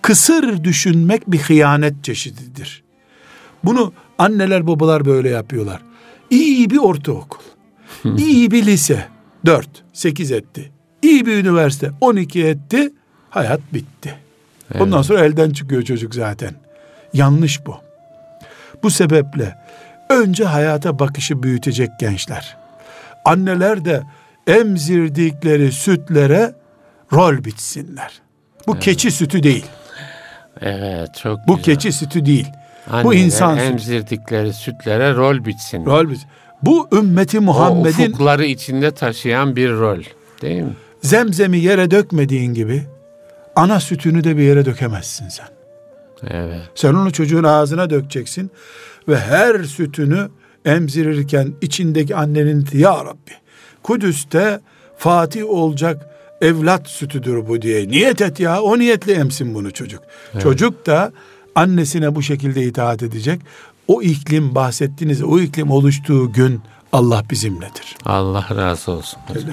Kısır 0.02 0.64
düşünmek 0.64 1.30
bir 1.30 1.38
hıyanet 1.38 2.04
çeşididir. 2.04 2.82
Bunu 3.64 3.92
anneler 4.18 4.66
babalar 4.66 5.04
böyle 5.04 5.28
yapıyorlar. 5.28 5.82
İyi 6.30 6.70
bir 6.70 6.78
ortaokul, 6.78 7.40
iyi 8.18 8.50
bir 8.50 8.66
lise, 8.66 9.08
4, 9.46 9.68
8 9.92 10.32
etti. 10.32 10.72
İyi 11.02 11.26
bir 11.26 11.36
üniversite, 11.36 11.90
12 12.00 12.44
etti, 12.44 12.92
hayat 13.30 13.60
bitti. 13.74 14.14
Ondan 14.78 15.02
sonra 15.02 15.24
elden 15.24 15.50
çıkıyor 15.50 15.82
çocuk 15.82 16.14
zaten. 16.14 16.54
Yanlış 17.12 17.66
bu. 17.66 17.76
Bu 18.82 18.90
sebeple 18.90 19.58
önce 20.10 20.44
hayata 20.44 20.98
bakışı 20.98 21.42
büyütecek 21.42 21.90
gençler. 22.00 22.56
Anneler 23.24 23.84
de 23.84 24.02
emzirdikleri 24.46 25.72
sütlere 25.72 26.54
rol 27.12 27.44
bitsinler. 27.44 28.20
Bu 28.66 28.78
keçi 28.78 29.10
sütü 29.10 29.42
değil. 29.42 29.66
Evet. 30.60 31.08
Çok 31.22 31.38
Bu 31.48 31.56
güzel. 31.56 31.64
keçi 31.74 31.92
sütü 31.92 32.26
değil. 32.26 32.46
bu 32.90 32.94
Anneler 32.96 33.24
insan 33.24 33.54
sütü. 33.54 33.66
emzirdikleri 33.66 34.52
sütlere 34.52 35.14
rol 35.14 35.44
bitsin. 35.44 35.86
Rol 35.86 36.10
bit. 36.10 36.20
Bu 36.62 36.88
ümmeti 36.92 37.38
O 37.38 37.42
Muhammed'in 37.42 38.10
ufukları 38.10 38.44
içinde 38.44 38.90
taşıyan 38.90 39.56
bir 39.56 39.70
rol. 39.70 40.02
Değil 40.42 40.62
mi? 40.62 40.72
zemzemi 41.02 41.58
yere 41.58 41.90
dökmediğin 41.90 42.54
gibi 42.54 42.82
ana 43.56 43.80
sütünü 43.80 44.24
de 44.24 44.36
bir 44.36 44.42
yere 44.42 44.64
dökemezsin 44.64 45.28
sen. 45.28 45.46
Evet. 46.28 46.60
Sen 46.74 46.94
onu 46.94 47.12
çocuğun 47.12 47.44
ağzına 47.44 47.90
dökeceksin 47.90 48.50
ve 49.08 49.18
her 49.18 49.64
sütünü 49.64 50.28
emzirirken 50.64 51.52
içindeki 51.60 52.16
annenin 52.16 52.66
ya 52.72 53.04
Rabbi 53.04 53.32
Kudüs'te 53.82 54.60
Fatih 54.98 55.44
olacak 55.50 56.06
evlat 56.40 56.88
sütüdür 56.88 57.48
bu 57.48 57.62
diye 57.62 57.88
niyet 57.88 58.20
et 58.20 58.40
ya 58.40 58.62
o 58.62 58.78
niyetle 58.78 59.12
emsin 59.12 59.54
bunu 59.54 59.72
çocuk. 59.72 60.02
Çocuk 60.42 60.86
da 60.86 61.12
annesine 61.54 62.14
bu 62.14 62.22
şekilde 62.22 62.62
itaat 62.62 63.02
edecek. 63.02 63.40
O 63.88 64.02
iklim 64.02 64.54
bahsettiğiniz 64.54 65.22
o 65.22 65.40
iklim 65.40 65.70
oluştuğu 65.70 66.32
gün 66.32 66.60
Allah 66.92 67.22
bizimledir. 67.30 67.96
Allah 68.04 68.46
razı 68.56 68.92
olsun. 68.92 69.20
Öyle. 69.34 69.46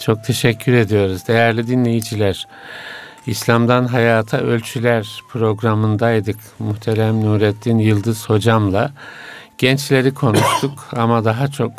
Çok 0.00 0.24
teşekkür 0.24 0.72
ediyoruz 0.72 1.28
değerli 1.28 1.66
dinleyiciler. 1.66 2.48
İslam'dan 3.26 3.86
Hayata 3.86 4.38
Ölçüler 4.38 5.22
programındaydık. 5.28 6.36
Muhterem 6.58 7.24
Nurettin 7.24 7.78
Yıldız 7.78 8.30
hocamla 8.30 8.90
gençleri 9.58 10.14
konuştuk 10.14 10.88
ama 10.96 11.24
daha 11.24 11.48
çok 11.48 11.72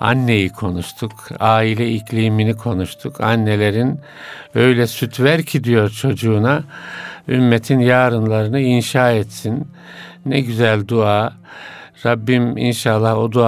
anneyi 0.00 0.48
konuştuk, 0.48 1.12
aile 1.40 1.90
iklimini 1.90 2.56
konuştuk. 2.56 3.20
Annelerin 3.20 4.00
öyle 4.54 4.86
süt 4.86 5.20
ver 5.20 5.42
ki 5.42 5.64
diyor 5.64 5.90
çocuğuna, 5.90 6.62
ümmetin 7.28 7.78
yarınlarını 7.78 8.60
inşa 8.60 9.10
etsin. 9.10 9.68
Ne 10.26 10.40
güzel 10.40 10.88
dua. 10.88 11.32
Rabbim 12.06 12.56
inşallah 12.56 13.18
o 13.18 13.32
dua 13.32 13.38